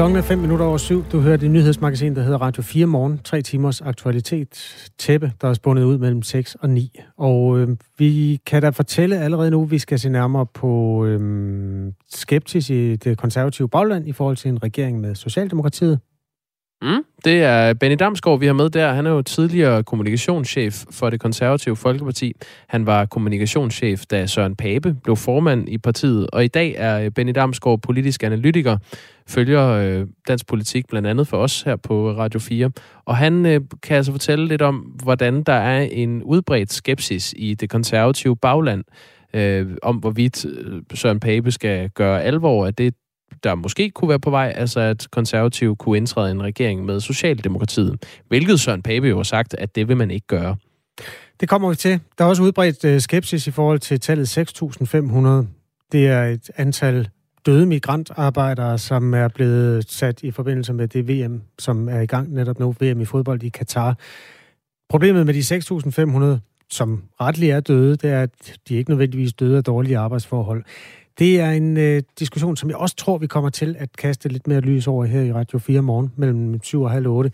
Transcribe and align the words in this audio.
Klokken 0.00 0.18
er 0.18 0.22
5 0.22 0.38
minutter 0.38 0.66
over 0.66 0.78
syv. 0.78 1.04
Du 1.12 1.20
hører 1.20 1.36
det 1.36 1.50
nyhedsmagasin, 1.50 2.16
der 2.16 2.22
hedder 2.22 2.38
Radio 2.38 2.62
4 2.62 2.86
Morgen. 2.86 3.20
Tre 3.24 3.42
timers 3.42 3.80
aktualitet. 3.80 4.76
Tæppe, 4.98 5.32
der 5.40 5.48
er 5.48 5.54
spundet 5.54 5.84
ud 5.84 5.98
mellem 5.98 6.22
6 6.22 6.54
og 6.54 6.70
9. 6.70 7.00
Og 7.16 7.58
øh, 7.58 7.68
vi 7.98 8.40
kan 8.46 8.62
da 8.62 8.68
fortælle 8.68 9.18
allerede 9.18 9.50
nu, 9.50 9.62
at 9.62 9.70
vi 9.70 9.78
skal 9.78 9.98
se 9.98 10.08
nærmere 10.08 10.46
på 10.46 11.04
øh, 11.04 11.92
skeptis 12.08 12.70
i 12.70 12.96
det 12.96 13.18
konservative 13.18 13.68
bagland 13.68 14.08
i 14.08 14.12
forhold 14.12 14.36
til 14.36 14.48
en 14.48 14.62
regering 14.62 15.00
med 15.00 15.14
Socialdemokratiet. 15.14 16.00
Mm, 16.82 17.04
det 17.24 17.42
er 17.42 17.74
Benny 17.74 17.96
Damsgaard, 17.98 18.40
vi 18.40 18.46
har 18.46 18.52
med 18.52 18.70
der. 18.70 18.92
Han 18.92 19.06
er 19.06 19.10
jo 19.10 19.22
tidligere 19.22 19.82
kommunikationschef 19.82 20.84
for 20.90 21.10
det 21.10 21.20
konservative 21.20 21.76
Folkeparti. 21.76 22.32
Han 22.68 22.86
var 22.86 23.06
kommunikationschef, 23.06 24.06
da 24.06 24.26
Søren 24.26 24.56
Pape 24.56 24.96
blev 25.04 25.16
formand 25.16 25.68
i 25.68 25.78
partiet, 25.78 26.26
og 26.32 26.44
i 26.44 26.48
dag 26.48 26.74
er 26.78 27.00
øh, 27.00 27.10
Benny 27.10 27.32
Damsgaard 27.34 27.80
politisk 27.82 28.22
analytiker, 28.22 28.78
følger 29.28 29.68
øh, 29.68 30.06
dansk 30.28 30.46
politik 30.46 30.88
blandt 30.88 31.08
andet 31.08 31.28
for 31.28 31.36
os 31.36 31.62
her 31.62 31.76
på 31.76 32.12
Radio 32.12 32.40
4. 32.40 32.70
Og 33.04 33.16
han 33.16 33.46
øh, 33.46 33.60
kan 33.82 33.96
altså 33.96 34.12
fortælle 34.12 34.48
lidt 34.48 34.62
om, 34.62 34.76
hvordan 34.76 35.42
der 35.42 35.52
er 35.52 35.80
en 35.80 36.22
udbredt 36.22 36.72
skepsis 36.72 37.34
i 37.36 37.54
det 37.54 37.70
konservative 37.70 38.36
bagland, 38.36 38.84
øh, 39.34 39.66
om 39.82 39.96
hvorvidt 39.96 40.44
øh, 40.44 40.82
Søren 40.94 41.20
Pape 41.20 41.50
skal 41.50 41.90
gøre 41.90 42.22
alvor 42.22 42.66
af 42.66 42.74
det, 42.74 42.94
der 43.44 43.54
måske 43.54 43.90
kunne 43.90 44.08
være 44.08 44.20
på 44.20 44.30
vej, 44.30 44.52
altså 44.56 44.80
at 44.80 45.06
konservative 45.10 45.76
kunne 45.76 45.96
indtræde 45.96 46.30
en 46.30 46.42
regering 46.42 46.84
med 46.84 47.00
Socialdemokratiet. 47.00 48.04
Hvilket 48.28 48.60
Søren 48.60 48.82
Pape 48.82 49.08
jo 49.08 49.16
har 49.16 49.22
sagt, 49.22 49.54
at 49.54 49.74
det 49.74 49.88
vil 49.88 49.96
man 49.96 50.10
ikke 50.10 50.26
gøre. 50.26 50.56
Det 51.40 51.48
kommer 51.48 51.68
vi 51.68 51.74
til. 51.74 52.00
Der 52.18 52.24
er 52.24 52.28
også 52.28 52.42
udbredt 52.42 52.84
øh, 52.84 53.00
skepsis 53.00 53.46
i 53.46 53.50
forhold 53.50 53.78
til 53.78 54.00
tallet 54.00 54.38
6.500. 54.38 55.46
Det 55.92 56.08
er 56.08 56.24
et 56.24 56.50
antal 56.56 57.08
døde 57.46 57.66
migrantarbejdere, 57.66 58.78
som 58.78 59.14
er 59.14 59.28
blevet 59.28 59.90
sat 59.90 60.22
i 60.22 60.30
forbindelse 60.30 60.72
med 60.72 60.88
det 60.88 61.08
VM, 61.08 61.42
som 61.58 61.88
er 61.88 62.00
i 62.00 62.06
gang 62.06 62.32
netop 62.32 62.58
nu, 62.58 62.74
VM 62.80 63.00
i 63.00 63.04
fodbold 63.04 63.42
i 63.42 63.48
Katar. 63.48 63.98
Problemet 64.88 65.26
med 65.26 65.34
de 65.34 66.36
6.500, 66.36 66.40
som 66.70 67.02
retligt 67.20 67.52
er 67.52 67.60
døde, 67.60 67.96
det 67.96 68.10
er, 68.10 68.22
at 68.22 68.58
de 68.68 68.74
ikke 68.74 68.90
nødvendigvis 68.90 69.32
døde 69.32 69.56
af 69.56 69.64
dårlige 69.64 69.98
arbejdsforhold. 69.98 70.64
Det 71.18 71.40
er 71.40 71.50
en 71.50 71.76
øh, 71.76 72.02
diskussion, 72.18 72.56
som 72.56 72.70
jeg 72.70 72.76
også 72.76 72.96
tror, 72.96 73.18
vi 73.18 73.26
kommer 73.26 73.50
til 73.50 73.76
at 73.78 73.96
kaste 73.96 74.28
lidt 74.28 74.46
mere 74.46 74.60
lys 74.60 74.86
over 74.86 75.04
her 75.04 75.22
i 75.22 75.32
Radio 75.32 75.58
4 75.58 75.82
morgen 75.82 76.12
mellem 76.16 76.62
7 76.62 76.82
og 76.82 76.90
halv 76.90 77.06
8. 77.08 77.30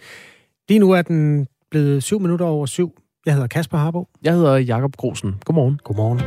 Lige 0.69 0.79
nu 0.79 0.91
er 0.91 1.03
den 1.03 1.47
blevet 1.71 2.03
7 2.03 2.21
minutter 2.21 2.47
over 2.47 2.67
7. 2.67 2.99
Jeg 3.27 3.35
hedder 3.35 3.49
Kasper 3.49 3.79
Harbo. 3.79 4.09
Jeg 4.23 4.33
hedder 4.33 4.57
Jakob 4.57 4.97
Grosen. 4.97 5.35
Godmorgen. 5.45 5.81
Godmorgen. 5.85 6.21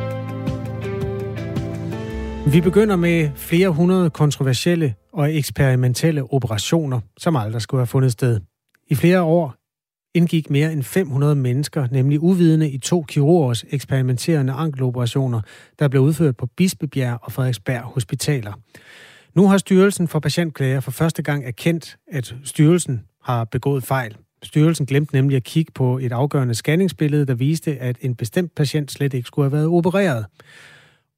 Vi 2.53 2.61
begynder 2.61 2.95
med 2.95 3.30
flere 3.36 3.70
hundrede 3.70 4.09
kontroversielle 4.09 4.95
og 5.14 5.36
eksperimentelle 5.36 6.33
operationer, 6.33 7.00
som 7.17 7.36
aldrig 7.36 7.61
skulle 7.61 7.81
have 7.81 7.88
fundet 7.88 8.11
sted. 8.11 8.39
I 8.88 8.95
flere 8.95 9.22
år 9.22 9.58
indgik 10.13 10.49
mere 10.49 10.73
end 10.73 10.83
500 10.83 11.35
mennesker, 11.35 11.88
nemlig 11.91 12.19
uvidende 12.19 12.69
i 12.69 12.77
to 12.77 13.05
kirurgers 13.07 13.65
eksperimenterende 13.69 14.53
ankeloperationer, 14.53 15.41
der 15.79 15.88
blev 15.88 16.02
udført 16.02 16.38
på 16.38 16.45
Bispebjerg 16.45 17.19
og 17.21 17.31
Frederiksberg 17.31 17.81
Hospitaler. 17.81 18.53
Nu 19.35 19.47
har 19.47 19.57
Styrelsen 19.57 20.07
for 20.07 20.19
Patientklager 20.19 20.80
for 20.80 20.91
første 20.91 21.23
gang 21.23 21.45
erkendt, 21.45 21.97
at 22.07 22.35
styrelsen 22.43 23.02
har 23.23 23.43
begået 23.43 23.83
fejl. 23.83 24.17
Styrelsen 24.43 24.85
glemte 24.85 25.15
nemlig 25.15 25.35
at 25.35 25.43
kigge 25.43 25.71
på 25.71 25.97
et 25.97 26.11
afgørende 26.11 26.55
scanningsbillede, 26.55 27.25
der 27.25 27.33
viste, 27.33 27.77
at 27.77 27.98
en 28.02 28.15
bestemt 28.15 28.55
patient 28.55 28.92
slet 28.92 29.14
ikke 29.14 29.27
skulle 29.27 29.45
have 29.45 29.58
været 29.58 29.67
opereret. 29.67 30.25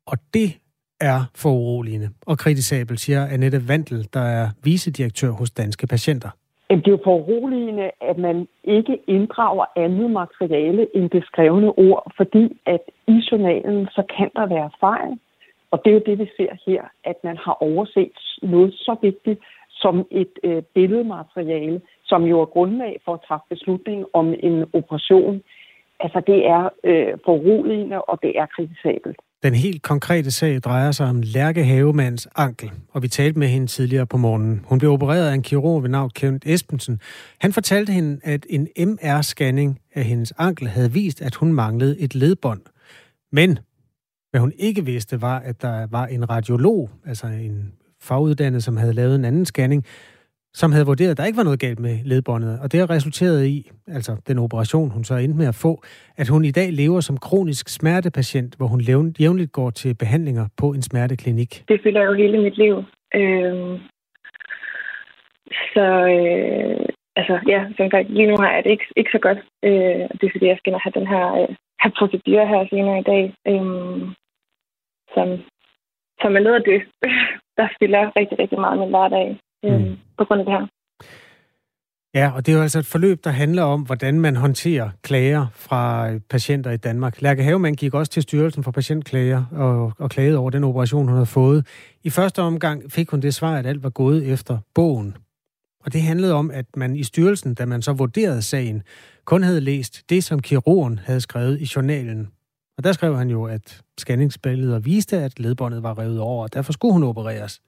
Og 0.05 0.17
det 0.33 0.57
er 0.99 1.23
foruroligende 1.35 2.09
og 2.21 2.37
kritisabelt, 2.37 2.99
siger 2.99 3.25
Annette 3.25 3.67
Vandel, 3.67 4.07
der 4.13 4.21
er 4.21 4.49
vicedirektør 4.63 5.31
hos 5.31 5.51
Danske 5.51 5.87
Patienter. 5.87 6.29
Det 6.77 6.87
er 6.87 6.91
jo 6.91 6.99
foruroligende, 7.03 7.91
at 8.01 8.17
man 8.17 8.47
ikke 8.63 9.01
inddrager 9.07 9.65
andet 9.75 10.11
materiale 10.11 10.95
end 10.95 11.09
det 11.09 11.23
skrevne 11.25 11.69
ord, 11.77 12.11
fordi 12.17 12.57
at 12.65 12.81
i 13.07 13.21
journalen, 13.31 13.87
så 13.87 14.03
kan 14.17 14.29
der 14.35 14.45
være 14.45 14.69
fejl. 14.79 15.19
Og 15.71 15.81
det 15.83 15.89
er 15.89 15.93
jo 15.93 16.03
det, 16.05 16.19
vi 16.19 16.29
ser 16.37 16.53
her, 16.65 16.83
at 17.03 17.15
man 17.23 17.37
har 17.37 17.57
overset 17.63 18.11
noget 18.41 18.73
så 18.73 18.95
vigtigt 19.01 19.39
som 19.69 20.07
et 20.11 20.31
øh, 20.43 20.63
billedmateriale, 20.73 21.81
som 22.05 22.23
jo 22.23 22.41
er 22.41 22.45
grundlag 22.45 23.01
for 23.05 23.13
at 23.13 23.21
træffe 23.27 23.45
beslutning 23.49 24.05
om 24.13 24.33
en 24.39 24.65
operation. 24.73 25.43
Altså 25.99 26.21
det 26.27 26.47
er 26.47 26.69
øh, 26.83 27.13
foruroligende, 27.25 28.01
og 28.01 28.19
det 28.23 28.39
er 28.39 28.45
kritisabelt. 28.45 29.19
Den 29.43 29.55
helt 29.55 29.81
konkrete 29.81 30.31
sag 30.31 30.59
drejer 30.59 30.91
sig 30.91 31.07
om 31.07 31.21
Lærke 31.21 31.63
Havemands 31.63 32.27
ankel, 32.35 32.71
og 32.89 33.01
vi 33.01 33.07
talte 33.07 33.39
med 33.39 33.47
hende 33.47 33.67
tidligere 33.67 34.07
på 34.07 34.17
morgenen. 34.17 34.61
Hun 34.63 34.79
blev 34.79 34.91
opereret 34.91 35.29
af 35.29 35.33
en 35.33 35.41
kirurg 35.41 35.83
ved 35.83 35.89
navn 35.89 36.09
Kent 36.09 36.43
Espensen. 36.45 36.99
Han 37.39 37.53
fortalte 37.53 37.93
hende, 37.93 38.19
at 38.23 38.45
en 38.49 38.67
MR-scanning 38.77 39.79
af 39.95 40.03
hendes 40.03 40.33
ankel 40.37 40.67
havde 40.67 40.91
vist, 40.91 41.21
at 41.21 41.35
hun 41.35 41.53
manglede 41.53 41.99
et 41.99 42.15
ledbånd. 42.15 42.61
Men 43.31 43.59
hvad 44.31 44.41
hun 44.41 44.53
ikke 44.57 44.85
vidste, 44.85 45.21
var, 45.21 45.39
at 45.39 45.61
der 45.61 45.87
var 45.87 46.05
en 46.05 46.29
radiolog, 46.29 46.89
altså 47.05 47.27
en 47.27 47.73
faguddannet, 48.01 48.63
som 48.63 48.77
havde 48.77 48.93
lavet 48.93 49.15
en 49.15 49.25
anden 49.25 49.45
scanning, 49.45 49.85
som 50.53 50.71
havde 50.71 50.85
vurderet, 50.85 51.11
at 51.11 51.17
der 51.17 51.25
ikke 51.25 51.37
var 51.37 51.43
noget 51.43 51.59
galt 51.59 51.79
med 51.79 51.95
ledbåndet. 52.05 52.59
Og 52.63 52.71
det 52.71 52.79
har 52.79 52.89
resulteret 52.89 53.45
i, 53.45 53.71
altså 53.87 54.21
den 54.27 54.39
operation, 54.39 54.89
hun 54.89 55.03
så 55.03 55.15
endte 55.15 55.37
med 55.37 55.47
at 55.47 55.55
få, 55.55 55.83
at 56.17 56.27
hun 56.27 56.45
i 56.45 56.51
dag 56.51 56.71
lever 56.71 56.99
som 56.99 57.17
kronisk 57.17 57.69
smertepatient, 57.69 58.55
hvor 58.55 58.67
hun 58.67 58.81
jævnligt 59.19 59.51
går 59.51 59.69
til 59.69 59.95
behandlinger 59.95 60.45
på 60.57 60.67
en 60.69 60.81
smerteklinik. 60.81 61.63
Det 61.67 61.79
fylder 61.83 62.03
jo 62.03 62.13
hele 62.13 62.41
mit 62.41 62.57
liv. 62.57 62.75
Øh, 63.15 63.79
så 65.73 65.85
øh, 66.15 66.85
altså, 67.15 67.35
ja, 67.47 67.59
som 67.77 67.89
sagt, 67.91 68.09
lige 68.09 68.27
nu 68.27 68.35
har 68.39 68.51
jeg 68.53 68.63
det 68.63 68.71
ikke, 68.71 68.87
ikke 68.95 69.11
så 69.11 69.19
godt. 69.19 69.39
Øh, 69.63 70.03
det 70.17 70.23
er 70.23 70.33
fordi, 70.33 70.47
jeg 70.47 70.57
skal 70.57 70.73
have 70.83 70.99
den 70.99 71.07
her, 71.07 71.25
øh, 71.41 71.55
her 71.83 71.91
procedure 71.97 72.47
her 72.47 72.61
senere 72.69 72.99
i 72.99 73.07
dag, 73.11 73.23
øh, 73.51 73.65
som, 75.13 75.27
som 76.21 76.31
er 76.35 76.43
noget 76.45 76.59
af 76.61 76.65
det, 76.71 76.81
der 77.57 77.67
fylder 77.79 78.11
rigtig, 78.19 78.39
rigtig 78.39 78.59
meget 78.59 78.79
min 78.79 78.89
hverdag 78.89 79.39
øh, 79.65 79.79
mm. 79.79 79.97
på 80.17 80.25
grund 80.25 80.39
af 80.39 80.45
det 80.45 80.53
her. 80.53 80.67
Ja, 82.13 82.31
og 82.35 82.45
det 82.45 82.51
er 82.51 82.55
jo 82.55 82.61
altså 82.61 82.79
et 82.79 82.85
forløb, 82.85 83.23
der 83.23 83.29
handler 83.29 83.63
om, 83.63 83.81
hvordan 83.81 84.19
man 84.19 84.35
håndterer 84.35 84.89
klager 85.01 85.47
fra 85.53 86.09
patienter 86.29 86.71
i 86.71 86.77
Danmark. 86.77 87.21
Lærke 87.21 87.43
Havemann 87.43 87.75
gik 87.75 87.93
også 87.93 88.11
til 88.11 88.23
Styrelsen 88.23 88.63
for 88.63 88.71
Patientklager 88.71 89.45
og, 89.51 89.93
og 89.97 90.09
klagede 90.09 90.37
over 90.37 90.49
den 90.49 90.63
operation, 90.63 91.07
hun 91.07 91.13
havde 91.13 91.25
fået. 91.25 91.67
I 92.03 92.09
første 92.09 92.41
omgang 92.41 92.91
fik 92.91 93.09
hun 93.09 93.21
det 93.21 93.33
svar, 93.33 93.55
at 93.57 93.65
alt 93.65 93.83
var 93.83 93.89
gået 93.89 94.31
efter 94.31 94.57
bogen. 94.73 95.17
Og 95.85 95.93
det 95.93 96.01
handlede 96.01 96.33
om, 96.33 96.51
at 96.51 96.65
man 96.77 96.95
i 96.95 97.03
styrelsen, 97.03 97.53
da 97.53 97.65
man 97.65 97.81
så 97.81 97.93
vurderede 97.93 98.41
sagen, 98.41 98.83
kun 99.25 99.43
havde 99.43 99.61
læst 99.61 100.09
det, 100.09 100.23
som 100.23 100.39
kirurgen 100.39 100.99
havde 100.99 101.21
skrevet 101.21 101.61
i 101.61 101.71
journalen. 101.75 102.31
Og 102.77 102.83
der 102.83 102.91
skrev 102.91 103.17
han 103.17 103.29
jo, 103.29 103.43
at 103.43 103.81
scanningsbilleder 103.97 104.79
viste, 104.79 105.17
at 105.17 105.39
ledbåndet 105.39 105.83
var 105.83 105.99
revet 105.99 106.19
over, 106.19 106.43
og 106.43 106.53
derfor 106.53 106.73
skulle 106.73 106.93
hun 106.93 107.03
opereres. 107.03 107.61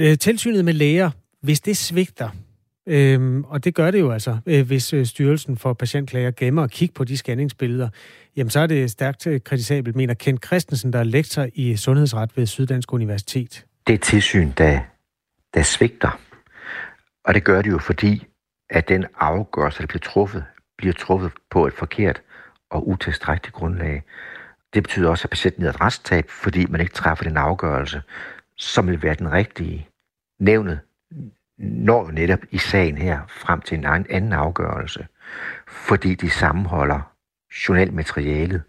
Øh, 0.00 0.18
tilsynet 0.18 0.64
med 0.64 0.72
læger, 0.72 1.10
hvis 1.42 1.60
det 1.60 1.76
svigter, 1.76 2.28
øhm, 2.86 3.44
og 3.44 3.64
det 3.64 3.74
gør 3.74 3.90
det 3.90 4.00
jo 4.00 4.10
altså, 4.10 4.38
øh, 4.46 4.66
hvis 4.66 4.92
øh, 4.92 5.06
Styrelsen 5.06 5.56
for 5.56 5.72
Patientklager 5.72 6.30
gemmer 6.30 6.62
og 6.62 6.70
kigger 6.70 6.92
på 6.94 7.04
de 7.04 7.16
scanningsbilleder, 7.16 7.88
jamen 8.36 8.50
så 8.50 8.60
er 8.60 8.66
det 8.66 8.90
stærkt 8.90 9.26
øh, 9.26 9.40
kritisabelt, 9.40 9.96
mener 9.96 10.14
Kent 10.14 10.46
Christensen, 10.46 10.92
der 10.92 10.98
er 10.98 11.04
lektor 11.04 11.46
i 11.54 11.76
Sundhedsret 11.76 12.36
ved 12.36 12.46
Syddansk 12.46 12.92
Universitet. 12.92 13.64
Det 13.86 13.92
er 13.92 13.98
tilsyn, 13.98 14.50
der, 14.58 14.80
der 15.54 15.62
svigter. 15.62 16.20
Og 17.24 17.34
det 17.34 17.44
gør 17.44 17.62
det 17.62 17.70
jo, 17.70 17.78
fordi 17.78 18.26
at 18.70 18.88
den 18.88 19.06
afgørelse, 19.18 19.80
der 19.80 19.86
bliver 19.86 20.00
truffet, 20.00 20.44
bliver 20.78 20.92
truffet 20.92 21.32
på 21.50 21.66
et 21.66 21.72
forkert 21.72 22.22
og 22.70 22.88
utilstrækkeligt 22.88 23.54
grundlag. 23.54 24.02
Det 24.74 24.82
betyder 24.82 25.10
også, 25.10 25.24
at 25.24 25.30
patienten 25.30 25.62
lider 25.62 25.72
et 25.72 25.80
retstab, 25.80 26.30
fordi 26.30 26.66
man 26.66 26.80
ikke 26.80 26.92
træffer 26.92 27.24
den 27.24 27.36
afgørelse, 27.36 28.02
som 28.58 28.86
vil 28.86 29.02
være 29.02 29.14
den 29.14 29.32
rigtige. 29.32 29.88
Nævnet 30.40 30.80
når 31.58 32.10
netop 32.10 32.38
i 32.50 32.58
sagen 32.58 32.98
her 32.98 33.20
frem 33.28 33.60
til 33.60 33.78
en 33.78 33.84
anden 33.84 34.32
afgørelse, 34.32 35.06
fordi 35.68 36.14
de 36.14 36.30
sammenholder 36.30 37.12
journalmaterialet 37.68 38.62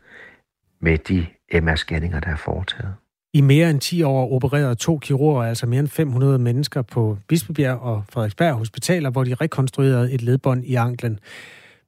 med 0.79 0.97
de 0.97 1.25
MR-scanninger, 1.53 2.19
der 2.19 2.29
er 2.29 2.35
foretaget. 2.35 2.93
I 3.33 3.41
mere 3.41 3.69
end 3.69 3.79
10 3.79 4.03
år 4.03 4.31
opererede 4.31 4.75
to 4.75 4.97
kirurger, 4.97 5.43
altså 5.43 5.65
mere 5.65 5.79
end 5.79 5.87
500 5.87 6.39
mennesker 6.39 6.81
på 6.81 7.17
Bispebjerg 7.27 7.79
og 7.79 8.03
Frederiksberg 8.09 8.53
Hospitaler, 8.53 9.09
hvor 9.09 9.23
de 9.23 9.33
rekonstruerede 9.33 10.11
et 10.13 10.21
ledbånd 10.21 10.65
i 10.65 10.75
anklen. 10.75 11.19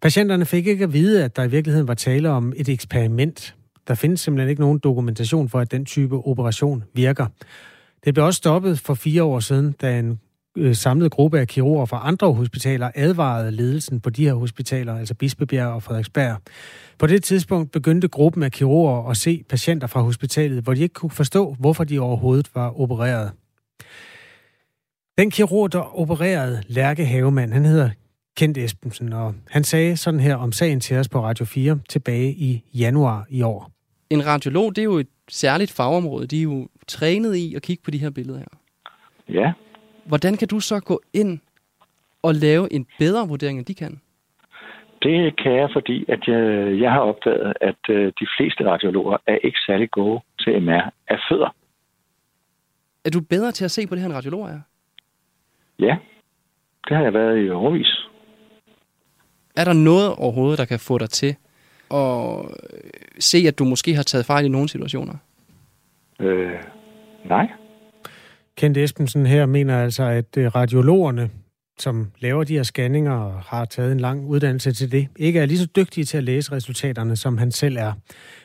Patienterne 0.02 0.46
fik 0.46 0.68
ikke 0.68 0.84
at 0.84 0.94
vide, 0.94 1.24
at 1.24 1.36
der 1.36 1.44
i 1.44 1.50
virkeligheden 1.50 1.88
var 1.88 1.94
tale 1.94 2.30
om 2.30 2.54
et 2.56 2.70
eksperiment. 2.70 3.56
Der 3.88 3.96
findes 3.96 4.22
simpelthen 4.22 4.50
ikke 4.50 4.62
nogen 4.62 4.80
dokumentation 4.80 5.50
for, 5.50 5.60
at 5.60 5.72
den 5.72 5.86
type 5.86 6.16
operation 6.16 6.84
virker. 6.94 7.26
Det 8.08 8.14
blev 8.14 8.26
også 8.26 8.38
stoppet 8.38 8.80
for 8.80 8.94
fire 8.94 9.24
år 9.24 9.40
siden, 9.40 9.72
da 9.72 10.00
en 10.00 10.20
øh, 10.58 10.76
samlet 10.76 11.12
gruppe 11.12 11.40
af 11.40 11.48
kirurger 11.48 11.86
fra 11.86 12.02
andre 12.04 12.34
hospitaler 12.34 12.92
advarede 12.96 13.52
ledelsen 13.52 14.00
på 14.00 14.10
de 14.10 14.26
her 14.26 14.34
hospitaler, 14.34 14.98
altså 14.98 15.14
Bispebjerg 15.14 15.68
og 15.68 15.84
Frederiksberg. 15.84 16.38
På 17.00 17.08
det 17.08 17.24
tidspunkt 17.24 17.72
begyndte 17.72 18.08
gruppen 18.08 18.44
af 18.44 18.52
kirurger 18.52 19.10
at 19.10 19.18
se 19.18 19.44
patienter 19.50 19.88
fra 19.88 20.02
hospitalet, 20.02 20.64
hvor 20.64 20.74
de 20.74 20.82
ikke 20.82 20.94
kunne 20.94 21.10
forstå, 21.10 21.56
hvorfor 21.60 21.84
de 21.84 22.00
overhovedet 22.00 22.50
var 22.56 22.82
opereret. 22.82 23.32
Den 25.18 25.32
kirurg, 25.32 25.72
der 25.72 26.00
opererede 26.00 26.64
Lærke 26.68 27.06
Havemand, 27.06 27.54
han 27.54 27.66
hedder 27.66 27.90
Kent 28.38 28.58
Esbensen, 28.58 29.14
og 29.14 29.36
han 29.50 29.64
sagde 29.64 29.98
sådan 29.98 30.20
her 30.20 30.36
om 30.36 30.52
sagen 30.52 30.80
til 30.80 30.98
os 30.98 31.10
på 31.10 31.24
Radio 31.24 31.46
4 31.46 31.80
tilbage 31.90 32.32
i 32.32 32.64
januar 32.74 33.26
i 33.30 33.42
år. 33.42 33.72
En 34.10 34.26
radiolog, 34.26 34.76
det 34.76 34.82
er 34.82 34.86
jo 34.86 34.98
et 34.98 35.08
særligt 35.30 35.72
fagområde. 35.72 36.28
De 36.28 36.38
er 36.38 36.44
jo 36.44 36.68
trænet 36.88 37.36
i 37.36 37.56
at 37.56 37.62
kigge 37.62 37.84
på 37.84 37.92
de 37.92 37.98
her 37.98 38.10
billeder 38.10 38.40
her. 38.40 38.54
Ja. 39.30 39.52
Hvordan 40.06 40.38
kan 40.38 40.48
du 40.48 40.60
så 40.60 40.80
gå 40.80 41.02
ind 41.14 41.40
og 42.22 42.36
lave 42.36 42.74
en 42.74 42.88
bedre 43.00 43.28
vurdering, 43.28 43.58
end 43.58 43.66
de 43.66 43.74
kan? 43.74 44.02
Det 45.04 45.40
kan 45.44 45.56
jeg, 45.56 45.70
fordi 45.74 46.06
at 46.08 46.28
jeg, 46.28 46.42
jeg 46.82 46.92
har 46.92 47.00
opdaget, 47.00 47.54
at 47.62 47.90
øh, 47.90 48.06
de 48.20 48.28
fleste 48.38 48.70
radiologer 48.70 49.18
er 49.28 49.38
ikke 49.44 49.60
særlig 49.68 49.92
gode 49.92 50.22
til 50.40 50.62
MR 50.62 50.90
af 51.08 51.20
fødder. 51.30 51.56
Er 53.06 53.10
du 53.10 53.22
bedre 53.22 53.52
til 53.52 53.66
at 53.66 53.72
se 53.72 53.88
på 53.88 53.96
det 53.96 54.02
her, 54.02 54.10
en 54.10 54.16
radiolog 54.16 54.48
er? 54.48 54.60
Ja, 55.80 55.98
det 56.88 56.98
har 56.98 57.04
jeg 57.04 57.14
været 57.14 57.46
i 57.46 57.50
overvis. 57.50 58.08
Er 59.56 59.64
der 59.64 59.74
noget 59.74 60.16
overhovedet, 60.16 60.60
der 60.60 60.66
kan 60.66 60.80
få 60.80 60.98
dig 60.98 61.10
til 61.10 61.36
at 61.92 62.46
se, 63.20 63.38
at 63.48 63.60
du 63.60 63.66
måske 63.66 63.96
har 63.96 64.04
taget 64.04 64.26
fejl 64.26 64.46
i 64.46 64.50
nogle 64.50 64.70
situationer? 64.70 65.14
Øh, 66.20 66.60
nej. 67.30 67.48
Kent 68.58 68.78
Esbensen 68.78 69.26
her 69.26 69.46
mener 69.46 69.84
altså, 69.84 70.04
at 70.04 70.38
øh, 70.38 70.56
radiologerne, 70.56 71.30
som 71.80 72.12
laver 72.20 72.44
de 72.44 72.54
her 72.54 72.64
scanninger 72.64 73.12
og 73.12 73.42
har 73.42 73.66
taget 73.66 73.92
en 73.92 74.00
lang 74.00 74.26
uddannelse 74.26 74.72
til 74.72 74.92
det, 74.92 75.08
ikke 75.16 75.40
er 75.40 75.46
lige 75.46 75.58
så 75.58 75.68
dygtige 75.76 76.06
til 76.06 76.18
at 76.18 76.24
læse 76.24 76.52
resultaterne, 76.52 77.16
som 77.16 77.38
han 77.38 77.52
selv 77.52 77.78
er. 77.78 77.94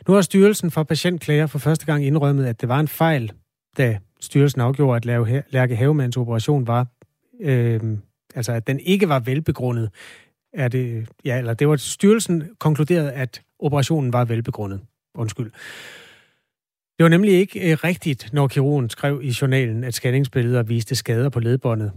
Nu 0.08 0.14
har 0.14 0.20
Styrelsen 0.20 0.70
for 0.70 0.82
Patientklager 0.82 1.46
for 1.46 1.58
første 1.58 1.87
gang 1.87 2.05
indrømmet, 2.05 2.46
at 2.46 2.61
det 2.61 2.69
var 2.69 2.81
en 2.81 2.88
fejl, 2.88 3.32
da 3.79 3.99
styrelsen 4.20 4.61
afgjorde, 4.61 4.96
at 4.96 5.44
Lærke 5.50 5.76
Havemands 5.76 6.17
operation 6.17 6.67
var, 6.67 6.87
øh, 7.40 7.81
altså 8.35 8.52
at 8.52 8.67
den 8.67 8.81
ikke 8.81 9.08
var 9.08 9.20
velbegrundet. 9.20 9.90
Er 10.52 10.69
det, 10.69 11.08
ja, 11.25 11.38
eller 11.38 11.55
det 11.55 11.69
var 11.69 11.76
styrelsen 11.76 12.49
konkluderede, 12.58 13.12
at 13.12 13.43
operationen 13.58 14.12
var 14.12 14.25
velbegrundet. 14.25 14.81
Undskyld. 15.14 15.50
Det 17.02 17.10
var 17.10 17.16
nemlig 17.19 17.32
ikke 17.32 17.58
øh, 17.70 17.76
rigtigt, 17.84 18.32
når 18.32 18.46
kirurgen 18.49 18.88
skrev 18.90 19.20
i 19.22 19.32
journalen, 19.40 19.84
at 19.84 19.94
scanningsbilleder 19.94 20.62
viste 20.62 20.94
skader 20.94 21.31
på 21.31 21.40
ledbåndet. 21.40 21.93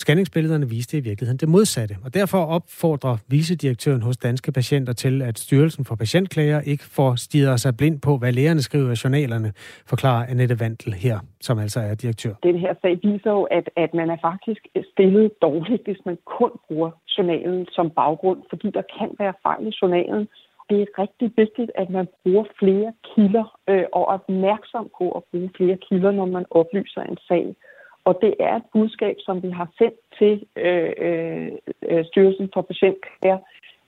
Scanningsbillederne 0.00 0.68
viste 0.68 0.96
i 0.98 1.00
virkeligheden 1.00 1.38
det 1.38 1.48
modsatte, 1.48 1.94
og 2.04 2.14
derfor 2.14 2.38
opfordrer 2.38 3.16
vicedirektøren 3.28 4.02
hos 4.02 4.16
Danske 4.16 4.52
Patienter 4.52 4.92
til, 4.92 5.22
at 5.22 5.38
Styrelsen 5.38 5.84
for 5.84 5.94
Patientklager 5.94 6.60
ikke 6.60 6.84
får 6.84 7.14
stiger 7.14 7.56
sig 7.56 7.76
blind 7.76 8.00
på, 8.00 8.16
hvad 8.18 8.32
lægerne 8.32 8.62
skriver 8.62 8.90
i 8.92 8.96
journalerne, 9.04 9.52
forklarer 9.86 10.26
Annette 10.26 10.60
Vandel 10.60 10.92
her, 10.92 11.18
som 11.40 11.58
altså 11.58 11.80
er 11.80 11.94
direktør. 11.94 12.34
Den 12.42 12.58
her 12.58 12.74
sag 12.82 12.98
viser 13.02 13.30
jo, 13.30 13.42
at, 13.42 13.70
at 13.76 13.94
man 13.94 14.10
er 14.10 14.16
faktisk 14.22 14.62
stillet 14.92 15.32
dårligt, 15.42 15.82
hvis 15.84 16.00
man 16.06 16.18
kun 16.38 16.50
bruger 16.68 16.90
journalen 17.18 17.66
som 17.72 17.90
baggrund, 17.90 18.40
fordi 18.48 18.70
der 18.70 18.82
kan 18.98 19.10
være 19.18 19.34
fejl 19.42 19.66
i 19.66 19.72
journalen. 19.82 20.28
Det 20.70 20.82
er 20.82 20.98
rigtig 20.98 21.32
vigtigt, 21.36 21.70
at 21.74 21.90
man 21.90 22.08
bruger 22.22 22.44
flere 22.58 22.92
kilder 23.14 23.58
øh, 23.68 23.84
og 23.92 24.02
er 24.02 24.06
opmærksom 24.06 24.90
på 24.98 25.10
at 25.10 25.22
bruge 25.30 25.50
flere 25.56 25.76
kilder, 25.76 26.10
når 26.10 26.26
man 26.26 26.46
oplyser 26.50 27.02
en 27.02 27.18
sag. 27.28 27.56
Og 28.04 28.18
det 28.22 28.34
er 28.40 28.56
et 28.56 28.62
budskab, 28.72 29.16
som 29.18 29.42
vi 29.42 29.50
har 29.50 29.68
sendt 29.78 29.98
til 30.18 30.46
øh, 30.56 30.92
øh, 30.98 31.52
øh 31.88 32.04
Styrelsen 32.04 32.50
for 32.54 32.62
Patientklager, 32.62 33.38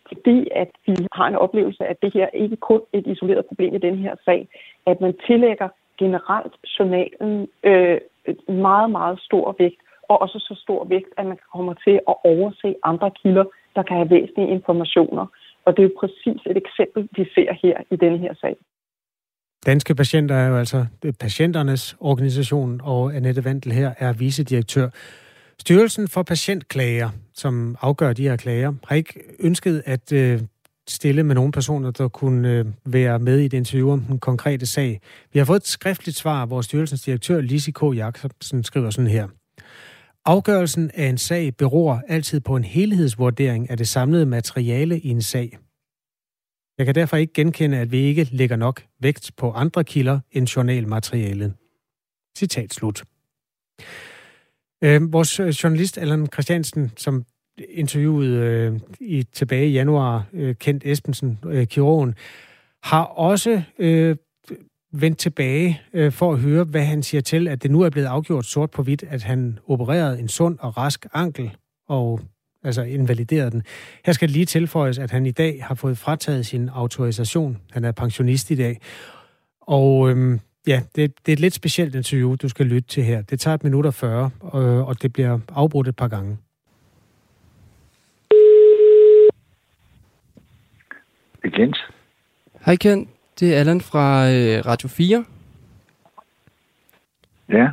fordi 0.08 0.48
at 0.52 0.70
vi 0.86 0.96
har 1.12 1.26
en 1.28 1.34
oplevelse, 1.34 1.84
at 1.84 2.02
det 2.02 2.12
her 2.12 2.28
ikke 2.28 2.56
kun 2.56 2.80
er 2.92 2.98
et 2.98 3.06
isoleret 3.06 3.46
problem 3.46 3.74
i 3.74 3.78
den 3.78 3.98
her 3.98 4.14
sag, 4.24 4.48
at 4.86 5.00
man 5.00 5.14
tillægger 5.26 5.68
generelt 5.98 6.54
journalen 6.78 7.48
øh, 7.64 8.00
meget, 8.48 8.90
meget 8.90 9.20
stor 9.20 9.54
vægt, 9.58 9.80
og 10.08 10.22
også 10.22 10.38
så 10.38 10.54
stor 10.62 10.84
vægt, 10.84 11.08
at 11.16 11.26
man 11.26 11.38
kommer 11.52 11.74
til 11.74 12.00
at 12.08 12.14
overse 12.24 12.74
andre 12.82 13.10
kilder, 13.22 13.44
der 13.76 13.82
kan 13.82 13.96
have 13.96 14.10
væsentlige 14.10 14.48
informationer. 14.48 15.26
Og 15.66 15.76
det 15.76 15.82
er 15.82 15.88
jo 15.90 15.94
præcis 16.00 16.40
et 16.50 16.56
eksempel, 16.56 17.08
vi 17.16 17.24
ser 17.34 17.50
her 17.62 17.76
i 17.90 17.96
denne 17.96 18.18
her 18.18 18.34
sag. 18.34 18.56
Danske 19.66 19.94
Patienter 19.94 20.34
er 20.34 20.48
jo 20.48 20.56
altså 20.56 20.86
patienternes 21.20 21.96
organisation, 22.00 22.80
og 22.84 23.14
Annette 23.14 23.44
Vandel 23.44 23.72
her 23.72 23.94
er 23.98 24.12
vicedirektør. 24.12 24.88
Styrelsen 25.58 26.08
for 26.08 26.22
Patientklager, 26.22 27.10
som 27.34 27.76
afgør 27.80 28.12
de 28.12 28.22
her 28.22 28.36
klager, 28.36 28.72
har 28.88 28.96
ikke 28.96 29.20
ønsket 29.40 29.82
at 29.86 30.12
øh, 30.12 30.40
stille 30.88 31.22
med 31.22 31.34
nogle 31.34 31.52
personer, 31.52 31.90
der 31.90 32.08
kunne 32.08 32.52
øh, 32.52 32.64
være 32.84 33.18
med 33.18 33.40
i 33.40 33.44
et 33.44 33.52
interview 33.52 33.90
om 33.90 34.00
den 34.00 34.18
konkrete 34.18 34.66
sag. 34.66 35.00
Vi 35.32 35.38
har 35.38 35.46
fået 35.46 35.56
et 35.56 35.66
skriftligt 35.66 36.16
svar, 36.16 36.46
hvor 36.46 36.60
styrelsens 36.60 37.02
direktør 37.02 37.40
Lise 37.40 37.72
K. 37.72 37.82
Jacobsen 37.82 38.64
skriver 38.64 38.90
sådan 38.90 39.10
her. 39.10 39.28
Afgørelsen 40.28 40.90
af 40.94 41.06
en 41.06 41.18
sag 41.18 41.56
beror 41.56 42.02
altid 42.08 42.40
på 42.40 42.56
en 42.56 42.64
helhedsvurdering 42.64 43.70
af 43.70 43.76
det 43.76 43.88
samlede 43.88 44.26
materiale 44.26 45.00
i 45.00 45.08
en 45.08 45.22
sag. 45.22 45.58
Jeg 46.78 46.86
kan 46.86 46.94
derfor 46.94 47.16
ikke 47.16 47.32
genkende, 47.32 47.78
at 47.78 47.92
vi 47.92 47.98
ikke 47.98 48.28
lægger 48.30 48.56
nok 48.56 48.82
vægt 49.00 49.30
på 49.36 49.50
andre 49.50 49.84
kilder 49.84 50.20
end 50.32 50.46
journalmaterialet. 50.46 51.54
Citat 52.38 52.74
slut. 52.74 53.04
Øh, 54.84 55.12
vores 55.12 55.40
øh, 55.40 55.48
journalist 55.48 55.98
Allan 55.98 56.26
Christiansen, 56.32 56.92
som 56.96 57.24
interviewede 57.68 58.36
øh, 58.36 58.80
i 59.00 59.22
tilbage 59.22 59.68
i 59.68 59.72
januar 59.72 60.26
øh, 60.32 60.54
Kent 60.54 60.86
Espensen, 60.86 61.38
øh, 61.46 61.66
kirurgen, 61.66 62.14
har 62.82 63.04
også 63.04 63.62
øh, 63.78 64.16
vendt 65.00 65.18
tilbage 65.18 65.80
øh, 65.92 66.12
for 66.12 66.32
at 66.32 66.38
høre, 66.38 66.64
hvad 66.64 66.84
han 66.84 67.02
siger 67.02 67.20
til, 67.20 67.48
at 67.48 67.62
det 67.62 67.70
nu 67.70 67.80
er 67.80 67.90
blevet 67.90 68.06
afgjort 68.06 68.46
sort 68.46 68.70
på 68.70 68.82
hvidt, 68.82 69.04
at 69.08 69.22
han 69.22 69.58
opererede 69.68 70.18
en 70.18 70.28
sund 70.28 70.58
og 70.60 70.76
rask 70.76 71.06
ankel, 71.14 71.56
og 71.88 72.20
altså 72.64 72.82
invalideret 72.82 73.52
den. 73.52 73.62
Her 74.04 74.12
skal 74.12 74.30
lige 74.30 74.44
tilføjes, 74.44 74.98
at 74.98 75.10
han 75.10 75.26
i 75.26 75.30
dag 75.30 75.64
har 75.64 75.74
fået 75.74 75.98
frataget 75.98 76.46
sin 76.46 76.68
autorisation. 76.68 77.58
Han 77.72 77.84
er 77.84 77.92
pensionist 77.92 78.50
i 78.50 78.54
dag. 78.54 78.80
Og 79.60 80.10
øhm, 80.10 80.40
ja, 80.66 80.82
det, 80.96 81.26
det 81.26 81.32
er 81.32 81.32
et 81.32 81.40
lidt 81.40 81.54
specielt 81.54 81.94
interview, 81.94 82.34
du 82.34 82.48
skal 82.48 82.66
lytte 82.66 82.88
til 82.88 83.04
her. 83.04 83.22
Det 83.22 83.40
tager 83.40 83.54
et 83.54 83.64
minut 83.64 83.86
og 83.86 83.94
40, 83.94 84.30
og, 84.40 84.86
og 84.86 85.02
det 85.02 85.12
bliver 85.12 85.38
afbrudt 85.54 85.88
et 85.88 85.96
par 85.96 86.08
gange. 86.08 86.38
Kent. 91.52 91.76
Hej 92.64 92.76
Kent, 92.76 93.08
det 93.40 93.54
er 93.54 93.60
Allan 93.60 93.80
fra 93.80 94.30
øh, 94.30 94.66
Radio 94.66 94.88
4. 94.88 95.24
Ja. 97.48 97.68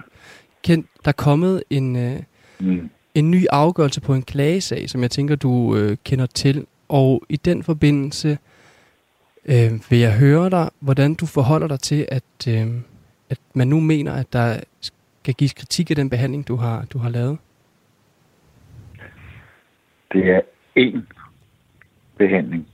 Kent, 0.64 0.88
der 1.06 1.10
er 1.10 1.14
kommet 1.18 1.64
en, 1.70 1.96
øh, 1.96 2.20
mm 2.60 2.90
en 3.16 3.32
ny 3.32 3.46
afgørelse 3.50 4.02
på 4.02 4.14
en 4.14 4.22
klagesag, 4.22 4.90
som 4.90 5.02
jeg 5.02 5.12
tænker, 5.12 5.36
du 5.36 5.76
øh, 5.76 5.98
kender 6.04 6.26
til. 6.26 6.66
Og 6.90 7.24
i 7.30 7.36
den 7.36 7.64
forbindelse 7.64 8.38
øh, 9.46 9.72
vil 9.90 10.00
jeg 10.00 10.18
høre 10.20 10.50
dig, 10.50 10.70
hvordan 10.80 11.14
du 11.14 11.26
forholder 11.26 11.68
dig 11.68 11.80
til, 11.80 12.08
at, 12.12 12.48
øh, 12.50 12.68
at 13.30 13.40
man 13.54 13.68
nu 13.68 13.80
mener, 13.80 14.14
at 14.14 14.34
der 14.34 14.60
skal 14.82 15.34
gives 15.34 15.54
kritik 15.54 15.90
af 15.90 15.96
den 15.96 16.10
behandling, 16.10 16.48
du 16.48 16.56
har, 16.56 16.86
du 16.86 16.98
har 16.98 17.10
lavet. 17.10 17.38
Det 20.12 20.30
er 20.30 20.42
én 20.80 21.00
behandling. 22.18 22.68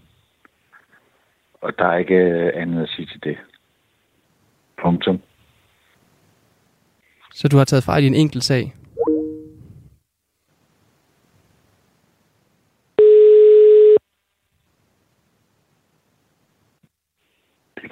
Og 1.62 1.78
der 1.78 1.86
er 1.86 1.98
ikke 1.98 2.18
andet 2.54 2.84
at 2.84 2.90
sige 2.90 3.06
til 3.06 3.24
det. 3.24 3.38
Punktum. 4.82 5.22
Så 7.34 7.48
du 7.48 7.58
har 7.58 7.66
taget 7.66 7.84
fejl 7.84 8.04
i 8.04 8.08
en 8.08 8.14
enkelt 8.16 8.44
sag? 8.44 8.74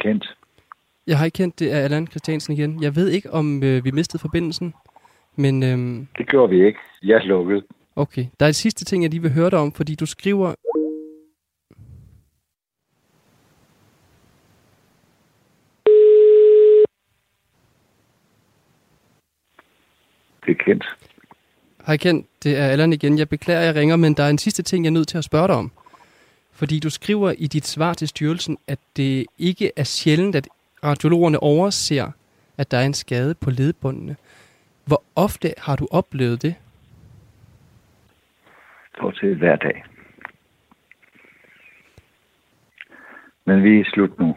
kendt. 0.08 0.38
Jeg 1.08 1.18
har 1.18 1.26
ikke 1.26 1.36
kendt, 1.36 1.60
det 1.60 1.74
er 1.74 1.80
Allan 1.80 2.08
Christiansen 2.08 2.54
igen. 2.54 2.84
Jeg 2.84 2.96
ved 2.96 3.08
ikke, 3.10 3.34
om 3.34 3.64
øh, 3.64 3.86
vi 3.86 3.92
mistede 3.92 4.22
forbindelsen, 4.22 4.74
men... 5.36 5.64
Øhm... 5.64 6.08
Det 6.18 6.30
gjorde 6.30 6.50
vi 6.50 6.66
ikke. 6.66 6.80
Jeg 7.04 7.16
er 7.16 7.26
lukket. 7.26 7.64
Okay. 7.96 8.26
Der 8.40 8.46
er 8.46 8.50
et 8.50 8.56
sidste 8.56 8.86
ting, 8.86 9.04
jeg 9.04 9.12
lige 9.12 9.22
vil 9.22 9.34
høre 9.34 9.50
dig 9.50 9.60
om, 9.60 9.72
fordi 9.72 9.96
du 9.96 10.06
skriver... 10.06 10.54
Det 20.48 20.58
er 20.60 20.64
kendt. 20.64 20.98
Hej 21.88 21.98
Kent, 21.98 22.26
det 22.44 22.58
er 22.58 22.66
Allan 22.66 22.94
igen. 22.94 23.18
Jeg 23.18 23.30
beklager, 23.30 23.62
jeg 23.62 23.76
ringer, 23.76 23.96
men 23.96 24.14
der 24.14 24.24
er 24.24 24.30
en 24.30 24.38
sidste 24.38 24.64
ting, 24.64 24.86
jeg 24.86 24.90
er 24.90 24.94
nødt 24.94 25.08
til 25.08 25.18
at 25.18 25.24
spørge 25.24 25.48
dig 25.48 25.56
om. 25.56 25.72
Fordi 26.52 26.80
du 26.80 26.90
skriver 26.90 27.32
i 27.38 27.48
dit 27.48 27.66
svar 27.66 27.94
til 27.94 28.08
styrelsen, 28.08 28.58
at 28.68 28.80
det 28.98 29.26
ikke 29.38 29.72
er 29.76 29.84
sjældent, 29.84 30.36
at 30.36 30.48
radiologerne 30.84 31.40
overser, 31.40 32.12
at 32.58 32.72
der 32.72 32.78
er 32.78 32.86
en 32.86 32.94
skade 32.94 33.36
på 33.36 33.50
ledbåndene. 33.50 34.16
Hvor 34.86 35.04
ofte 35.16 35.54
har 35.58 35.76
du 35.76 35.88
oplevet 35.92 36.42
det? 36.42 36.56
Stort 38.96 39.18
til 39.22 39.38
hver 39.38 39.56
dag. 39.56 39.84
Men 43.46 43.64
vi 43.64 43.80
er 43.80 43.86
slut 43.94 44.20
nu. 44.20 44.36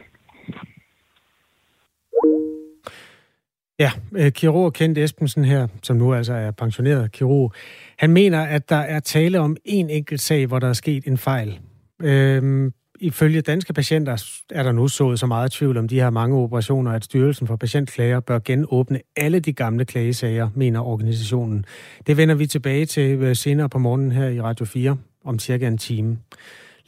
Ja, 3.81 3.91
øh, 4.17 4.33
kirurg 4.33 4.73
Kent 4.73 4.99
Espensen 4.99 5.45
her, 5.45 5.67
som 5.83 5.97
nu 5.97 6.15
altså 6.15 6.33
er 6.33 6.51
pensioneret 6.51 7.13
kirurg, 7.13 7.53
han 7.99 8.11
mener, 8.11 8.43
at 8.43 8.69
der 8.69 8.77
er 8.77 9.01
tale 9.01 9.41
om 9.41 9.57
en 9.65 9.91
enkelt 9.91 10.21
sag, 10.21 10.47
hvor 10.47 10.59
der 10.59 10.69
er 10.69 10.73
sket 10.73 11.05
en 11.05 11.19
fejl. 11.19 11.59
Øhm, 12.03 12.73
ifølge 13.01 13.41
danske 13.41 13.73
patienter 13.73 14.25
er 14.51 14.63
der 14.63 14.73
nu 14.73 14.89
sået 14.89 15.19
så 15.19 15.27
meget 15.27 15.53
tvivl 15.53 15.77
om 15.77 15.89
de 15.89 16.01
her 16.01 16.11
mange 16.11 16.37
operationer, 16.37 16.93
at 16.93 17.05
Styrelsen 17.05 17.47
for 17.47 17.57
Patientklager 17.57 18.21
bør 18.21 18.39
genåbne 18.45 19.01
alle 19.17 19.41
de 19.41 19.53
gamle 19.53 19.85
klagesager, 19.85 20.49
mener 20.55 20.81
organisationen. 20.81 21.65
Det 22.07 22.17
vender 22.17 22.35
vi 22.35 22.47
tilbage 22.47 22.87
til 22.87 23.19
øh, 23.19 23.37
senere 23.37 23.69
på 23.69 23.79
morgenen 23.79 24.13
her 24.13 24.29
i 24.29 24.41
Radio 24.41 24.65
4 24.65 24.97
om 25.25 25.39
cirka 25.39 25.67
en 25.67 25.79
time. 25.79 26.19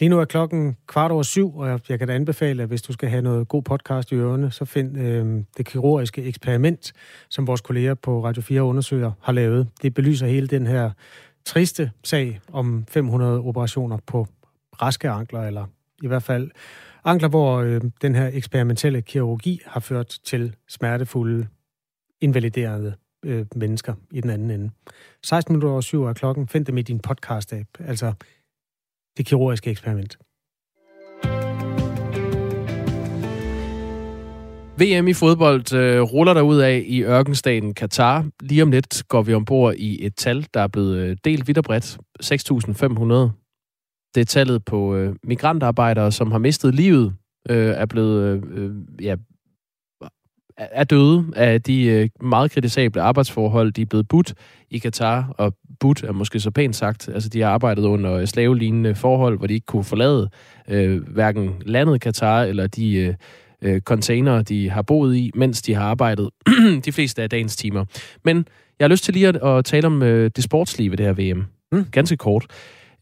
Lige 0.02 0.10
nu 0.10 0.20
er 0.20 0.24
klokken 0.24 0.76
kvart 0.86 1.10
over 1.10 1.22
syv, 1.22 1.56
og 1.56 1.80
jeg 1.88 1.98
kan 1.98 2.08
da 2.08 2.14
anbefale, 2.14 2.62
at 2.62 2.68
hvis 2.68 2.82
du 2.82 2.92
skal 2.92 3.08
have 3.08 3.22
noget 3.22 3.48
god 3.48 3.62
podcast 3.62 4.12
i 4.12 4.14
ørene, 4.14 4.50
så 4.50 4.64
find 4.64 4.98
øh, 4.98 5.44
det 5.56 5.66
kirurgiske 5.66 6.22
eksperiment, 6.22 6.92
som 7.28 7.46
vores 7.46 7.60
kolleger 7.60 7.94
på 7.94 8.24
Radio 8.24 8.42
4 8.42 8.62
undersøger 8.62 9.12
har 9.20 9.32
lavet. 9.32 9.68
Det 9.82 9.94
belyser 9.94 10.26
hele 10.26 10.46
den 10.46 10.66
her 10.66 10.90
triste 11.44 11.90
sag 12.04 12.40
om 12.52 12.84
500 12.88 13.40
operationer 13.40 13.98
på 14.06 14.26
raske 14.82 15.08
ankler, 15.08 15.40
eller 15.40 15.66
i 16.02 16.06
hvert 16.06 16.22
fald 16.22 16.50
ankler, 17.04 17.28
hvor 17.28 17.56
øh, 17.56 17.80
den 18.02 18.14
her 18.14 18.30
eksperimentelle 18.32 19.02
kirurgi 19.02 19.60
har 19.66 19.80
ført 19.80 20.18
til 20.24 20.56
smertefulde, 20.68 21.46
invaliderede 22.20 22.94
øh, 23.24 23.46
mennesker 23.54 23.94
i 24.10 24.20
den 24.20 24.30
anden 24.30 24.50
ende. 24.50 24.70
16 25.22 25.52
minutter 25.52 25.68
over 25.68 25.80
syv 25.80 26.04
er 26.04 26.12
klokken. 26.12 26.48
Find 26.48 26.64
dem 26.64 26.78
i 26.78 26.82
din 26.82 27.00
podcast-app, 27.08 27.86
altså 27.88 28.12
det 29.16 29.26
kirurgiske 29.26 29.70
eksperiment. 29.70 30.18
VM 34.78 35.08
i 35.08 35.12
fodbold 35.12 35.74
øh, 35.74 36.00
ruller 36.00 36.34
der 36.34 36.42
ud 36.42 36.58
af 36.58 36.84
i 36.86 37.02
ørkenstaten 37.02 37.74
Katar. 37.74 38.26
Lige 38.42 38.62
om 38.62 38.70
lidt 38.70 39.02
går 39.08 39.22
vi 39.22 39.34
ombord 39.34 39.74
i 39.74 40.06
et 40.06 40.16
tal, 40.16 40.46
der 40.54 40.60
er 40.60 40.68
blevet 40.68 40.96
øh, 40.96 41.16
delt 41.24 41.48
vidt 41.48 41.58
og 41.58 41.64
bredt. 41.64 41.98
6.500. 42.22 42.34
Det 44.14 44.20
er 44.20 44.24
tallet 44.24 44.64
på 44.64 44.94
øh, 44.94 45.14
migrantarbejdere, 45.24 46.12
som 46.12 46.30
har 46.30 46.38
mistet 46.38 46.74
livet, 46.74 47.14
øh, 47.50 47.68
er 47.68 47.86
blevet 47.86 48.22
øh, 48.22 48.42
øh 48.64 48.74
ja, 49.02 49.16
er 50.56 50.84
døde 50.84 51.24
af 51.36 51.62
de 51.62 51.84
øh, 51.84 52.08
meget 52.20 52.50
kritisable 52.50 53.02
arbejdsforhold, 53.02 53.72
de 53.72 53.82
er 53.82 53.86
blevet 53.86 54.08
budt 54.08 54.34
i 54.70 54.78
Katar, 54.78 55.34
og 55.38 55.54
budt 55.80 56.04
er 56.04 56.12
måske 56.12 56.40
så 56.40 56.50
pænt 56.50 56.76
sagt. 56.76 57.08
Altså, 57.08 57.28
de 57.28 57.40
har 57.40 57.50
arbejdet 57.50 57.82
under 57.82 58.26
slavelignende 58.26 58.94
forhold, 58.94 59.38
hvor 59.38 59.46
de 59.46 59.54
ikke 59.54 59.66
kunne 59.66 59.84
forlade 59.84 60.30
øh, 60.68 61.08
hverken 61.08 61.50
landet 61.66 62.00
Katar 62.00 62.42
eller 62.42 62.66
de 62.66 62.94
øh, 62.94 63.14
øh 63.62 63.80
container, 63.80 64.42
de 64.42 64.70
har 64.70 64.82
boet 64.82 65.16
i, 65.16 65.30
mens 65.34 65.62
de 65.62 65.74
har 65.74 65.84
arbejdet 65.84 66.30
de 66.84 66.92
fleste 66.92 67.22
af 67.22 67.30
dagens 67.30 67.56
timer. 67.56 67.84
Men 68.24 68.36
jeg 68.78 68.84
har 68.84 68.88
lyst 68.88 69.04
til 69.04 69.14
lige 69.14 69.28
at, 69.28 69.36
at 69.36 69.64
tale 69.64 69.86
om 69.86 70.02
øh, 70.02 70.30
det 70.36 70.44
sportslige 70.44 70.90
ved 70.90 70.98
det 70.98 71.06
her 71.06 71.34
VM. 71.34 71.44
Mm. 71.72 71.84
Ganske 71.84 72.16
kort. 72.16 72.46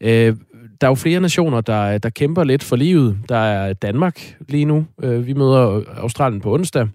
Øh, 0.01 0.35
der 0.81 0.87
er 0.87 0.91
jo 0.91 0.95
flere 0.95 1.19
nationer, 1.19 1.61
der, 1.61 1.97
der 1.97 2.09
kæmper 2.09 2.43
lidt 2.43 2.63
for 2.63 2.75
livet. 2.75 3.17
Der 3.29 3.37
er 3.37 3.73
Danmark 3.73 4.37
lige 4.49 4.65
nu. 4.65 4.85
Øh, 5.03 5.27
vi 5.27 5.33
møder 5.33 5.83
Australien 5.97 6.41
på 6.41 6.53
onsdag. 6.53 6.87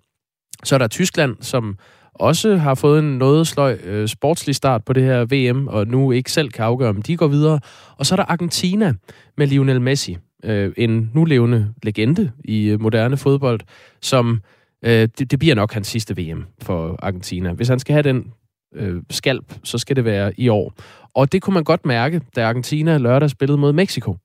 Så 0.65 0.75
er 0.75 0.79
der 0.79 0.89
Tyskland, 0.89 1.37
som 1.41 1.79
også 2.15 2.57
har 2.57 2.75
fået 2.75 2.99
en 2.99 3.19
noget 3.19 3.47
sløj 3.47 3.79
øh, 3.85 4.09
sportslig 4.09 4.55
start 4.55 4.85
på 4.85 4.93
det 4.93 5.03
her 5.03 5.53
VM, 5.53 5.69
og 5.69 5.87
nu 5.87 6.13
ikke 6.13 6.33
selv 6.33 6.51
kan 6.51 6.65
afgøre, 6.65 6.89
om 6.89 7.03
de 7.03 7.17
går 7.17 7.27
videre. 7.27 7.61
Og 7.97 8.07
så 8.07 8.15
er 8.15 8.17
der 8.17 8.25
Argentina 8.25 8.95
med 9.37 9.47
Lionel 9.47 9.81
Messi, 9.81 10.17
øh, 10.45 10.73
en 10.77 11.11
nu 11.15 11.25
levende 11.25 11.75
legende 11.83 12.33
i 12.45 12.69
øh, 12.69 12.81
moderne 12.81 13.17
fodbold, 13.17 13.61
som 14.03 14.41
øh, 14.85 15.09
det, 15.19 15.31
det 15.31 15.39
bliver 15.39 15.55
nok 15.55 15.73
hans 15.73 15.89
sidste 15.89 16.17
VM 16.17 16.45
for 16.63 16.99
Argentina. 17.03 17.53
Hvis 17.53 17.69
han 17.69 17.79
skal 17.79 17.93
have 17.93 18.03
den 18.03 18.33
øh, 18.75 19.03
skalp, 19.11 19.55
så 19.65 19.79
skal 19.79 19.97
det 19.97 20.05
være 20.05 20.41
i 20.41 20.49
år. 20.49 20.75
Og 21.15 21.33
det 21.33 21.43
kunne 21.43 21.55
man 21.55 21.65
godt 21.65 21.87
mærke, 21.87 22.21
da 22.37 22.47
Argentina 22.47 22.99
lørdag 22.99 23.31
spillede 23.31 23.59
mod 23.59 23.73
Mexico. 23.73 24.17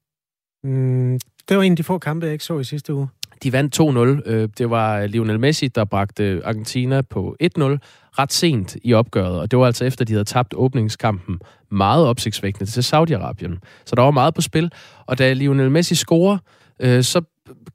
Mm, 0.64 1.20
det 1.50 1.58
var 1.58 1.64
en 1.64 1.74
af 1.74 1.78
de 1.78 1.84
få 1.84 1.98
kampe, 1.98 2.26
jeg 2.26 2.34
ikke 2.34 2.46
så 2.46 2.60
i 2.60 2.64
sidste 2.64 2.94
uge. 2.94 3.08
De 3.44 3.54
vandt 3.54 3.80
2-0. 3.80 4.32
Øh, 4.32 4.50
det 4.58 4.70
var 4.70 5.06
Lionel 5.06 5.40
Messi, 5.40 5.68
der 5.68 5.86
bragte 5.86 6.42
Argentina 6.46 7.02
på 7.02 7.36
1-0 7.44 7.78
ret 8.20 8.34
sent 8.34 8.78
i 8.84 8.94
opgøret, 8.94 9.40
og 9.40 9.52
det 9.52 9.60
var 9.60 9.66
altså 9.66 9.86
efter, 9.86 10.06
de 10.06 10.14
havde 10.14 10.26
tabt 10.26 10.54
åbningskampen 10.58 11.40
meget 11.72 12.08
opsigtsvækkende 12.08 12.72
til 12.72 12.82
Saudi-Arabien. 12.82 13.60
Så 13.86 13.96
der 13.96 14.02
var 14.02 14.12
meget 14.12 14.34
på 14.34 14.42
spil, 14.42 14.72
og 15.06 15.18
da 15.18 15.34
Lionel 15.34 15.72
Messi 15.72 15.96
scorer, 15.96 16.38
øh, 16.80 17.04
så, 17.04 17.22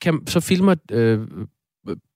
kan, 0.00 0.26
så 0.26 0.40
filmer 0.40 0.74
øh, 0.92 1.20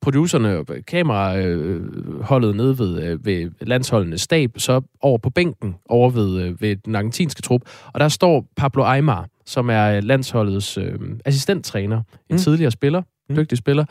producerne, 0.00 0.64
kameraholdet 0.86 2.56
nede 2.56 2.78
ved, 2.78 3.18
ved 3.22 3.50
landsholdenes 3.60 4.20
stab, 4.20 4.50
så 4.56 4.80
over 5.00 5.18
på 5.18 5.30
bænken 5.30 5.74
over 5.88 6.10
ved, 6.10 6.56
ved 6.60 6.76
den 6.76 6.94
argentinske 6.96 7.42
trup, 7.42 7.62
og 7.92 8.00
der 8.00 8.08
står 8.08 8.46
Pablo 8.56 8.84
Aymar, 8.84 9.28
som 9.46 9.70
er 9.70 10.00
landsholdets 10.00 10.78
øh, 10.78 10.98
assistenttræner, 11.24 11.96
en 11.96 12.04
mm. 12.30 12.38
tidligere 12.38 12.70
spiller, 12.70 13.02
mm. 13.30 13.36
dygtig 13.36 13.58
spiller. 13.58 13.84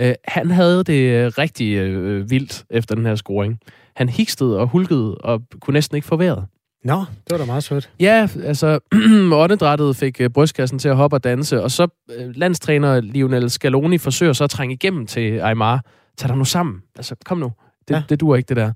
Øh, 0.00 0.14
han 0.24 0.50
havde 0.50 0.84
det 0.84 1.10
øh, 1.10 1.32
rigtig 1.38 1.76
øh, 1.76 2.30
vildt 2.30 2.64
efter 2.70 2.94
den 2.94 3.06
her 3.06 3.14
scoring. 3.14 3.60
Han 3.96 4.08
hikstede 4.08 4.58
og 4.58 4.66
hulkede 4.66 5.14
og 5.14 5.42
kunne 5.60 5.74
næsten 5.74 5.96
ikke 5.96 6.06
få 6.06 6.16
vejret. 6.16 6.46
Nå, 6.84 6.98
det 6.98 7.30
var 7.30 7.38
da 7.38 7.44
meget 7.44 7.64
sødt. 7.64 7.90
Ja, 8.00 8.28
altså, 8.44 8.78
åndedrættet 9.32 9.96
fik 9.96 10.20
øh, 10.20 10.30
brystkassen 10.30 10.78
til 10.78 10.88
at 10.88 10.96
hoppe 10.96 11.16
og 11.16 11.24
danse, 11.24 11.62
og 11.62 11.70
så 11.70 11.88
øh, 12.16 12.36
landstræner 12.36 13.00
Lionel 13.00 13.50
Scaloni 13.50 13.98
forsøger 13.98 14.32
så 14.32 14.44
at 14.44 14.50
trænge 14.50 14.74
igennem 14.74 15.06
til 15.06 15.38
Aymar. 15.38 15.84
Tag 16.16 16.28
dig 16.28 16.36
nu 16.36 16.44
sammen. 16.44 16.82
Altså, 16.96 17.16
kom 17.24 17.38
nu. 17.38 17.52
Det, 17.88 17.94
ja. 17.94 18.02
det 18.08 18.20
duer 18.20 18.36
ikke, 18.36 18.54
det 18.54 18.56
der. 18.56 18.72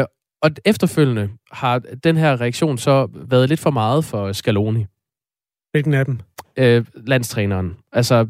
Øh, 0.00 0.04
og 0.42 0.50
efterfølgende 0.64 1.28
har 1.52 1.78
den 1.78 2.16
her 2.16 2.40
reaktion 2.40 2.78
så 2.78 3.08
været 3.14 3.48
lidt 3.48 3.60
for 3.60 3.70
meget 3.70 4.04
for 4.04 4.32
Scaloni. 4.32 4.86
Hvilken 5.70 5.94
af 5.94 6.04
dem? 6.04 6.20
Øh, 6.56 6.84
landstræneren. 6.94 7.76
Altså, 7.92 8.26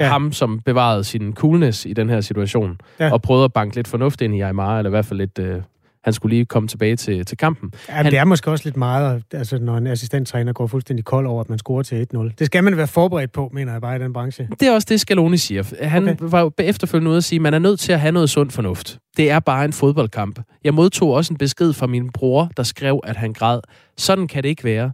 ja. 0.00 0.08
ham, 0.08 0.32
som 0.32 0.60
bevarede 0.64 1.04
sin 1.04 1.34
coolness 1.34 1.86
i 1.86 1.92
den 1.92 2.10
her 2.10 2.20
situation, 2.20 2.80
ja. 3.00 3.12
og 3.12 3.22
prøvede 3.22 3.44
at 3.44 3.52
banke 3.52 3.76
lidt 3.76 3.88
fornuft 3.88 4.20
ind 4.20 4.34
i 4.34 4.40
Aymar, 4.40 4.78
eller 4.78 4.90
i 4.90 4.92
hvert 4.92 5.06
fald 5.06 5.18
lidt... 5.18 5.38
Øh, 5.38 5.62
han 6.04 6.12
skulle 6.12 6.36
lige 6.36 6.44
komme 6.44 6.68
tilbage 6.68 6.96
til, 6.96 7.24
til 7.24 7.36
kampen. 7.36 7.72
Ja, 7.88 7.92
han, 7.92 8.06
det 8.06 8.18
er 8.18 8.24
måske 8.24 8.50
også 8.50 8.64
lidt 8.64 8.76
meget, 8.76 9.22
altså, 9.32 9.58
når 9.58 9.76
en 9.76 9.86
assistenttræner 9.86 10.52
går 10.52 10.66
fuldstændig 10.66 11.04
kold 11.04 11.26
over, 11.26 11.40
at 11.40 11.48
man 11.48 11.58
scorer 11.58 11.82
til 11.82 12.06
1-0. 12.14 12.34
Det 12.38 12.46
skal 12.46 12.64
man 12.64 12.76
være 12.76 12.86
forberedt 12.86 13.32
på, 13.32 13.50
mener 13.52 13.72
jeg 13.72 13.80
bare 13.80 13.96
i 13.96 13.98
den 13.98 14.12
branche. 14.12 14.48
Det 14.60 14.68
er 14.68 14.74
også 14.74 14.86
det, 14.90 15.00
Scaloni 15.00 15.36
siger. 15.36 15.86
Han 15.86 16.08
okay. 16.08 16.16
var 16.20 16.40
jo 16.40 16.50
efterfølgende 16.58 17.10
ude 17.10 17.16
at 17.16 17.24
sige, 17.24 17.36
at 17.36 17.42
man 17.42 17.54
er 17.54 17.58
nødt 17.58 17.80
til 17.80 17.92
at 17.92 18.00
have 18.00 18.12
noget 18.12 18.30
sund 18.30 18.50
fornuft. 18.50 18.98
Det 19.16 19.30
er 19.30 19.40
bare 19.40 19.64
en 19.64 19.72
fodboldkamp. 19.72 20.40
Jeg 20.64 20.74
modtog 20.74 21.12
også 21.12 21.32
en 21.32 21.38
besked 21.38 21.72
fra 21.72 21.86
min 21.86 22.10
bror, 22.10 22.50
der 22.56 22.62
skrev, 22.62 23.00
at 23.04 23.16
han 23.16 23.32
græd. 23.32 23.60
Sådan 23.96 24.26
kan 24.26 24.42
det 24.42 24.48
ikke 24.48 24.64
være. 24.64 24.92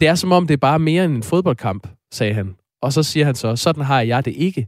Det 0.00 0.08
er 0.08 0.14
som 0.14 0.32
om, 0.32 0.46
det 0.46 0.54
er 0.54 0.58
bare 0.58 0.78
mere 0.78 1.04
end 1.04 1.16
en 1.16 1.22
fodboldkamp, 1.22 1.86
sagde 2.12 2.34
han. 2.34 2.54
Og 2.84 2.92
så 2.92 3.02
siger 3.02 3.26
han 3.26 3.34
så, 3.34 3.56
sådan 3.56 3.84
har 3.84 4.00
jeg 4.00 4.24
det 4.24 4.34
ikke. 4.36 4.66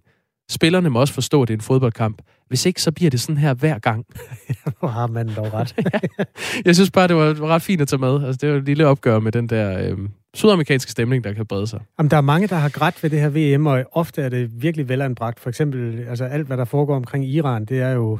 Spillerne 0.50 0.90
må 0.90 1.00
også 1.00 1.14
forstå, 1.14 1.42
at 1.42 1.48
det 1.48 1.54
er 1.54 1.58
en 1.58 1.62
fodboldkamp. 1.62 2.22
Hvis 2.48 2.66
ikke, 2.66 2.82
så 2.82 2.92
bliver 2.92 3.10
det 3.10 3.20
sådan 3.20 3.36
her 3.36 3.54
hver 3.54 3.78
gang. 3.78 4.06
Hvor 4.80 4.88
har 4.88 5.06
man 5.06 5.28
dog 5.36 5.54
ret. 5.54 5.76
jeg 6.66 6.74
synes 6.74 6.90
bare, 6.90 7.08
det 7.08 7.16
var 7.16 7.46
ret 7.48 7.62
fint 7.62 7.80
at 7.80 7.88
tage 7.88 8.00
med. 8.00 8.24
Altså, 8.24 8.38
det 8.40 8.50
var 8.50 8.56
et 8.56 8.64
lille 8.64 8.86
opgør 8.86 9.18
med 9.18 9.32
den 9.32 9.48
der 9.48 9.78
øh, 9.78 9.98
sydamerikanske 10.34 10.90
stemning, 10.90 11.24
der 11.24 11.32
kan 11.32 11.46
brede 11.46 11.66
sig. 11.66 11.80
Jamen, 11.98 12.10
der 12.10 12.16
er 12.16 12.20
mange, 12.20 12.46
der 12.46 12.56
har 12.56 12.68
grædt 12.68 13.02
ved 13.02 13.10
det 13.10 13.20
her 13.20 13.56
VM, 13.56 13.66
og 13.66 13.84
ofte 13.92 14.22
er 14.22 14.28
det 14.28 14.62
virkelig 14.62 14.88
velanbragt. 14.88 15.40
For 15.40 15.48
eksempel, 15.48 16.04
altså 16.08 16.24
alt, 16.24 16.46
hvad 16.46 16.56
der 16.56 16.64
foregår 16.64 16.96
omkring 16.96 17.24
Iran, 17.24 17.64
det 17.64 17.80
er 17.80 17.90
jo 17.90 18.18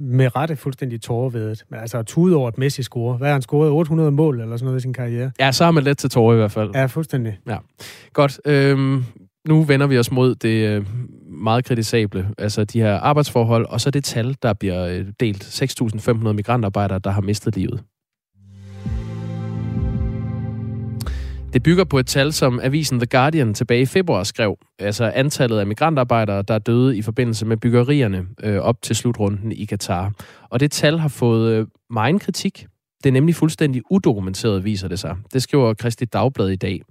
med 0.00 0.36
rette 0.36 0.56
fuldstændig 0.56 1.02
tårervedet. 1.02 1.64
Men 1.70 1.80
altså 1.80 1.98
at 1.98 2.06
tude 2.06 2.36
over 2.36 2.48
et 2.48 2.58
Messi 2.58 2.82
score. 2.82 3.16
Hvad 3.16 3.28
har 3.28 3.32
han 3.32 3.42
scoret? 3.42 3.70
800 3.70 4.10
mål 4.10 4.40
eller 4.40 4.56
sådan 4.56 4.66
noget 4.66 4.78
i 4.78 4.82
sin 4.82 4.92
karriere? 4.92 5.30
Ja, 5.40 5.52
så 5.52 5.64
har 5.64 5.70
man 5.70 5.84
let 5.84 5.98
til 5.98 6.10
tårer 6.10 6.34
i 6.34 6.36
hvert 6.36 6.52
fald. 6.52 6.70
Ja, 6.74 6.86
fuldstændig. 6.86 7.38
Ja. 7.46 7.56
Godt. 8.12 8.40
Øhm, 8.44 9.04
nu 9.48 9.62
vender 9.62 9.86
vi 9.86 9.98
os 9.98 10.10
mod 10.10 10.34
det 10.34 10.68
øh, 10.68 10.86
meget 11.30 11.64
kritisable, 11.64 12.28
altså 12.38 12.64
de 12.64 12.80
her 12.80 12.98
arbejdsforhold, 12.98 13.66
og 13.66 13.80
så 13.80 13.90
det 13.90 14.04
tal, 14.04 14.36
der 14.42 14.52
bliver 14.52 14.86
øh, 14.86 15.06
delt. 15.20 15.62
6.500 16.08 16.32
migrantarbejdere, 16.32 16.98
der 16.98 17.10
har 17.10 17.20
mistet 17.20 17.56
livet. 17.56 17.82
Det 21.56 21.62
bygger 21.62 21.84
på 21.84 21.98
et 21.98 22.06
tal, 22.06 22.32
som 22.32 22.60
avisen 22.62 22.98
The 22.98 23.06
Guardian 23.06 23.54
tilbage 23.54 23.80
i 23.80 23.86
februar 23.86 24.22
skrev. 24.22 24.58
Altså 24.78 25.12
antallet 25.14 25.58
af 25.58 25.66
migrantarbejdere, 25.66 26.42
der 26.42 26.54
er 26.54 26.58
døde 26.58 26.96
i 26.96 27.02
forbindelse 27.02 27.46
med 27.46 27.56
byggerierne 27.56 28.26
øh, 28.42 28.58
op 28.58 28.82
til 28.82 28.96
slutrunden 28.96 29.52
i 29.52 29.64
Katar. 29.64 30.12
Og 30.50 30.60
det 30.60 30.70
tal 30.70 30.98
har 30.98 31.08
fået 31.08 31.52
øh, 31.52 31.66
meget 31.90 32.20
kritik. 32.20 32.66
Det 33.04 33.08
er 33.10 33.12
nemlig 33.12 33.34
fuldstændig 33.34 33.82
udokumenteret, 33.90 34.64
viser 34.64 34.88
det 34.88 34.98
sig. 34.98 35.16
Det 35.32 35.42
skriver 35.42 35.74
Kristi 35.74 36.04
Dagblad 36.04 36.48
i 36.48 36.56
dag. 36.56 36.82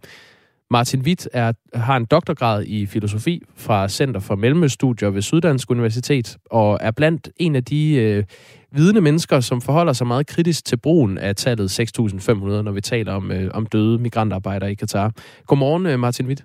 Martin 0.71 1.01
Witt 1.01 1.29
er, 1.33 1.51
har 1.73 1.97
en 1.97 2.05
doktorgrad 2.05 2.63
i 2.67 2.85
filosofi 2.85 3.41
fra 3.57 3.87
Center 3.87 4.19
for 4.19 4.35
Mellemøststudier 4.35 5.09
ved 5.09 5.21
Syddansk 5.21 5.71
Universitet, 5.71 6.37
og 6.51 6.77
er 6.81 6.91
blandt 6.91 7.29
en 7.39 7.55
af 7.55 7.63
de 7.63 7.95
øh, 7.95 8.23
vidende 8.71 9.01
mennesker, 9.01 9.39
som 9.39 9.61
forholder 9.61 9.93
sig 9.93 10.07
meget 10.07 10.27
kritisk 10.27 10.65
til 10.65 10.77
brugen 10.77 11.17
af 11.17 11.35
tallet 11.35 11.79
6.500, 11.79 12.61
når 12.61 12.71
vi 12.71 12.81
taler 12.81 13.13
om, 13.13 13.31
øh, 13.31 13.51
om 13.53 13.65
døde 13.65 13.99
migrantarbejdere 13.99 14.71
i 14.71 14.75
Katar. 14.75 15.11
Godmorgen, 15.47 15.85
øh, 15.85 15.99
Martin 15.99 16.27
Witt. 16.27 16.43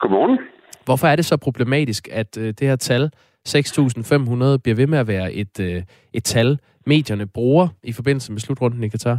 Godmorgen. 0.00 0.38
Hvorfor 0.84 1.06
er 1.06 1.16
det 1.16 1.24
så 1.24 1.36
problematisk, 1.36 2.08
at 2.12 2.38
øh, 2.38 2.46
det 2.46 2.60
her 2.60 2.76
tal 2.76 3.10
6.500 3.48 4.58
bliver 4.62 4.76
ved 4.76 4.86
med 4.86 4.98
at 4.98 5.08
være 5.08 5.32
et, 5.32 5.60
øh, 5.60 5.82
et 6.12 6.24
tal, 6.24 6.58
medierne 6.86 7.26
bruger 7.26 7.68
i 7.82 7.92
forbindelse 7.92 8.32
med 8.32 8.40
slutrunden 8.40 8.84
i 8.84 8.88
Katar? 8.88 9.18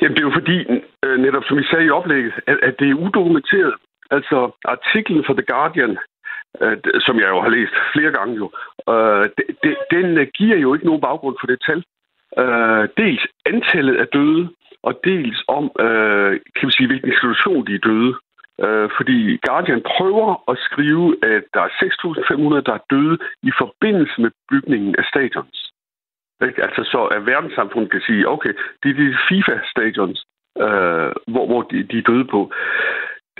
Jamen, 0.00 0.14
det 0.16 0.22
er 0.22 0.28
jo 0.30 0.34
fordi, 0.40 0.56
øh, 1.04 1.18
netop 1.20 1.44
som 1.44 1.58
I 1.58 1.64
sagde 1.64 1.86
i 1.86 1.90
oplægget, 1.90 2.32
at, 2.46 2.58
at 2.62 2.74
det 2.78 2.90
er 2.90 2.94
udokumenteret. 2.94 3.74
Altså, 4.10 4.50
artiklen 4.64 5.24
for 5.26 5.34
The 5.34 5.46
Guardian, 5.52 5.98
øh, 6.60 6.76
som 7.06 7.16
jeg 7.20 7.28
jo 7.28 7.40
har 7.40 7.48
læst 7.48 7.74
flere 7.92 8.12
gange 8.18 8.34
jo, 8.36 8.46
øh, 8.92 9.24
de, 9.62 9.76
den 9.90 10.18
øh, 10.18 10.26
giver 10.34 10.56
jo 10.56 10.74
ikke 10.74 10.86
nogen 10.86 11.00
baggrund 11.00 11.36
for 11.40 11.46
det 11.46 11.60
tal. 11.66 11.84
Øh, 12.42 12.88
dels 12.96 13.22
antallet 13.46 13.96
af 13.96 14.06
døde, 14.06 14.48
og 14.82 15.00
dels 15.04 15.44
om, 15.48 15.64
øh, 15.80 16.40
kan 16.56 16.66
vi 16.66 16.72
sige, 16.72 16.86
hvilken 16.86 17.08
institution 17.08 17.66
de 17.66 17.74
er 17.74 17.86
døde. 17.88 18.14
Øh, 18.64 18.90
fordi 18.96 19.18
Guardian 19.46 19.82
prøver 19.96 20.50
at 20.50 20.58
skrive, 20.58 21.06
at 21.22 21.44
der 21.54 21.62
er 21.68 21.72
6.500, 21.82 22.60
der 22.68 22.74
er 22.74 22.86
døde 22.90 23.18
i 23.42 23.52
forbindelse 23.58 24.20
med 24.20 24.30
bygningen 24.50 24.94
af 24.98 25.04
stadions. 25.04 25.72
Ikke? 26.46 26.62
Altså 26.66 26.82
så 26.92 27.00
at 27.04 27.26
verdenssamfundet 27.26 27.90
kan 27.90 28.02
sige, 28.06 28.28
okay, 28.28 28.52
det 28.82 28.90
er 28.90 28.94
de 28.94 29.16
FIFA-stadions, 29.28 30.26
øh, 30.58 31.12
hvor, 31.32 31.46
hvor 31.46 31.62
de, 31.62 31.82
de 31.82 31.98
er 31.98 32.02
døde 32.02 32.24
på. 32.24 32.52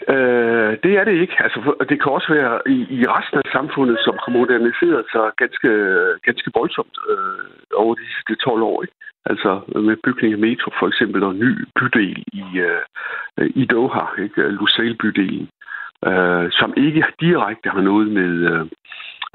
Øh, 0.09 0.73
det 0.85 0.93
er 0.99 1.05
det 1.05 1.15
ikke. 1.23 1.37
Altså, 1.39 1.75
det 1.89 2.03
kan 2.03 2.13
også 2.13 2.33
være 2.33 2.61
i, 2.67 2.79
i 2.99 3.07
resten 3.07 3.39
af 3.39 3.49
samfundet, 3.53 3.99
som 4.05 4.15
har 4.25 4.33
moderniseret 4.33 5.05
sig 5.13 5.27
ganske, 5.37 5.71
ganske 6.27 6.51
voldsomt 6.55 6.97
øh, 7.11 7.63
over 7.75 7.95
de 7.95 8.07
sidste 8.15 8.45
12 8.45 8.63
år. 8.63 8.83
Ikke? 8.83 8.95
Altså 9.25 9.61
med 9.89 9.97
bygning 10.05 10.33
af 10.35 10.39
metro 10.39 10.71
for 10.79 10.89
eksempel, 10.89 11.23
og 11.23 11.35
ny 11.35 11.53
bydel 11.77 12.25
i, 12.33 12.45
øh, 12.59 13.51
i 13.55 13.65
Doha, 13.65 14.23
ikke? 14.23 14.43
Lusail-bydelen, 14.49 15.49
øh, 16.09 16.47
som 16.51 16.75
ikke 16.77 17.05
direkte 17.21 17.69
har 17.71 17.81
noget 17.81 18.09
med, 18.09 18.33
øh, 18.51 18.67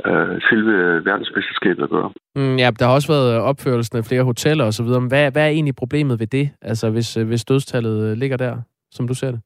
øh, 0.05 0.41
selve 0.49 1.05
verdensmesterskabet 1.05 1.83
at 1.83 1.89
gøre. 1.89 2.11
Mm, 2.35 2.55
ja, 2.55 2.69
der 2.79 2.85
har 2.85 2.93
også 2.93 3.11
været 3.13 3.41
opførelsen 3.41 3.97
af 3.97 4.05
flere 4.05 4.23
hoteller 4.23 4.65
osv. 4.65 4.85
Hvad, 4.85 5.31
hvad 5.31 5.43
er 5.45 5.53
egentlig 5.57 5.75
problemet 5.75 6.19
ved 6.19 6.27
det, 6.27 6.49
altså 6.61 6.89
hvis, 6.89 7.13
hvis 7.13 7.45
dødstallet 7.45 8.11
øh, 8.11 8.17
ligger 8.17 8.37
der, 8.37 8.57
som 8.91 9.07
du 9.07 9.13
ser 9.13 9.31
det? 9.31 9.41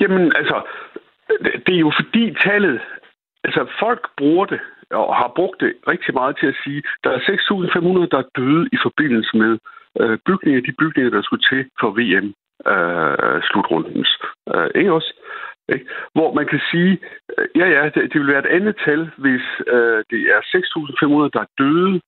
Jamen, 0.00 0.32
altså, 0.36 0.62
det 1.66 1.74
er 1.74 1.84
jo 1.86 1.92
fordi 2.00 2.34
tallet, 2.44 2.80
altså 3.44 3.66
folk 3.80 4.08
bruger 4.16 4.46
det, 4.46 4.60
og 4.90 5.16
har 5.16 5.32
brugt 5.36 5.60
det 5.60 5.72
rigtig 5.88 6.14
meget 6.14 6.36
til 6.40 6.46
at 6.46 6.60
sige, 6.64 6.82
der 7.04 7.10
er 7.10 7.18
6.500, 7.18 8.08
der 8.12 8.18
er 8.18 8.30
døde 8.36 8.68
i 8.72 8.78
forbindelse 8.82 9.36
med 9.36 9.58
øh, 10.00 10.18
bygninger, 10.26 10.60
de 10.60 10.72
bygninger, 10.78 11.10
der 11.10 11.22
skulle 11.22 11.44
til 11.50 11.62
for 11.80 11.90
VM 11.98 12.28
øh, 12.72 13.42
slutrundens. 13.48 14.10
Øh, 14.54 14.68
ikke 14.74 14.92
også? 14.92 15.10
Ikke? 15.74 15.86
Hvor 16.12 16.34
man 16.34 16.46
kan 16.46 16.60
sige, 16.70 16.98
øh, 17.38 17.48
ja 17.56 17.66
ja, 17.66 17.84
det, 17.84 18.12
det 18.12 18.20
vil 18.20 18.32
være 18.32 18.44
et 18.46 18.54
andet 18.56 18.76
tal, 18.84 19.10
hvis 19.16 19.44
øh, 19.66 20.04
det 20.10 20.20
er 20.34 20.40
6.500, 20.40 21.30
der 21.34 21.40
er 21.40 21.54
døde 21.58 22.00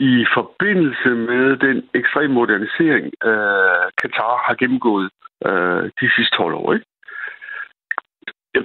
i 0.00 0.26
forbindelse 0.34 1.08
med 1.08 1.56
den 1.56 1.88
ekstrem 1.94 2.30
modernisering, 2.30 3.04
øh, 3.24 3.86
Katar 4.00 4.44
har 4.46 4.54
gennemgået 4.54 5.10
øh, 5.46 5.82
de 6.00 6.10
sidste 6.16 6.36
12 6.36 6.54
år. 6.54 6.74
Ikke? 6.74 6.86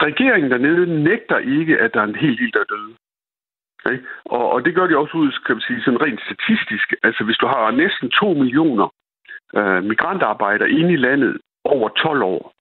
Regeringen 0.08 0.52
dernede 0.52 1.04
nægter 1.04 1.38
ikke, 1.38 1.80
at 1.80 1.94
der 1.94 2.00
er 2.00 2.08
en 2.08 2.16
hel 2.16 2.38
del, 2.38 2.54
der 2.54 2.60
er 2.60 2.74
døde. 2.76 2.94
Okay? 3.86 3.98
Og, 4.26 4.52
og 4.52 4.66
det 4.66 4.76
gør 4.76 4.88
de 4.88 4.98
også 4.98 5.18
ud, 5.18 5.32
kan 5.46 5.56
man 5.56 5.62
sige, 5.62 5.82
sådan 5.82 6.02
rent 6.02 6.22
statistisk. 6.22 6.94
Altså 7.04 7.24
hvis 7.24 7.38
du 7.38 7.48
har 7.48 7.72
næsten 7.72 8.10
2 8.10 8.34
millioner 8.34 8.94
øh, 9.56 9.84
migrantarbejdere 9.84 10.70
inde 10.70 10.94
i 10.94 11.04
landet 11.08 11.38
over 11.64 11.90
12 11.90 12.22
år, 12.24 12.53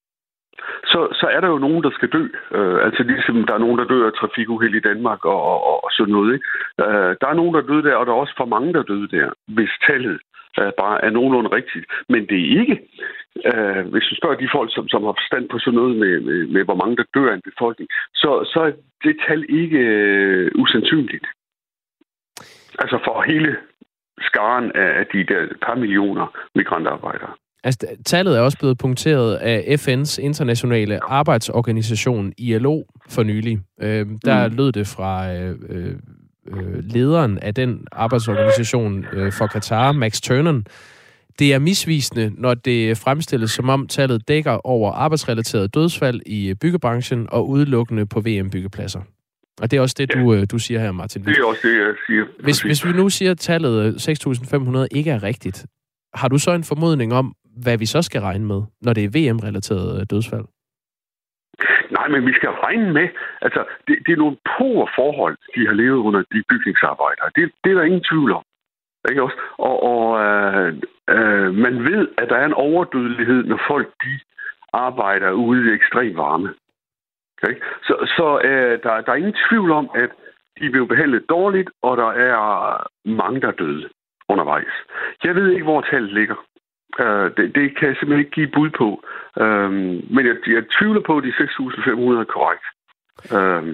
så, 0.93 1.01
så 1.21 1.27
er 1.27 1.41
der 1.41 1.49
jo 1.49 1.59
nogen, 1.59 1.83
der 1.83 1.91
skal 1.91 2.09
dø. 2.09 2.25
Øh, 2.57 2.85
altså 2.87 3.03
ligesom 3.03 3.45
der 3.47 3.55
er 3.55 3.65
nogen, 3.65 3.79
der 3.79 3.85
dør 3.85 4.07
af 4.07 4.13
trafikuheld 4.13 4.75
i 4.75 4.87
Danmark 4.91 5.25
og, 5.25 5.43
og, 5.53 5.85
og 5.85 5.91
sådan 5.93 6.13
noget. 6.13 6.35
Ikke? 6.35 6.47
Øh, 6.81 7.11
der 7.21 7.29
er 7.29 7.35
nogen, 7.41 7.55
der 7.55 7.61
døde 7.61 7.83
der, 7.83 7.95
og 7.97 8.07
der 8.07 8.13
er 8.13 8.17
også 8.17 8.35
for 8.37 8.45
mange, 8.45 8.73
der 8.73 8.83
døde 8.83 9.09
der, 9.09 9.29
hvis 9.47 9.73
tallet 9.87 10.21
øh, 10.61 10.73
bare 10.83 11.05
er 11.05 11.11
nogenlunde 11.11 11.51
rigtigt. 11.59 11.87
Men 12.09 12.27
det 12.27 12.39
er 12.41 12.61
ikke, 12.61 12.77
øh, 13.51 13.83
hvis 13.93 14.07
du 14.11 14.15
spørger 14.17 14.37
de 14.37 14.55
folk, 14.57 14.71
som, 14.75 14.89
som 14.89 15.05
har 15.05 15.15
forstand 15.21 15.49
på 15.49 15.59
sådan 15.59 15.79
noget 15.81 15.97
med, 15.97 16.21
med, 16.21 16.47
med 16.47 16.65
hvor 16.65 16.75
mange 16.83 16.97
der 16.97 17.05
dør 17.15 17.31
af 17.31 17.35
en 17.35 17.49
befolkning, 17.51 17.89
så, 18.15 18.31
så 18.53 18.61
er 18.69 18.73
det 19.05 19.17
tal 19.27 19.45
ikke 19.49 19.79
øh, 19.79 20.51
usandsynligt. 20.55 21.27
Altså 22.79 22.99
for 23.05 23.23
hele 23.23 23.57
skaren 24.21 24.73
af 24.75 25.07
de 25.13 25.25
der 25.25 25.49
par 25.63 25.75
millioner 25.75 26.27
migrantarbejdere. 26.55 27.33
Altså, 27.65 27.87
tallet 28.07 28.37
er 28.37 28.41
også 28.41 28.59
blevet 28.59 28.79
punkteret 28.79 29.35
af 29.35 29.77
FN's 29.79 30.21
internationale 30.21 31.05
arbejdsorganisation, 31.05 32.33
ILO, 32.39 32.83
for 33.09 33.23
nylig. 33.23 33.61
Øh, 33.83 34.07
der 34.25 34.49
mm. 34.49 34.57
lød 34.57 34.73
det 34.73 34.87
fra 34.87 35.35
øh, 35.35 35.57
øh, 35.69 36.85
lederen 36.85 37.39
af 37.39 37.55
den 37.55 37.87
arbejdsorganisation 37.93 39.05
øh, 39.13 39.33
for 39.33 39.47
Katar, 39.47 39.93
Max 39.93 40.21
Turner. 40.21 40.61
Det 41.39 41.55
er 41.55 41.59
misvisende, 41.59 42.33
når 42.39 42.55
det 42.55 42.99
fremstilles 42.99 43.51
som 43.51 43.69
om 43.69 43.87
tallet 43.87 44.29
dækker 44.29 44.67
over 44.67 44.93
arbejdsrelateret 44.93 45.75
dødsfald 45.75 46.21
i 46.27 46.55
byggebranchen 46.55 47.27
og 47.31 47.49
udelukkende 47.49 48.07
på 48.07 48.21
VM-byggepladser. 48.21 49.01
Og 49.61 49.71
det 49.71 49.77
er 49.77 49.81
også 49.81 49.95
det, 49.99 50.11
ja. 50.15 50.21
du, 50.21 50.35
øh, 50.35 50.47
du 50.51 50.59
siger 50.59 50.81
her, 50.81 50.93
Martin. 50.93 51.25
Det 51.25 51.39
er 51.39 51.45
også 51.45 51.61
det, 51.63 51.79
jeg 51.79 51.95
siger. 52.07 52.25
Hvis, 52.43 52.63
hvis 52.63 52.85
vi 52.85 52.93
nu 52.93 53.09
siger, 53.09 53.31
at 53.31 53.39
tallet 53.39 54.09
6.500 54.09 54.87
ikke 54.91 55.11
er 55.11 55.23
rigtigt, 55.23 55.67
har 56.15 56.29
du 56.29 56.39
så 56.39 56.51
en 56.51 56.65
formodning 56.65 57.15
om, 57.15 57.35
hvad 57.65 57.79
vi 57.79 57.87
så 57.87 58.03
skal 58.03 58.21
regne 58.21 58.47
med, 58.47 58.63
når 58.81 58.93
det 58.93 59.05
er 59.05 59.15
VM-relateret 59.17 60.01
øh, 60.01 60.07
dødsfald? 60.11 60.45
Nej, 61.91 62.09
men 62.09 62.27
vi 62.27 62.33
skal 62.33 62.49
regne 62.49 62.93
med, 62.93 63.09
altså, 63.43 63.65
det, 63.89 63.97
det 64.07 64.13
er 64.13 64.17
nogle 64.17 64.37
pure 64.57 64.89
forhold, 64.95 65.37
de 65.57 65.67
har 65.67 65.75
levet 65.75 65.99
under 66.09 66.23
de 66.33 66.43
bygningsarbejdere. 66.49 67.31
Det, 67.37 67.53
det 67.65 67.71
er 67.71 67.75
der 67.75 67.83
ingen 67.83 68.05
tvivl 68.11 68.33
om. 68.33 68.45
Ikke 69.11 69.23
også? 69.23 69.37
Og, 69.59 69.83
og 69.93 70.05
øh, 70.25 70.69
øh, 71.15 71.55
man 71.55 71.85
ved, 71.85 72.09
at 72.19 72.29
der 72.29 72.37
er 72.37 72.47
en 72.47 72.61
overdødelighed, 72.69 73.45
når 73.45 73.61
folk 73.69 73.89
de 74.05 74.21
arbejder 74.73 75.31
ude 75.31 75.71
i 75.71 75.75
ekstrem 75.75 76.17
varme. 76.17 76.55
Okay? 77.37 77.55
Så, 77.83 77.95
så 78.17 78.41
øh, 78.45 78.83
der, 78.83 79.01
der 79.01 79.13
er 79.13 79.23
ingen 79.23 79.37
tvivl 79.49 79.71
om, 79.71 79.91
at 79.95 80.11
de 80.61 80.71
blev 80.71 80.89
behandlet 80.89 81.25
dårligt, 81.29 81.71
og 81.83 81.97
der 81.97 82.11
er 82.11 82.37
mange, 83.05 83.41
der 83.41 83.49
er 83.49 83.61
døde 83.63 83.89
undervejs. 84.29 84.75
Jeg 85.25 85.35
ved 85.35 85.51
ikke, 85.51 85.65
hvor 85.65 85.81
tallet 85.81 86.13
ligger. 86.13 86.35
Uh, 87.01 87.27
det, 87.37 87.45
det 87.57 87.65
kan 87.77 87.89
jeg 87.89 87.97
simpelthen 87.97 88.19
ikke 88.19 88.37
give 88.39 88.51
bud 88.57 88.71
på. 88.81 88.89
Uh, 89.43 89.73
men 90.15 90.23
jeg, 90.29 90.37
jeg 90.57 90.65
tvivler 90.79 91.03
på, 91.07 91.17
at 91.19 91.25
de 91.25 91.29
6.500 91.29 92.25
er 92.25 92.31
korrekt. 92.37 92.67
Uh, 93.37 93.69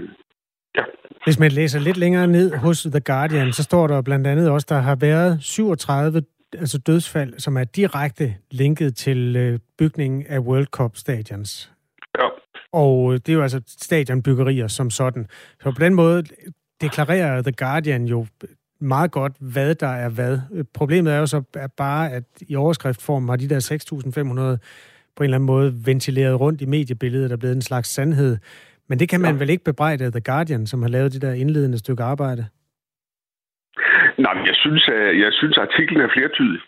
ja. 0.79 0.85
Hvis 1.25 1.39
man 1.39 1.51
læser 1.51 1.81
lidt 1.81 1.97
længere 1.97 2.27
ned 2.27 2.57
hos 2.57 2.83
The 2.83 3.01
Guardian, 3.01 3.53
så 3.53 3.63
står 3.63 3.87
der 3.87 4.03
blandt 4.03 4.27
andet 4.27 4.51
også, 4.51 4.67
der 4.71 4.81
har 4.81 4.97
været 4.97 5.39
37 5.43 6.23
altså 6.53 6.79
dødsfald, 6.79 7.39
som 7.39 7.57
er 7.57 7.65
direkte 7.65 8.35
linket 8.51 8.97
til 8.97 9.37
øh, 9.37 9.59
bygningen 9.79 10.27
af 10.29 10.39
World 10.39 10.67
Cup 10.67 10.97
stadions. 10.97 11.73
Ja. 12.19 12.29
Og 12.73 13.13
det 13.13 13.29
er 13.29 13.37
jo 13.37 13.43
altså 13.43 13.61
stadionbyggerier 13.67 14.69
som 14.69 14.91
sådan. 14.91 15.27
Så 15.61 15.73
på 15.73 15.81
den 15.81 15.95
måde 15.95 16.23
deklarerer 16.81 17.43
The 17.43 17.53
Guardian 17.53 18.05
jo 18.05 18.27
meget 18.81 19.11
godt, 19.11 19.33
hvad 19.41 19.75
der 19.75 19.89
er 19.89 20.09
hvad. 20.09 20.39
Problemet 20.75 21.13
er 21.13 21.19
jo 21.19 21.27
så 21.27 21.43
bare, 21.77 22.13
at 22.13 22.25
i 22.49 22.57
overskriftform 22.57 23.29
har 23.29 23.37
de 23.37 23.49
der 23.49 23.61
6.500 24.55 24.59
på 25.17 25.23
en 25.23 25.25
eller 25.25 25.37
anden 25.37 25.47
måde 25.47 25.73
ventileret 25.87 26.41
rundt 26.41 26.61
i 26.61 26.67
mediebilledet 26.67 27.33
og 27.33 27.39
blevet 27.39 27.57
en 27.57 27.63
slags 27.63 27.89
sandhed. 27.89 28.37
Men 28.89 28.99
det 28.99 29.09
kan 29.09 29.21
man 29.21 29.35
ja. 29.35 29.39
vel 29.39 29.51
ikke 29.51 29.65
bebrejde 29.65 30.11
The 30.11 30.21
Guardian, 30.21 30.67
som 30.67 30.83
har 30.83 30.89
lavet 30.89 31.13
det 31.13 31.23
der 31.23 31.33
indledende 31.33 31.79
stykke 31.79 32.03
arbejde? 32.03 32.47
Nej, 34.19 34.35
men 34.35 34.47
jeg 34.47 34.55
synes, 34.55 34.89
at, 34.89 35.19
jeg 35.21 35.33
synes, 35.33 35.59
at 35.59 35.63
artiklen 35.63 36.01
er 36.01 36.09
flertydig 36.17 36.61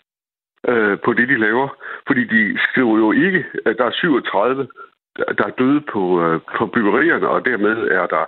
øh, 0.68 0.98
på 1.04 1.12
det, 1.12 1.28
de 1.28 1.38
laver. 1.38 1.68
Fordi 2.06 2.22
de 2.24 2.58
skriver 2.66 2.96
jo 2.98 3.12
ikke, 3.12 3.44
at 3.66 3.74
der 3.78 3.84
er 3.84 3.90
37, 3.92 4.68
der 5.38 5.44
er 5.50 5.54
døde 5.58 5.80
på, 5.92 6.02
øh, 6.24 6.40
på 6.58 6.66
byggerierne, 6.66 7.28
og 7.28 7.44
dermed 7.44 7.76
er 7.98 8.06
der 8.06 8.24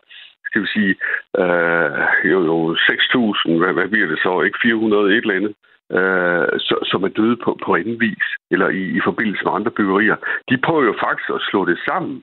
skal 0.52 0.62
vi 0.62 0.70
sige, 0.76 0.94
øh, 1.42 1.90
jo, 2.32 2.38
jo 2.50 2.56
6.000, 2.74 3.58
hvad, 3.60 3.72
hvad 3.72 3.88
bliver 3.88 4.08
det 4.08 4.18
så, 4.18 4.40
ikke 4.40 4.58
400 4.62 5.10
et 5.10 5.16
eller 5.16 5.38
andet, 5.40 5.54
øh, 5.98 6.48
så, 6.66 6.76
som 6.90 7.02
er 7.04 7.12
døde 7.18 7.36
på, 7.44 7.50
på 7.64 7.74
anden 7.74 8.00
vis, 8.00 8.26
eller 8.50 8.68
i, 8.68 8.82
i 8.98 9.00
forbindelse 9.04 9.44
med 9.44 9.52
andre 9.52 9.70
byggerier. 9.70 10.16
De 10.50 10.56
prøver 10.66 10.84
jo 10.84 10.94
faktisk 11.04 11.30
at 11.30 11.46
slå 11.50 11.64
det 11.64 11.78
sammen 11.88 12.22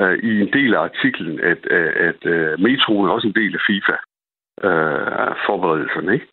øh, 0.00 0.18
i 0.30 0.40
en 0.40 0.52
del 0.52 0.74
af 0.74 0.80
artiklen, 0.88 1.40
at, 1.40 1.60
at, 1.78 1.88
at 2.08 2.20
øh, 2.34 2.60
metroen 2.60 3.08
er 3.08 3.12
også 3.12 3.28
en 3.28 3.40
del 3.40 3.54
af 3.54 3.62
FIFA 3.68 3.96
øh, 4.68 5.32
forberedelserne, 5.46 6.14
ikke? 6.14 6.28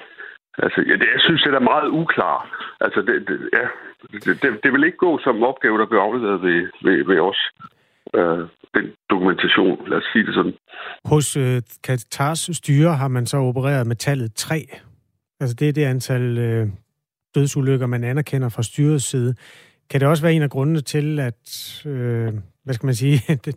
Altså, 0.57 0.81
ja, 0.89 0.93
det, 0.93 1.07
jeg 1.15 1.21
synes, 1.21 1.43
det 1.43 1.53
er 1.53 1.71
meget 1.73 1.89
uklar. 1.89 2.39
Altså, 2.81 3.01
det, 3.01 3.27
det, 3.27 3.49
ja, 3.53 3.65
det, 4.12 4.41
det, 4.41 4.63
det 4.63 4.73
vil 4.73 4.83
ikke 4.83 4.97
gå 5.07 5.19
som 5.19 5.43
opgave, 5.43 5.77
der 5.79 5.86
bliver 5.86 6.03
afleveret 6.03 6.41
ved, 6.41 6.59
ved, 6.83 7.05
ved 7.05 7.19
os 7.19 7.39
øh, 8.19 8.45
den 8.75 8.86
dokumentation, 9.09 9.89
lad 9.89 9.97
os 9.97 10.03
sige 10.13 10.25
det 10.25 10.33
sådan. 10.33 10.53
Hos 11.05 11.38
øh, 11.38 11.62
Katars 11.83 12.49
styre 12.53 12.93
har 12.95 13.07
man 13.07 13.25
så 13.25 13.38
opereret 13.38 13.88
med 13.88 13.95
tallet 13.95 14.33
3. 14.36 14.65
Altså 15.39 15.55
det 15.59 15.69
er 15.69 15.73
det 15.73 15.86
antal 15.86 16.38
øh, 16.38 16.67
dødsulykker, 17.36 17.88
man 17.88 18.03
anerkender 18.03 18.49
fra 18.49 18.63
styrets 18.63 19.05
side. 19.05 19.36
Kan 19.89 19.99
det 19.99 20.07
også 20.07 20.23
være 20.23 20.33
en 20.33 20.41
af 20.41 20.49
grundene 20.49 20.81
til, 20.81 21.19
at, 21.19 21.81
øh, 21.86 22.33
hvad 22.63 22.73
skal 22.73 22.86
man 22.86 22.95
sige, 22.95 23.17
det, 23.45 23.55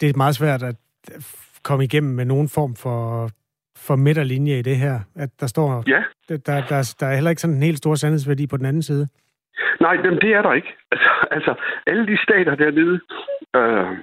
det 0.00 0.08
er 0.10 0.16
meget 0.16 0.34
svært 0.34 0.62
at 0.62 0.76
komme 1.62 1.84
igennem 1.84 2.14
med 2.14 2.24
nogen 2.24 2.48
form 2.48 2.74
for, 2.76 3.30
for 3.76 3.96
midterlinje 3.96 4.58
i 4.58 4.62
det 4.62 4.76
her? 4.76 5.00
At 5.16 5.30
der 5.40 5.46
står, 5.46 5.84
Ja. 5.86 6.02
der, 6.28 6.36
der, 6.36 6.66
der, 6.66 6.94
der 7.00 7.06
er 7.06 7.14
heller 7.14 7.30
ikke 7.30 7.42
sådan 7.42 7.56
en 7.56 7.62
helt 7.62 7.78
stor 7.78 7.94
sandhedsværdi 7.94 8.46
på 8.46 8.56
den 8.56 8.66
anden 8.66 8.82
side. 8.82 9.08
Nej, 9.80 9.94
dem, 9.96 10.18
det 10.22 10.30
er 10.34 10.42
der 10.42 10.52
ikke. 10.52 10.68
Altså, 10.92 11.10
altså 11.30 11.54
alle 11.86 12.06
de 12.06 12.16
stater 12.22 12.54
dernede, 12.54 13.00
øh, 13.56 13.98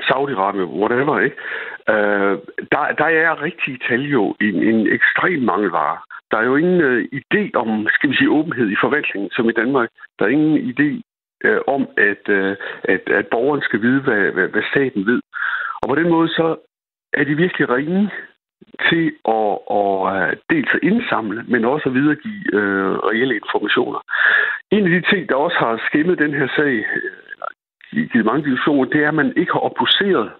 Saudi-Arabien, 0.00 0.68
whatever, 0.80 1.20
ikke? 1.20 1.36
Øh, 1.88 2.38
der, 2.72 2.82
der 3.00 3.04
er 3.04 3.42
rigtig 3.42 3.80
tal 3.88 4.02
jo 4.02 4.34
en, 4.40 4.54
en 4.54 4.86
ekstrem 4.86 5.42
mangelvare. 5.42 5.98
Der 6.30 6.36
er 6.38 6.44
jo 6.44 6.56
ingen 6.56 6.80
øh, 6.80 7.08
idé 7.20 7.50
om, 7.54 7.86
skal 7.90 8.10
vi 8.10 8.16
sige, 8.16 8.30
åbenhed 8.30 8.70
i 8.70 8.76
forvaltningen, 8.80 9.30
som 9.30 9.48
i 9.48 9.52
Danmark. 9.52 9.88
Der 10.18 10.24
er 10.24 10.28
ingen 10.28 10.56
idé 10.72 10.90
øh, 11.44 11.60
om, 11.66 11.88
at, 11.96 12.28
øh, 12.28 12.56
at, 12.84 13.02
at 13.18 13.26
borgeren 13.26 13.62
skal 13.62 13.82
vide, 13.82 14.00
hvad, 14.00 14.22
hvad, 14.32 14.48
hvad 14.48 14.62
staten 14.70 15.06
ved. 15.06 15.20
Og 15.82 15.88
på 15.88 15.94
den 15.94 16.08
måde 16.08 16.28
så 16.28 16.56
er 17.12 17.24
de 17.24 17.34
virkelig 17.34 17.68
ringe 17.70 18.10
til 18.88 19.06
at, 19.38 19.54
at 19.80 19.96
øh, 20.14 20.36
dels 20.50 20.70
at 20.74 20.82
indsamle, 20.82 21.44
men 21.48 21.64
også 21.64 21.88
at 21.88 21.94
videregive 21.94 22.42
øh, 22.52 22.92
reelle 23.08 23.34
informationer. 23.34 24.00
En 24.70 24.84
af 24.84 24.90
de 24.90 25.02
ting, 25.10 25.28
der 25.28 25.34
også 25.34 25.56
har 25.58 25.82
skimmet 25.88 26.18
den 26.18 26.34
her 26.34 26.48
sag, 26.56 26.74
øh, 26.96 27.12
øh, 28.02 28.10
givet 28.10 28.26
mange 28.26 28.44
diskussioner, 28.44 28.90
det 28.90 29.04
er, 29.04 29.08
at 29.08 29.14
man 29.14 29.32
ikke 29.36 29.52
har 29.52 29.60
opposeret 29.60 30.32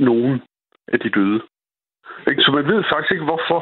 nogen 0.00 0.42
af 0.92 1.00
de 1.00 1.10
døde. 1.10 1.40
Ikke? 2.28 2.42
Så 2.42 2.50
man 2.52 2.66
ved 2.66 2.84
faktisk 2.92 3.12
ikke, 3.12 3.24
hvorfor. 3.24 3.60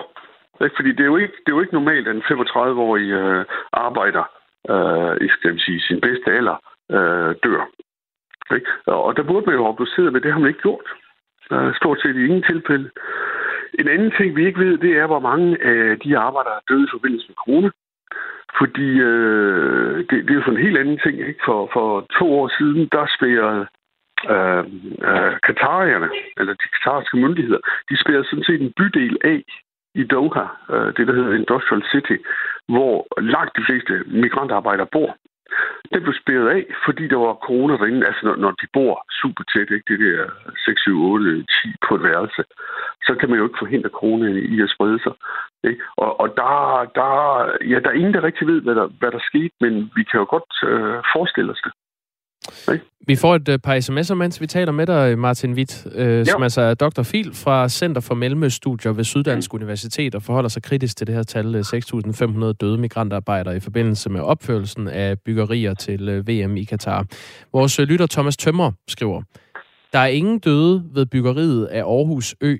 Ikke? 0.64 0.76
Fordi 0.76 0.90
det 0.92 1.00
er, 1.00 1.12
jo 1.12 1.16
ikke, 1.16 1.34
det 1.42 1.48
er 1.48 1.56
jo 1.56 1.60
ikke 1.60 1.78
normalt, 1.80 2.08
at 2.08 2.16
en 2.16 2.22
35-årig 2.22 3.10
øh, 3.10 3.44
arbejder 3.72 4.24
øh, 4.72 5.26
i 5.26 5.28
skal 5.28 5.54
vi 5.54 5.60
sige, 5.60 5.80
sin 5.80 6.00
bedste 6.00 6.30
alder 6.32 6.56
øh, 6.90 7.34
dør. 7.44 7.62
Ikke? 8.54 8.70
Og 8.86 9.16
der 9.16 9.22
burde 9.22 9.46
man 9.46 9.54
jo 9.54 9.62
have 9.62 9.72
opposeret, 9.74 10.12
men 10.12 10.22
det 10.22 10.32
har 10.32 10.38
man 10.38 10.48
ikke 10.48 10.66
gjort. 10.68 10.88
Øh, 11.52 11.74
stort 11.74 12.00
set 12.00 12.16
i 12.16 12.24
ingen 12.24 12.42
tilfælde. 12.42 12.90
En 13.78 13.88
anden 13.88 14.12
ting, 14.18 14.36
vi 14.36 14.46
ikke 14.46 14.60
ved, 14.60 14.78
det 14.78 14.92
er, 14.98 15.06
hvor 15.06 15.20
mange 15.20 15.64
af 15.64 16.00
de 16.00 16.18
arbejdere 16.18 16.54
er 16.54 16.66
døde 16.68 16.84
i 16.84 16.92
forbindelse 16.94 17.28
med 17.28 17.34
corona. 17.34 17.70
Fordi 18.58 18.88
øh, 19.10 19.96
det, 19.98 20.16
det 20.24 20.30
er 20.30 20.34
jo 20.34 20.44
sådan 20.44 20.58
en 20.58 20.66
helt 20.66 20.78
anden 20.78 20.98
ting. 21.04 21.18
Ikke? 21.20 21.40
For, 21.44 21.70
for 21.72 22.06
to 22.18 22.24
år 22.40 22.48
siden, 22.58 22.88
der 22.92 23.06
spærrede 23.16 23.66
øh, 24.34 24.64
øh, 25.08 25.34
katarierne, 25.48 26.08
eller 26.36 26.52
de 26.62 26.68
katariske 26.76 27.16
myndigheder, 27.16 27.60
de 27.90 28.00
spærrede 28.02 28.24
sådan 28.24 28.44
set 28.44 28.60
en 28.62 28.72
bydel 28.76 29.16
af 29.24 29.42
i 29.94 30.04
Doha, 30.04 30.46
øh, 30.72 30.88
det 30.96 31.06
der 31.08 31.14
hedder 31.14 31.34
Industrial 31.34 31.82
City, 31.92 32.16
hvor 32.68 33.20
langt 33.20 33.56
de 33.56 33.64
fleste 33.66 34.04
migrantarbejdere 34.06 34.86
bor. 34.92 35.16
Den 35.92 36.02
blev 36.02 36.14
spærret 36.22 36.48
af, 36.56 36.64
fordi 36.86 37.04
der 37.08 37.16
var 37.16 37.34
corona 37.46 37.74
derinde, 37.76 38.06
altså 38.06 38.22
når, 38.26 38.36
når 38.36 38.50
de 38.50 38.66
bor 38.72 38.94
super 39.20 39.44
tæt, 39.52 39.70
ikke? 39.76 39.88
det 39.88 39.98
der 40.00 40.30
6, 40.64 40.80
7, 40.80 41.02
8, 41.02 41.42
10 41.42 41.74
på 41.88 41.94
et 41.94 42.02
værelse, 42.02 42.42
så 43.06 43.12
kan 43.20 43.28
man 43.30 43.38
jo 43.38 43.44
ikke 43.44 43.62
forhindre 43.62 43.96
corona 43.98 44.26
i 44.54 44.60
at 44.60 44.70
sprede 44.74 45.00
sig. 45.02 45.14
Ikke? 45.64 45.82
Og, 45.96 46.20
og 46.20 46.28
der, 46.40 46.52
der, 46.98 47.10
ja, 47.70 47.78
der 47.80 47.88
er 47.90 48.00
ingen, 48.00 48.14
der 48.14 48.22
rigtig 48.22 48.46
ved, 48.46 48.60
hvad 48.62 48.74
der, 48.74 48.86
hvad 49.00 49.10
der 49.10 49.28
skete, 49.30 49.54
men 49.60 49.72
vi 49.96 50.02
kan 50.08 50.20
jo 50.20 50.26
godt 50.34 50.52
øh, 50.70 50.96
forestille 51.14 51.52
os 51.52 51.62
det. 51.64 51.72
Ikke? 52.72 52.84
Vi 53.06 53.16
får 53.16 53.34
et 53.34 53.48
uh, 53.48 53.56
par 53.56 53.80
sms'er, 53.80 54.14
mens 54.14 54.40
vi 54.40 54.46
taler 54.46 54.72
med 54.72 54.86
dig, 54.86 55.18
Martin 55.18 55.52
Witt, 55.52 55.86
øh, 55.92 56.26
som 56.26 56.42
altså 56.42 56.60
er 56.60 56.74
Dr. 56.74 57.02
Fil 57.02 57.34
fra 57.34 57.68
Center 57.68 58.00
for 58.00 58.14
Mellemøststudier 58.14 58.92
ved 58.92 59.04
Syddansk 59.04 59.52
mm. 59.52 59.56
Universitet 59.56 60.14
og 60.14 60.22
forholder 60.22 60.48
sig 60.48 60.62
kritisk 60.62 60.96
til 60.96 61.06
det 61.06 61.14
her 61.14 61.22
tal 61.22 61.56
6.500 61.56 62.52
døde 62.52 62.78
migrantarbejdere 62.78 63.56
i 63.56 63.60
forbindelse 63.60 64.10
med 64.10 64.20
opførelsen 64.20 64.88
af 64.88 65.20
byggerier 65.20 65.74
til 65.74 66.18
uh, 66.18 66.28
VM 66.28 66.56
i 66.56 66.64
Katar. 66.64 67.06
Vores 67.52 67.78
lytter 67.78 68.06
Thomas 68.06 68.36
Tømmer 68.36 68.72
skriver, 68.88 69.22
der 69.92 69.98
er 69.98 70.06
ingen 70.06 70.38
døde 70.38 70.84
ved 70.94 71.06
byggeriet 71.06 71.64
af 71.64 71.80
Aarhus 71.80 72.34
Ø. 72.40 72.56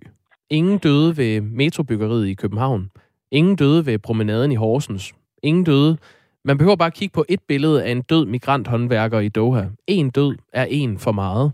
Ingen 0.50 0.78
døde 0.78 1.16
ved 1.16 1.40
metrobyggeriet 1.40 2.26
i 2.26 2.34
København. 2.34 2.90
Ingen 3.30 3.56
døde 3.56 3.86
ved 3.86 3.98
promenaden 3.98 4.52
i 4.52 4.54
Horsens. 4.54 5.12
Ingen 5.42 5.64
døde 5.64 5.96
man 6.44 6.58
behøver 6.58 6.76
bare 6.76 6.90
kigge 6.98 7.14
på 7.14 7.24
et 7.28 7.40
billede 7.48 7.84
af 7.84 7.90
en 7.90 8.02
død 8.02 8.26
migranthåndværker 8.26 9.20
i 9.20 9.28
Doha. 9.28 9.64
En 9.86 10.10
død 10.10 10.36
er 10.52 10.66
en 10.70 10.98
for 10.98 11.12
meget. 11.12 11.52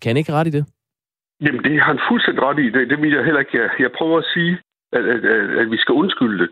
Kan 0.00 0.08
han 0.10 0.16
ikke 0.16 0.32
ret 0.32 0.46
i 0.46 0.56
det? 0.58 0.64
Jamen, 1.40 1.62
det 1.64 1.72
har 1.80 1.90
han 1.92 2.00
fuldstændig 2.10 2.42
ret 2.42 2.58
i. 2.58 2.70
Det, 2.70 2.90
det 2.90 2.98
vil 3.02 3.12
jeg 3.12 3.24
heller 3.24 3.40
ikke. 3.40 3.58
Jeg, 3.62 3.70
jeg 3.78 3.90
prøver 3.98 4.18
at 4.18 4.30
sige, 4.34 4.58
at, 4.92 5.04
at, 5.14 5.24
at, 5.24 5.50
at 5.60 5.70
vi 5.70 5.76
skal 5.76 5.92
undskylde 5.92 6.38
det. 6.42 6.50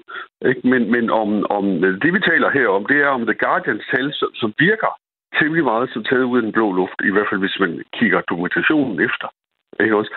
Ikke? 0.49 0.69
Men, 0.69 0.91
men 0.91 1.11
om, 1.11 1.47
om 1.51 1.65
det, 2.03 2.11
vi 2.17 2.21
taler 2.21 2.51
her 2.51 2.69
om, 2.69 2.87
det 2.87 2.99
er 3.01 3.09
om 3.09 3.27
The 3.27 3.39
Guardians 3.45 3.85
tal, 3.95 4.13
som, 4.15 4.29
som 4.35 4.55
virker 4.59 4.93
temmelig 5.39 5.65
meget 5.65 5.91
som 5.93 6.05
taget 6.05 6.31
ud 6.31 6.37
af 6.39 6.43
den 6.43 6.53
blå 6.53 6.73
luft. 6.73 6.99
I 7.05 7.11
hvert 7.11 7.29
fald, 7.31 7.41
hvis 7.41 7.59
man 7.61 7.83
kigger 7.99 8.21
dokumentationen 8.21 9.01
efter. 9.09 9.29
Ikke 9.81 9.97
også? 9.97 10.13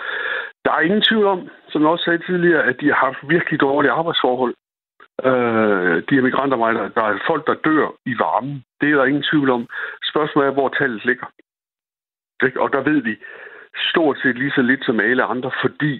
Der 0.65 0.71
er 0.71 0.81
ingen 0.87 1.01
tvivl 1.09 1.25
om, 1.25 1.49
som 1.69 1.81
jeg 1.81 1.89
også 1.89 2.05
sagde 2.05 2.25
tidligere, 2.27 2.63
at 2.69 2.75
de 2.81 2.87
har 2.91 2.99
haft 3.05 3.29
virkelig 3.29 3.59
dårlige 3.59 3.91
arbejdsforhold. 3.91 4.53
Øh, 5.25 5.95
de 6.07 6.15
her 6.15 6.21
migrantarbejdere, 6.21 6.91
der 6.95 7.03
er 7.03 7.17
folk, 7.27 7.47
der 7.47 7.53
dør 7.53 7.87
i 8.05 8.13
varmen. 8.19 8.63
Det 8.81 8.91
er 8.91 8.95
der 8.95 9.05
ingen 9.05 9.27
tvivl 9.31 9.49
om. 9.49 9.67
Spørgsmålet 10.11 10.47
er, 10.47 10.53
hvor 10.53 10.69
tallet 10.69 11.05
ligger. 11.05 11.27
Og 12.63 12.69
der 12.73 12.81
ved 12.89 13.01
vi 13.01 13.15
stort 13.91 14.17
set 14.23 14.37
lige 14.37 14.51
så 14.55 14.61
lidt 14.61 14.85
som 14.85 14.99
alle 14.99 15.23
andre, 15.23 15.51
fordi 15.61 15.99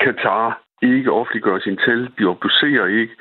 Katar 0.00 0.62
ikke 0.82 1.12
offentliggør 1.12 1.58
sin 1.58 1.76
tal. 1.76 2.10
De 2.18 2.24
obducerer 2.24 2.86
ikke. 2.86 3.14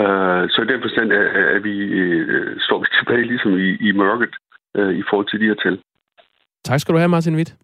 Øh, 0.00 0.42
så 0.52 0.58
i 0.62 0.72
den 0.72 0.80
forstand 0.82 1.12
er, 1.12 1.26
er 1.56 1.58
vi, 1.58 1.74
øh, 2.02 2.60
står 2.60 2.78
vi 2.78 2.86
tilbage 2.98 3.24
ligesom 3.32 3.52
i, 3.58 3.70
i 3.88 3.92
mørket 3.92 4.34
øh, 4.76 4.92
i 5.00 5.02
forhold 5.10 5.28
til 5.30 5.40
de 5.40 5.46
her 5.46 5.54
tal. 5.54 5.78
Tak 6.64 6.80
skal 6.80 6.94
du 6.94 6.98
have, 6.98 7.08
Martin 7.08 7.36
Witt. 7.36 7.54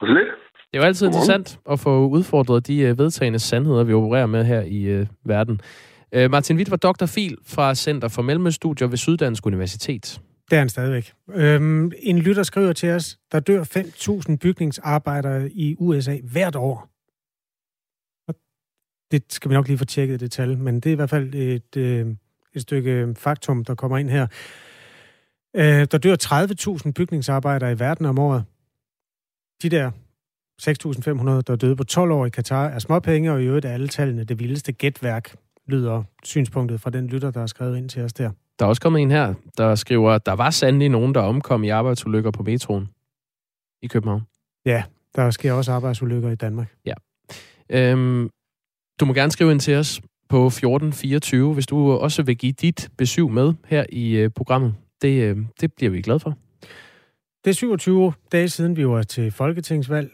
Og 0.00 0.06
så 0.06 0.14
lidt. 0.14 0.28
Det 0.70 0.76
er 0.76 0.82
jo 0.82 0.86
altid 0.86 1.06
interessant 1.06 1.58
at 1.70 1.80
få 1.80 2.08
udfordret 2.08 2.66
de 2.66 2.80
øh, 2.82 2.98
vedtagende 2.98 3.38
sandheder, 3.38 3.84
vi 3.84 3.92
opererer 3.92 4.26
med 4.26 4.44
her 4.44 4.62
i 4.62 4.80
øh, 4.84 5.06
verden. 5.24 5.60
Øh, 6.12 6.30
Martin 6.30 6.56
Witt 6.56 6.70
var 6.70 6.76
doktorfil 6.76 7.38
fra 7.46 7.74
Center 7.74 8.08
for 8.08 8.22
Mellemøststudier 8.22 8.88
ved 8.88 8.96
Syddansk 8.96 9.46
Universitet. 9.46 10.20
Det 10.50 10.56
er 10.56 10.58
han 10.58 10.68
stadigvæk. 10.68 11.12
Øhm, 11.34 11.92
en 11.98 12.18
lytter 12.18 12.42
skriver 12.42 12.72
til 12.72 12.90
os, 12.90 13.18
der 13.32 13.40
dør 13.40 13.64
5.000 14.28 14.36
bygningsarbejdere 14.36 15.50
i 15.50 15.76
USA 15.78 16.18
hvert 16.22 16.56
år. 16.56 16.90
Det 19.10 19.32
skal 19.32 19.48
vi 19.48 19.54
nok 19.54 19.68
lige 19.68 19.78
få 19.78 19.84
tjekket 19.84 20.20
det 20.20 20.30
tal, 20.30 20.58
men 20.58 20.74
det 20.74 20.86
er 20.86 20.92
i 20.92 20.96
hvert 20.96 21.10
fald 21.10 21.34
et, 21.34 21.76
øh, 21.76 22.06
et 22.54 22.62
stykke 22.62 22.90
øh, 22.90 23.16
faktum, 23.16 23.64
der 23.64 23.74
kommer 23.74 23.98
ind 23.98 24.10
her. 24.10 24.26
Øh, 25.56 25.86
der 25.90 25.98
dør 25.98 26.16
30.000 26.86 26.92
bygningsarbejdere 26.92 27.72
i 27.72 27.78
verden 27.78 28.06
om 28.06 28.18
året. 28.18 28.44
De 29.62 29.68
der 29.68 29.90
6.500, 30.62 31.40
der 31.40 31.56
døde 31.56 31.76
på 31.76 31.84
12 31.84 32.10
år 32.10 32.26
i 32.26 32.30
Katar, 32.30 32.68
er 32.68 32.78
småpenge, 32.78 33.32
og 33.32 33.42
i 33.42 33.46
øvrigt 33.46 33.64
er 33.64 33.70
alle 33.70 33.88
tallene 33.88 34.24
det 34.24 34.38
vildeste 34.38 34.72
gætværk, 34.72 35.36
lyder 35.70 36.02
synspunktet 36.24 36.80
fra 36.80 36.90
den 36.90 37.06
lytter, 37.06 37.30
der 37.30 37.40
har 37.40 37.46
skrevet 37.46 37.76
ind 37.76 37.88
til 37.88 38.02
os 38.02 38.12
der. 38.12 38.30
Der 38.58 38.64
er 38.64 38.68
også 38.68 38.82
kommet 38.82 39.02
en 39.02 39.10
her, 39.10 39.34
der 39.58 39.74
skriver, 39.74 40.10
at 40.10 40.26
der 40.26 40.32
var 40.32 40.50
sandelig 40.50 40.88
nogen, 40.88 41.14
der 41.14 41.20
omkom 41.20 41.64
i 41.64 41.68
arbejdsulykker 41.68 42.30
på 42.30 42.42
metroen 42.42 42.88
i 43.82 43.86
København. 43.86 44.22
Ja, 44.66 44.82
der 45.16 45.30
sker 45.30 45.52
også 45.52 45.72
arbejdsulykker 45.72 46.30
i 46.30 46.34
Danmark. 46.34 46.74
Ja. 46.86 46.94
Øhm, 47.70 48.30
du 49.00 49.04
må 49.04 49.12
gerne 49.12 49.32
skrive 49.32 49.52
ind 49.52 49.60
til 49.60 49.76
os 49.76 50.00
på 50.28 50.46
1424, 50.46 51.54
hvis 51.54 51.66
du 51.66 51.92
også 51.92 52.22
vil 52.22 52.36
give 52.36 52.52
dit 52.52 52.90
besøg 52.98 53.30
med 53.30 53.54
her 53.66 53.84
i 53.88 54.16
øh, 54.16 54.30
programmet. 54.30 54.74
Det, 55.02 55.22
øh, 55.22 55.36
det 55.60 55.72
bliver 55.72 55.90
vi 55.90 56.02
glade 56.02 56.20
for. 56.20 56.36
Det 57.44 57.50
er 57.50 57.54
27 57.54 58.12
dage 58.32 58.48
siden, 58.48 58.76
vi 58.76 58.88
var 58.88 59.02
til 59.02 59.30
folketingsvalg. 59.30 60.10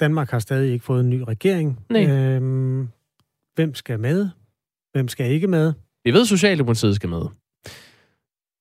Danmark 0.00 0.30
har 0.30 0.38
stadig 0.38 0.72
ikke 0.72 0.84
fået 0.84 1.00
en 1.00 1.10
ny 1.10 1.20
regering. 1.20 1.80
Nej. 1.90 2.06
Øhm, 2.06 2.88
hvem 3.54 3.74
skal 3.74 4.00
med? 4.00 4.28
Hvem 4.92 5.08
skal 5.08 5.30
ikke 5.30 5.46
med? 5.46 5.72
Vi 6.04 6.12
ved, 6.12 6.20
at 6.20 6.26
Socialdemokratiet 6.26 6.96
skal 6.96 7.08
med. 7.08 7.22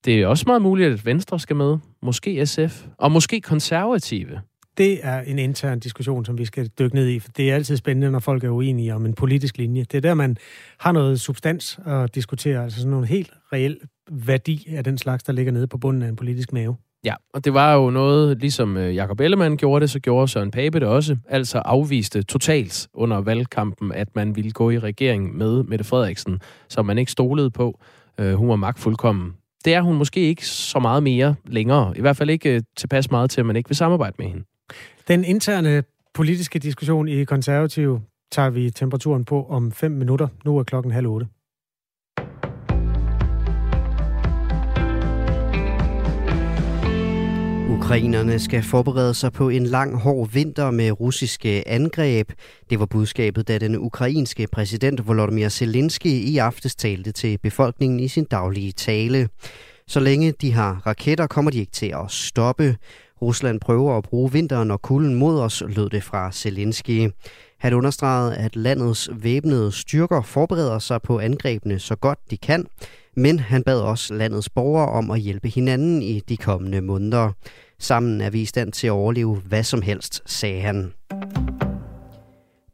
Det 0.05 0.21
er 0.21 0.27
også 0.27 0.43
meget 0.47 0.61
muligt, 0.61 0.93
at 0.93 1.05
Venstre 1.05 1.39
skal 1.39 1.55
med. 1.55 1.77
Måske 2.01 2.45
SF. 2.45 2.85
Og 2.97 3.11
måske 3.11 3.41
konservative. 3.41 4.41
Det 4.77 4.99
er 5.03 5.19
en 5.19 5.39
intern 5.39 5.79
diskussion, 5.79 6.25
som 6.25 6.37
vi 6.37 6.45
skal 6.45 6.67
dykke 6.67 6.95
ned 6.95 7.07
i, 7.07 7.19
for 7.19 7.31
det 7.31 7.51
er 7.51 7.55
altid 7.55 7.77
spændende, 7.77 8.11
når 8.11 8.19
folk 8.19 8.43
er 8.43 8.49
uenige 8.49 8.95
om 8.95 9.05
en 9.05 9.13
politisk 9.13 9.57
linje. 9.57 9.83
Det 9.83 9.97
er 9.97 10.01
der, 10.01 10.13
man 10.13 10.37
har 10.79 10.91
noget 10.91 11.21
substans 11.21 11.79
at 11.85 12.15
diskutere, 12.15 12.63
altså 12.63 12.79
sådan 12.79 12.91
nogle 12.91 13.07
helt 13.07 13.31
reel 13.53 13.79
værdi 14.11 14.67
af 14.69 14.83
den 14.83 14.97
slags, 14.97 15.23
der 15.23 15.33
ligger 15.33 15.51
nede 15.51 15.67
på 15.67 15.77
bunden 15.77 16.01
af 16.01 16.07
en 16.07 16.15
politisk 16.15 16.53
mave. 16.53 16.75
Ja, 17.05 17.13
og 17.33 17.45
det 17.45 17.53
var 17.53 17.73
jo 17.73 17.89
noget, 17.89 18.39
ligesom 18.39 18.77
øh, 18.77 18.95
Jakob 18.95 19.19
Ellemann 19.19 19.57
gjorde 19.57 19.81
det, 19.81 19.89
så 19.89 19.99
gjorde 19.99 20.27
Søren 20.27 20.51
Pape 20.51 20.79
det 20.79 20.87
også. 20.87 21.17
Altså 21.29 21.57
afviste 21.57 22.23
totalt 22.23 22.87
under 22.93 23.21
valgkampen, 23.21 23.91
at 23.91 24.15
man 24.15 24.35
ville 24.35 24.51
gå 24.51 24.69
i 24.69 24.79
regering 24.79 25.37
med 25.37 25.63
Mette 25.63 25.85
Frederiksen, 25.85 26.39
som 26.69 26.85
man 26.85 26.97
ikke 26.97 27.11
stolede 27.11 27.51
på. 27.51 27.79
Øh, 28.19 28.33
hun 28.33 28.49
var 28.49 28.55
magtfuldkommen. 28.55 29.33
Det 29.65 29.73
er 29.73 29.81
hun 29.81 29.95
måske 29.95 30.19
ikke 30.19 30.47
så 30.47 30.79
meget 30.79 31.03
mere 31.03 31.35
længere. 31.45 31.97
I 31.97 32.01
hvert 32.01 32.17
fald 32.17 32.29
ikke 32.29 32.55
øh, 32.55 32.61
tilpas 32.77 33.11
meget 33.11 33.29
til, 33.29 33.39
at 33.41 33.45
man 33.45 33.55
ikke 33.55 33.69
vil 33.69 33.75
samarbejde 33.75 34.15
med 34.19 34.27
hende. 34.27 34.43
Den 35.07 35.23
interne 35.25 35.83
politiske 36.13 36.59
diskussion 36.59 37.07
i 37.07 37.23
konservativ 37.23 37.99
tager 38.31 38.49
vi 38.49 38.71
temperaturen 38.71 39.25
på 39.25 39.45
om 39.49 39.71
5 39.71 39.91
minutter. 39.91 40.27
Nu 40.45 40.57
er 40.57 40.63
klokken 40.63 40.91
halv 40.91 41.07
otte. 41.07 41.27
Ukrainerne 47.87 48.39
skal 48.39 48.63
forberede 48.63 49.13
sig 49.13 49.33
på 49.33 49.49
en 49.49 49.65
lang, 49.65 49.97
hård 49.97 50.31
vinter 50.31 50.71
med 50.71 50.99
russiske 50.99 51.67
angreb. 51.67 52.31
Det 52.69 52.79
var 52.79 52.85
budskabet, 52.85 53.47
da 53.47 53.57
den 53.57 53.77
ukrainske 53.77 54.47
præsident 54.51 55.07
Volodymyr 55.07 55.49
Zelensky 55.49 56.07
i 56.07 56.37
aftes 56.37 56.75
talte 56.75 57.11
til 57.11 57.37
befolkningen 57.37 57.99
i 57.99 58.07
sin 58.07 58.23
daglige 58.23 58.71
tale. 58.71 59.29
Så 59.87 59.99
længe 59.99 60.31
de 60.31 60.53
har 60.53 60.81
raketter, 60.87 61.27
kommer 61.27 61.51
de 61.51 61.59
ikke 61.59 61.71
til 61.71 61.85
at 61.85 62.11
stoppe. 62.11 62.77
Rusland 63.21 63.59
prøver 63.59 63.97
at 63.97 64.03
bruge 64.03 64.31
vinteren 64.31 64.71
og 64.71 64.81
kulden 64.81 65.15
mod 65.15 65.39
os, 65.39 65.63
lød 65.67 65.89
det 65.89 66.03
fra 66.03 66.31
Zelensky. 66.31 67.09
Han 67.59 67.73
understregede, 67.73 68.35
at 68.35 68.55
landets 68.55 69.09
væbnede 69.13 69.71
styrker 69.71 70.21
forbereder 70.21 70.79
sig 70.79 71.01
på 71.01 71.19
angrebene 71.19 71.79
så 71.79 71.95
godt 71.95 72.19
de 72.31 72.37
kan, 72.37 72.65
men 73.15 73.39
han 73.39 73.63
bad 73.63 73.79
også 73.79 74.13
landets 74.13 74.49
borgere 74.49 74.89
om 74.89 75.11
at 75.11 75.19
hjælpe 75.19 75.49
hinanden 75.49 76.01
i 76.01 76.19
de 76.19 76.37
kommende 76.37 76.81
måneder. 76.81 77.31
Sammen 77.79 78.21
er 78.21 78.29
vi 78.29 78.41
i 78.41 78.45
stand 78.45 78.71
til 78.71 78.87
at 78.87 78.91
overleve 78.91 79.35
hvad 79.35 79.63
som 79.63 79.81
helst, 79.81 80.21
sagde 80.25 80.61
han. 80.61 80.93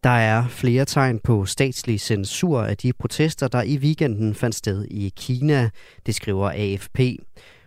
Der 0.03 0.09
er 0.09 0.47
flere 0.47 0.85
tegn 0.85 1.19
på 1.19 1.45
statslig 1.45 2.01
censur 2.01 2.61
af 2.61 2.77
de 2.77 2.93
protester, 2.93 3.47
der 3.47 3.61
i 3.61 3.77
weekenden 3.77 4.35
fandt 4.35 4.55
sted 4.55 4.85
i 4.85 5.13
Kina, 5.15 5.69
det 6.05 6.15
skriver 6.15 6.49
AFP. 6.49 6.99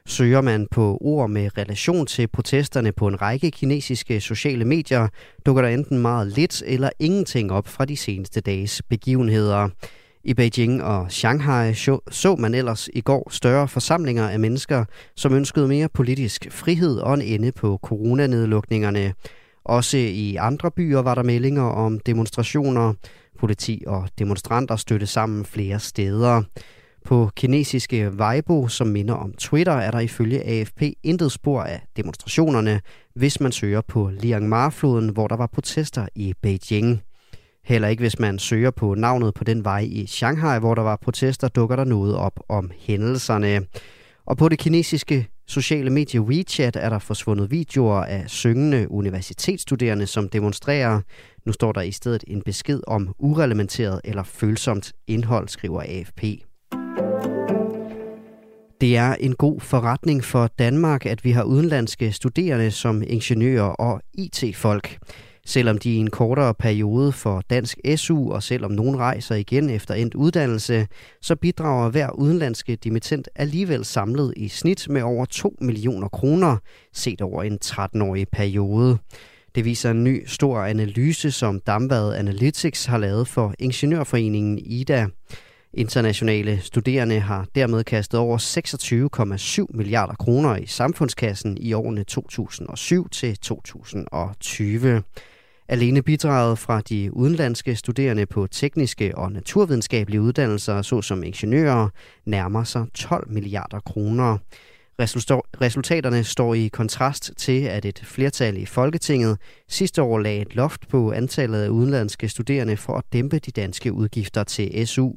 Søger 0.07 0.40
man 0.40 0.66
på 0.70 0.99
ord 1.01 1.31
med 1.31 1.59
relation 1.59 2.07
til 2.07 2.29
protesterne 2.29 2.92
på 2.92 3.07
en 3.07 3.22
række 3.22 3.51
kinesiske 3.51 4.20
sociale 4.20 4.64
medier, 4.64 5.09
dukker 5.46 5.62
der 5.62 5.68
enten 5.68 5.99
meget 5.99 6.27
lidt 6.27 6.62
eller 6.66 6.90
ingenting 6.99 7.53
op 7.53 7.68
fra 7.68 7.85
de 7.85 7.96
seneste 7.96 8.40
dages 8.40 8.83
begivenheder. 8.83 9.68
I 10.28 10.34
Beijing 10.34 10.82
og 10.82 11.12
Shanghai 11.12 11.74
så 12.10 12.36
man 12.38 12.54
ellers 12.54 12.88
i 12.94 13.00
går 13.00 13.30
større 13.30 13.68
forsamlinger 13.68 14.28
af 14.28 14.40
mennesker, 14.40 14.84
som 15.16 15.34
ønskede 15.34 15.68
mere 15.68 15.88
politisk 15.88 16.46
frihed 16.50 16.98
og 16.98 17.14
en 17.14 17.22
ende 17.22 17.52
på 17.52 17.78
coronanedlukningerne. 17.82 19.14
Også 19.64 19.96
i 19.96 20.36
andre 20.36 20.70
byer 20.70 20.98
var 20.98 21.14
der 21.14 21.22
meldinger 21.22 21.62
om 21.62 21.98
demonstrationer. 21.98 22.94
Politi 23.38 23.84
og 23.86 24.08
demonstranter 24.18 24.76
støtte 24.76 25.06
sammen 25.06 25.44
flere 25.44 25.80
steder. 25.80 26.42
På 27.04 27.30
kinesiske 27.36 28.10
Weibo, 28.10 28.68
som 28.68 28.86
minder 28.86 29.14
om 29.14 29.32
Twitter, 29.32 29.72
er 29.72 29.90
der 29.90 30.00
ifølge 30.00 30.42
AFP 30.42 30.82
intet 31.02 31.32
spor 31.32 31.62
af 31.62 31.82
demonstrationerne, 31.96 32.80
hvis 33.14 33.40
man 33.40 33.52
søger 33.52 33.80
på 33.80 34.10
Liangmar-floden, 34.20 35.08
hvor 35.08 35.28
der 35.28 35.36
var 35.36 35.46
protester 35.46 36.06
i 36.14 36.34
Beijing. 36.42 37.06
Heller 37.66 37.88
ikke 37.88 38.02
hvis 38.02 38.18
man 38.18 38.38
søger 38.38 38.70
på 38.70 38.94
navnet 38.94 39.35
på 39.35 39.44
den 39.44 39.64
vej 39.64 39.81
i 39.90 40.07
Shanghai, 40.07 40.59
hvor 40.59 40.74
der 40.74 40.83
var 40.83 40.96
protester, 40.96 41.48
dukker 41.48 41.76
der 41.76 41.85
noget 41.85 42.16
op 42.16 42.40
om 42.48 42.70
hændelserne. 42.79 43.61
Og 44.26 44.37
på 44.37 44.48
det 44.48 44.59
kinesiske 44.59 45.29
sociale 45.46 45.90
medie 45.90 46.20
WeChat 46.20 46.76
er 46.76 46.88
der 46.88 46.98
forsvundet 46.98 47.50
videoer 47.50 48.00
af 48.00 48.24
syngende 48.26 48.90
universitetsstuderende, 48.90 50.07
som 50.07 50.29
demonstrerer. 50.29 51.00
Nu 51.46 51.52
står 51.52 51.72
der 51.72 51.81
i 51.81 51.90
stedet 51.90 52.24
en 52.26 52.42
besked 52.42 52.81
om 52.87 53.14
urelementeret 53.18 54.00
eller 54.05 54.22
følsomt 54.22 54.92
indhold, 55.07 55.48
skriver 55.48 55.83
AFP. 55.83 56.22
Det 58.81 58.96
er 58.96 59.14
en 59.14 59.35
god 59.35 59.61
forretning 59.61 60.24
for 60.24 60.46
Danmark, 60.59 61.07
at 61.07 61.24
vi 61.24 61.31
har 61.31 61.42
udenlandske 61.42 62.12
studerende 62.12 62.70
som 62.70 63.02
ingeniører 63.07 63.68
og 63.68 64.00
IT-folk. 64.14 64.98
Selvom 65.48 65.78
de 65.78 65.90
i 65.90 65.96
en 65.96 66.11
kortere 66.11 66.54
periode 66.54 67.12
for 67.12 67.42
dansk 67.50 67.78
SU, 67.96 68.32
og 68.32 68.42
selvom 68.42 68.70
nogen 68.70 68.96
rejser 68.98 69.35
igen 69.35 69.70
efter 69.70 69.94
endt 69.94 70.14
uddannelse, 70.14 70.87
så 71.22 71.37
bidrager 71.37 71.90
hver 71.90 72.11
udenlandske 72.11 72.76
dimittent 72.76 73.28
alligevel 73.35 73.85
samlet 73.85 74.35
i 74.37 74.48
snit 74.48 74.88
med 74.88 75.02
over 75.02 75.24
2 75.24 75.56
millioner 75.61 76.09
kroner, 76.09 76.56
set 76.92 77.20
over 77.20 77.42
en 77.42 77.59
13-årig 77.64 78.28
periode. 78.28 78.98
Det 79.54 79.64
viser 79.64 79.90
en 79.90 80.04
ny 80.04 80.26
stor 80.26 80.59
analyse, 80.59 81.30
som 81.30 81.61
Damvad 81.61 82.14
Analytics 82.14 82.85
har 82.85 82.98
lavet 82.98 83.28
for 83.28 83.54
Ingeniørforeningen 83.59 84.59
IDA. 84.59 85.06
Internationale 85.74 86.61
studerende 86.61 87.20
har 87.20 87.46
dermed 87.54 87.85
kastet 87.85 88.20
over 88.20 88.38
26,7 89.70 89.76
milliarder 89.76 90.14
kroner 90.14 90.56
i 90.56 90.66
samfundskassen 90.66 91.59
i 91.61 91.72
årene 91.72 92.04
2007 92.04 93.09
til 93.09 93.37
2020. 93.37 95.02
Alene 95.68 96.02
bidraget 96.02 96.59
fra 96.59 96.81
de 96.81 97.11
udenlandske 97.12 97.76
studerende 97.76 98.26
på 98.26 98.46
tekniske 98.46 99.18
og 99.18 99.33
naturvidenskabelige 99.33 100.20
uddannelser, 100.20 100.83
såsom 100.83 101.22
ingeniører, 101.22 101.88
nærmer 102.26 102.64
sig 102.64 102.87
12 102.94 103.31
milliarder 103.31 103.81
kroner. 103.81 104.38
Resultaterne 105.61 106.24
står 106.24 106.55
i 106.55 106.68
kontrast 106.68 107.33
til, 107.37 107.62
at 107.62 107.85
et 107.85 107.98
flertal 108.05 108.57
i 108.57 108.66
Folketinget 108.66 109.38
sidste 109.68 110.02
år 110.02 110.18
lagde 110.18 110.40
et 110.40 110.57
loft 110.57 110.88
på 110.88 111.12
antallet 111.12 111.62
af 111.62 111.68
udenlandske 111.68 112.29
studerende 112.29 112.76
for 112.76 112.92
at 112.92 113.05
dæmpe 113.12 113.38
de 113.38 113.50
danske 113.50 113.92
udgifter 113.92 114.44
til 114.44 114.87
SU. 114.87 115.11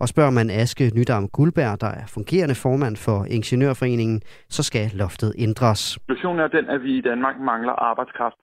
Og 0.00 0.08
spørger 0.08 0.30
man 0.30 0.50
Aske 0.50 0.90
Nydam 0.94 1.28
Guldberg, 1.28 1.80
der 1.80 1.86
er 1.86 2.06
fungerende 2.06 2.54
formand 2.54 2.96
for 2.96 3.24
Ingeniørforeningen, 3.24 4.22
så 4.48 4.62
skal 4.62 4.90
loftet 4.94 5.34
ændres. 5.38 5.78
Situationen 5.78 6.40
er 6.40 6.48
den, 6.48 6.68
at 6.68 6.82
vi 6.82 6.98
i 6.98 7.00
Danmark 7.00 7.36
mangler 7.40 7.72
arbejdskraft 7.72 8.36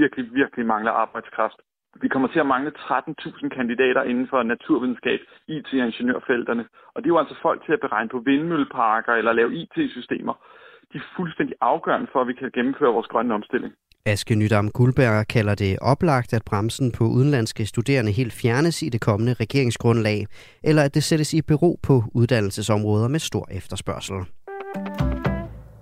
virkelig, 0.00 0.24
virkelig 0.40 0.64
mangler 0.66 0.92
arbejdskraft. 1.04 1.58
Vi 2.02 2.08
kommer 2.08 2.28
til 2.28 2.40
at 2.40 2.50
mangle 2.54 2.72
13.000 2.78 3.48
kandidater 3.56 4.02
inden 4.10 4.26
for 4.30 4.42
naturvidenskab, 4.42 5.20
IT 5.48 5.68
og 5.72 5.86
ingeniørfelterne. 5.90 6.64
Og 6.94 6.98
det 6.98 7.06
er 7.06 7.14
jo 7.14 7.22
altså 7.22 7.36
folk 7.42 7.64
til 7.64 7.72
at 7.72 7.84
beregne 7.86 8.08
på 8.14 8.22
vindmølleparker 8.28 9.12
eller 9.12 9.32
lave 9.32 9.54
IT-systemer. 9.62 10.34
De 10.92 10.98
er 10.98 11.06
fuldstændig 11.16 11.56
afgørende 11.60 12.08
for, 12.12 12.20
at 12.20 12.28
vi 12.28 12.32
kan 12.32 12.50
gennemføre 12.54 12.92
vores 12.92 13.06
grønne 13.06 13.34
omstilling. 13.34 13.72
Aske 14.06 14.34
Nydam 14.34 14.68
Guldberg 14.70 15.26
kalder 15.28 15.54
det 15.54 15.78
oplagt, 15.80 16.32
at 16.32 16.42
bremsen 16.46 16.92
på 16.92 17.04
udenlandske 17.04 17.66
studerende 17.66 18.12
helt 18.12 18.32
fjernes 18.32 18.82
i 18.82 18.88
det 18.88 19.00
kommende 19.00 19.34
regeringsgrundlag, 19.34 20.26
eller 20.64 20.82
at 20.82 20.94
det 20.94 21.04
sættes 21.04 21.34
i 21.34 21.42
bero 21.42 21.78
på 21.82 22.02
uddannelsesområder 22.14 23.08
med 23.08 23.18
stor 23.18 23.46
efterspørgsel. 23.50 24.20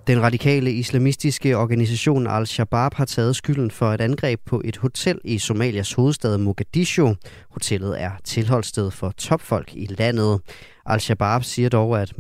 Den 0.07 0.23
radikale 0.23 0.73
islamistiske 0.73 1.57
organisation 1.57 2.27
Al-Shabaab 2.27 2.95
har 2.95 3.05
taget 3.05 3.37
skylden 3.37 3.71
for 3.71 3.93
et 3.93 4.01
angreb 4.01 4.41
på 4.47 4.63
et 4.65 4.77
hotel 4.77 5.19
i 5.25 5.39
Somalias 5.39 5.93
hovedstad 5.93 6.39
Mogadishu. 6.39 7.15
Hotellet 7.51 8.03
er 8.03 8.11
tilholdssted 8.25 8.91
for 8.91 9.11
topfolk 9.11 9.71
i 9.75 9.87
landet. 9.99 10.41
Al-Shabaab 10.87 11.45
siger 11.45 11.69
dog, 11.69 12.03
at 12.03 12.19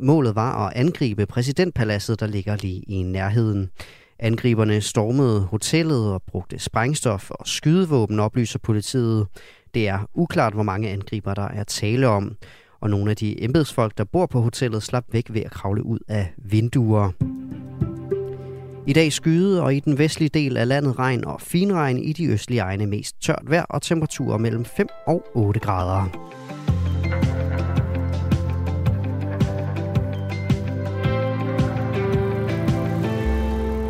målet 0.00 0.34
var 0.34 0.66
at 0.66 0.72
angribe 0.76 1.26
præsidentpaladset, 1.26 2.20
der 2.20 2.26
ligger 2.26 2.56
lige 2.56 2.82
i 2.82 3.02
nærheden. 3.02 3.70
Angriberne 4.18 4.80
stormede 4.80 5.40
hotellet 5.40 6.12
og 6.12 6.22
brugte 6.22 6.58
sprængstof 6.58 7.30
og 7.30 7.46
skydevåben, 7.46 8.20
oplyser 8.20 8.58
politiet. 8.58 9.26
Det 9.74 9.88
er 9.88 9.98
uklart, 10.14 10.54
hvor 10.54 10.62
mange 10.62 10.90
angriber 10.90 11.34
der 11.34 11.48
er 11.48 11.64
tale 11.64 12.08
om 12.08 12.36
og 12.80 12.90
nogle 12.90 13.10
af 13.10 13.16
de 13.16 13.44
embedsfolk, 13.44 13.98
der 13.98 14.04
bor 14.04 14.26
på 14.26 14.40
hotellet, 14.40 14.82
slap 14.82 15.04
væk 15.12 15.26
ved 15.30 15.42
at 15.42 15.50
kravle 15.50 15.86
ud 15.86 15.98
af 16.08 16.32
vinduer. 16.36 17.10
I 18.86 18.92
dag 18.92 19.12
skyde, 19.12 19.62
og 19.62 19.74
i 19.74 19.80
den 19.80 19.98
vestlige 19.98 20.28
del 20.28 20.56
af 20.56 20.68
landet 20.68 20.98
regn 20.98 21.24
og 21.24 21.40
finregn 21.40 21.98
i 21.98 22.12
de 22.12 22.26
østlige 22.26 22.60
egne 22.60 22.86
mest 22.86 23.20
tørt 23.20 23.42
vejr 23.46 23.62
og 23.62 23.82
temperaturer 23.82 24.38
mellem 24.38 24.64
5 24.64 24.86
og 25.06 25.26
8 25.34 25.60
grader. 25.60 26.28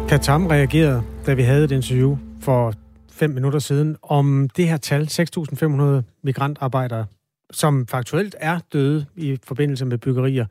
Katam 0.08 0.46
reagerede, 0.46 1.02
da 1.26 1.34
vi 1.34 1.42
havde 1.42 1.64
et 1.64 1.70
interview 1.72 2.18
for 2.40 2.72
fem 3.10 3.30
minutter 3.30 3.58
siden, 3.58 3.96
om 4.02 4.48
det 4.56 4.68
her 4.68 4.76
tal, 4.76 5.02
6.500 5.02 6.20
migrantarbejdere, 6.22 7.06
som 7.50 7.86
faktuelt 7.86 8.36
er 8.40 8.58
døde 8.72 9.06
i 9.16 9.38
forbindelse 9.44 9.84
med 9.86 9.98
byggerier 9.98 10.46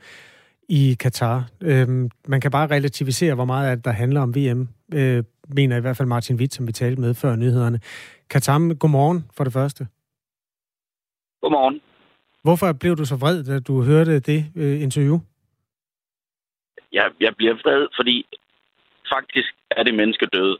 i 0.70 0.96
Katar. 1.00 1.50
Øhm, 1.62 2.10
man 2.28 2.42
kan 2.42 2.52
bare 2.52 2.68
relativisere, 2.68 3.36
hvor 3.36 3.46
meget 3.46 3.70
af 3.70 3.76
det, 3.76 3.86
der 3.86 3.92
handler 3.92 4.22
om 4.22 4.36
VM, 4.36 4.68
øh, 4.94 5.24
mener 5.48 5.78
i 5.78 5.82
hvert 5.82 5.98
fald 5.98 6.08
Martin 6.08 6.36
Witt, 6.36 6.54
som 6.54 6.68
vi 6.68 6.72
talte 6.72 7.02
med 7.02 7.14
før 7.14 7.36
nyhederne. 7.36 7.80
Katar, 8.30 8.74
godmorgen 8.74 9.26
for 9.38 9.44
det 9.44 9.54
første. 9.54 9.88
Godmorgen. 11.42 11.82
Hvorfor 12.42 12.74
blev 12.74 12.96
du 12.98 13.06
så 13.06 13.16
vred, 13.16 13.44
da 13.44 13.60
du 13.60 13.84
hørte 13.84 14.20
det 14.20 14.46
øh, 14.56 14.82
interview? 14.82 15.20
Jeg, 16.92 17.12
jeg 17.20 17.36
bliver 17.38 17.54
vred, 17.54 17.88
fordi 18.00 18.26
faktisk 19.14 19.52
er 19.72 19.84
det 19.84 19.94
mennesker 19.96 20.26
døde. 20.26 20.58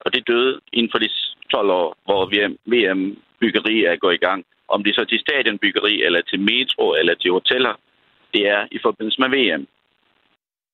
Og 0.00 0.12
det 0.14 0.28
døde 0.28 0.60
inden 0.72 0.90
for 0.92 0.98
de 0.98 1.08
12 1.50 1.70
år, 1.70 1.96
hvor 2.04 2.22
VM-byggeri 2.72 3.84
er 3.84 3.96
gået 3.96 4.14
i 4.14 4.24
gang. 4.26 4.44
Om 4.68 4.84
det 4.84 4.94
så 4.94 5.04
til 5.04 5.20
stadionbyggeri, 5.20 6.02
eller 6.02 6.20
til 6.20 6.40
metro, 6.40 6.94
eller 6.94 7.14
til 7.14 7.30
hoteller, 7.30 7.74
det 8.34 8.48
er 8.48 8.66
i 8.70 8.78
forbindelse 8.82 9.20
med 9.20 9.30
VM. 9.36 9.66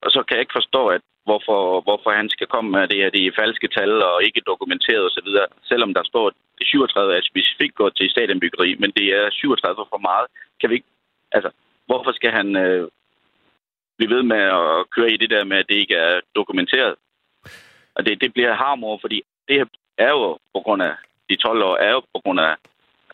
Og 0.04 0.10
så 0.10 0.22
kan 0.22 0.34
jeg 0.36 0.40
ikke 0.40 0.60
forstå, 0.60 0.82
at 0.88 1.00
hvorfor, 1.24 1.80
hvorfor 1.86 2.10
han 2.10 2.28
skal 2.30 2.46
komme 2.46 2.70
med 2.70 2.88
det, 2.88 3.00
at 3.02 3.12
det 3.12 3.26
er 3.26 3.38
falske 3.42 3.68
tal 3.68 3.92
og 4.02 4.24
ikke 4.26 4.48
dokumenteret 4.50 5.04
osv., 5.08 5.28
selvom 5.70 5.94
der 5.94 6.04
står, 6.04 6.26
at 6.28 6.34
det 6.58 6.66
37 6.66 7.16
er 7.16 7.30
specifikt 7.30 7.74
gået 7.74 7.96
til 7.96 8.10
stadionbyggeri, 8.10 8.70
men 8.82 8.90
det 8.96 9.06
er 9.18 9.30
37 9.30 9.86
for 9.92 9.98
meget. 10.08 10.26
Kan 10.60 10.70
vi 10.70 10.74
ikke, 10.74 10.90
altså, 11.32 11.50
hvorfor 11.86 12.12
skal 12.12 12.30
han 12.30 12.56
øh, 12.56 12.88
blive 13.96 14.14
ved 14.16 14.22
med 14.22 14.42
at 14.60 14.90
køre 14.94 15.12
i 15.12 15.16
det 15.16 15.30
der 15.30 15.44
med, 15.44 15.56
at 15.56 15.68
det 15.68 15.74
ikke 15.74 15.94
er 15.94 16.20
dokumenteret? 16.36 16.94
Og 17.94 18.06
det, 18.06 18.20
det 18.20 18.32
bliver 18.32 18.54
harm 18.54 18.84
over, 18.84 18.98
fordi 19.00 19.22
det 19.48 19.56
her 19.56 19.66
er 19.98 20.10
jo 20.10 20.38
på 20.54 20.60
grund 20.64 20.82
af 20.82 20.94
de 21.30 21.36
12 21.36 21.62
år, 21.62 21.76
er 21.76 21.90
jo 21.90 22.00
på 22.00 22.20
grund 22.24 22.40
af, 22.40 22.54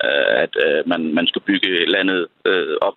øh, 0.05 0.43
at 0.45 0.55
øh, 0.67 0.89
man, 0.89 1.15
man 1.15 1.27
skal 1.27 1.43
bygge 1.43 1.87
landet 1.87 2.27
øh, 2.47 2.77
op 2.81 2.95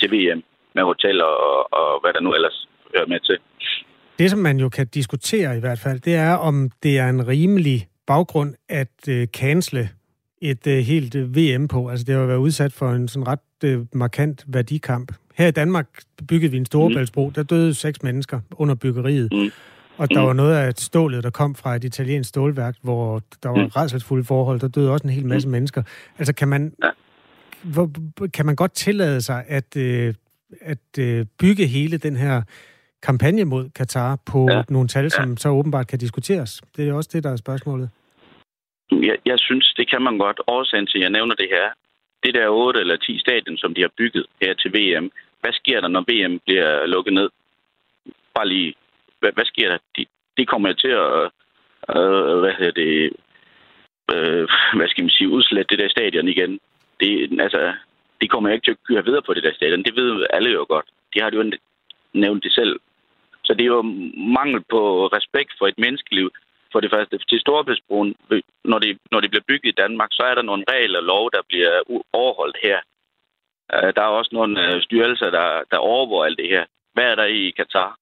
til 0.00 0.08
VM 0.12 0.42
med 0.74 0.82
hoteller 0.82 1.24
og, 1.24 1.72
og 1.72 2.00
hvad 2.00 2.12
der 2.12 2.20
nu 2.20 2.34
ellers 2.34 2.68
hører 2.94 3.06
med 3.06 3.20
til. 3.20 3.38
Det, 4.18 4.30
som 4.30 4.38
man 4.38 4.58
jo 4.60 4.68
kan 4.68 4.86
diskutere 4.86 5.56
i 5.56 5.60
hvert 5.60 5.78
fald, 5.78 6.00
det 6.00 6.14
er, 6.14 6.34
om 6.34 6.70
det 6.82 6.98
er 6.98 7.08
en 7.08 7.28
rimelig 7.28 7.88
baggrund 8.06 8.54
at 8.68 9.08
øh, 9.08 9.26
cancele 9.26 9.88
et 10.42 10.66
øh, 10.66 10.78
helt 10.78 11.14
øh, 11.14 11.36
VM 11.36 11.68
på. 11.68 11.88
Altså 11.88 12.04
det 12.04 12.14
har 12.14 12.26
været 12.26 12.38
udsat 12.38 12.72
for 12.72 12.90
en 12.90 13.08
sådan 13.08 13.28
ret 13.28 13.64
øh, 13.64 13.80
markant 13.94 14.44
værdikamp. 14.46 15.12
Her 15.34 15.46
i 15.46 15.50
Danmark 15.50 15.86
byggede 16.28 16.50
vi 16.52 16.56
en 16.56 16.66
storebæltsbro. 16.66 17.30
Der 17.34 17.42
døde 17.42 17.74
seks 17.74 18.02
mennesker 18.02 18.40
under 18.56 18.74
byggeriet. 18.74 19.32
Mm. 19.32 19.50
Og 20.02 20.10
der 20.10 20.20
mm. 20.20 20.26
var 20.26 20.32
noget 20.32 20.54
af 20.56 20.72
stålet, 20.76 21.24
der 21.24 21.30
kom 21.30 21.54
fra 21.54 21.76
et 21.76 21.84
italiensk 21.84 22.28
stålværk, 22.28 22.74
hvor 22.82 23.20
der 23.42 23.48
var 23.48 23.62
mm. 23.62 23.70
redselsfulde 23.76 24.24
forhold. 24.24 24.60
Der 24.60 24.68
døde 24.68 24.90
også 24.92 25.06
en 25.06 25.14
hel 25.18 25.26
masse 25.26 25.48
mm. 25.48 25.52
mennesker. 25.52 25.82
Altså 26.18 26.34
kan 26.34 26.48
man, 26.48 26.62
ja. 26.84 26.90
hvor, 27.74 27.90
kan 28.36 28.46
man 28.46 28.56
godt 28.56 28.72
tillade 28.72 29.20
sig 29.20 29.44
at, 29.48 29.76
øh, 29.76 30.14
at 30.60 30.98
øh, 30.98 31.26
bygge 31.40 31.66
hele 31.66 31.96
den 31.98 32.16
her 32.16 32.42
kampagne 33.02 33.44
mod 33.44 33.70
Katar 33.78 34.18
på 34.32 34.40
ja. 34.50 34.62
nogle 34.68 34.88
tal, 34.88 35.10
som 35.10 35.30
ja. 35.30 35.36
så 35.36 35.48
åbenbart 35.48 35.86
kan 35.86 35.98
diskuteres? 35.98 36.62
Det 36.76 36.88
er 36.88 36.92
også 36.92 37.10
det, 37.12 37.24
der 37.24 37.32
er 37.32 37.36
spørgsmålet. 37.36 37.90
Jeg, 38.92 39.16
jeg 39.26 39.38
synes, 39.38 39.74
det 39.76 39.90
kan 39.90 40.02
man 40.02 40.18
godt. 40.18 40.40
Årsagen 40.46 40.86
til, 40.86 40.98
at 40.98 41.02
jeg 41.02 41.10
nævner 41.10 41.34
det 41.34 41.48
her, 41.50 41.66
det 42.22 42.34
der 42.34 42.48
8 42.48 42.80
eller 42.80 42.96
10 42.96 43.18
stadion, 43.18 43.56
som 43.56 43.74
de 43.74 43.80
har 43.80 43.92
bygget 43.98 44.26
her 44.42 44.54
til 44.54 44.70
VM, 44.76 45.10
hvad 45.40 45.52
sker 45.52 45.80
der, 45.80 45.88
når 45.88 46.04
VM 46.10 46.40
bliver 46.46 46.86
lukket 46.86 47.14
ned? 47.14 47.28
Bare 48.34 48.48
lige, 48.48 48.74
hvad, 49.22 49.32
hvad 49.36 49.44
sker 49.52 49.68
der? 49.68 49.78
Det, 49.96 50.06
de 50.38 50.44
kommer 50.46 50.72
til 50.72 50.92
at, 51.06 51.30
øh, 51.96 52.38
hvad 52.42 52.54
hedder 52.58 52.76
det, 52.82 52.92
øh, 54.12 54.44
hvad 54.76 54.88
skal 54.88 55.04
man 55.04 55.16
sige, 55.16 55.34
udslætte 55.36 55.70
det 55.70 55.78
der 55.78 55.88
stadion 55.96 56.28
igen. 56.28 56.52
Det, 57.00 57.10
altså, 57.46 57.72
det 58.20 58.30
kommer 58.30 58.50
ikke 58.50 58.66
til 58.66 58.76
at 58.76 58.84
køre 58.88 59.04
videre 59.04 59.22
på 59.26 59.34
det 59.34 59.42
der 59.42 59.54
stadion. 59.54 59.82
Det 59.82 59.96
ved 59.96 60.26
alle 60.36 60.50
jo 60.50 60.64
godt. 60.68 60.88
De 61.14 61.20
har 61.20 61.30
jo 61.30 61.52
nævnt 62.12 62.44
det 62.44 62.52
selv. 62.52 62.80
Så 63.44 63.54
det 63.54 63.62
er 63.62 63.74
jo 63.78 63.82
mangel 64.38 64.60
på 64.70 65.06
respekt 65.06 65.52
for 65.58 65.66
et 65.66 65.78
menneskeliv, 65.78 66.30
for 66.72 66.80
det 66.80 66.90
første, 66.94 67.18
til 67.18 67.40
Storebæltsbroen, 67.40 68.14
når 68.64 68.78
det, 68.78 68.98
når 69.12 69.20
det 69.20 69.30
bliver 69.30 69.48
bygget 69.48 69.70
i 69.70 69.80
Danmark, 69.82 70.08
så 70.12 70.22
er 70.22 70.34
der 70.34 70.42
nogle 70.42 70.64
regler 70.68 70.98
og 70.98 71.04
lov, 71.04 71.30
der 71.32 71.42
bliver 71.48 71.82
overholdt 72.12 72.56
her. 72.62 72.78
Øh, 73.74 73.94
der 73.96 74.02
er 74.02 74.16
også 74.18 74.30
nogle 74.32 74.54
øh, 74.66 74.82
styrelser, 74.82 75.30
der, 75.30 75.62
der 75.70 75.76
overvåger 75.76 76.24
alt 76.24 76.38
det 76.38 76.48
her. 76.48 76.64
Hvad 76.94 77.04
er 77.04 77.14
der 77.14 77.24
i 77.24 77.50
Katar? 77.50 77.96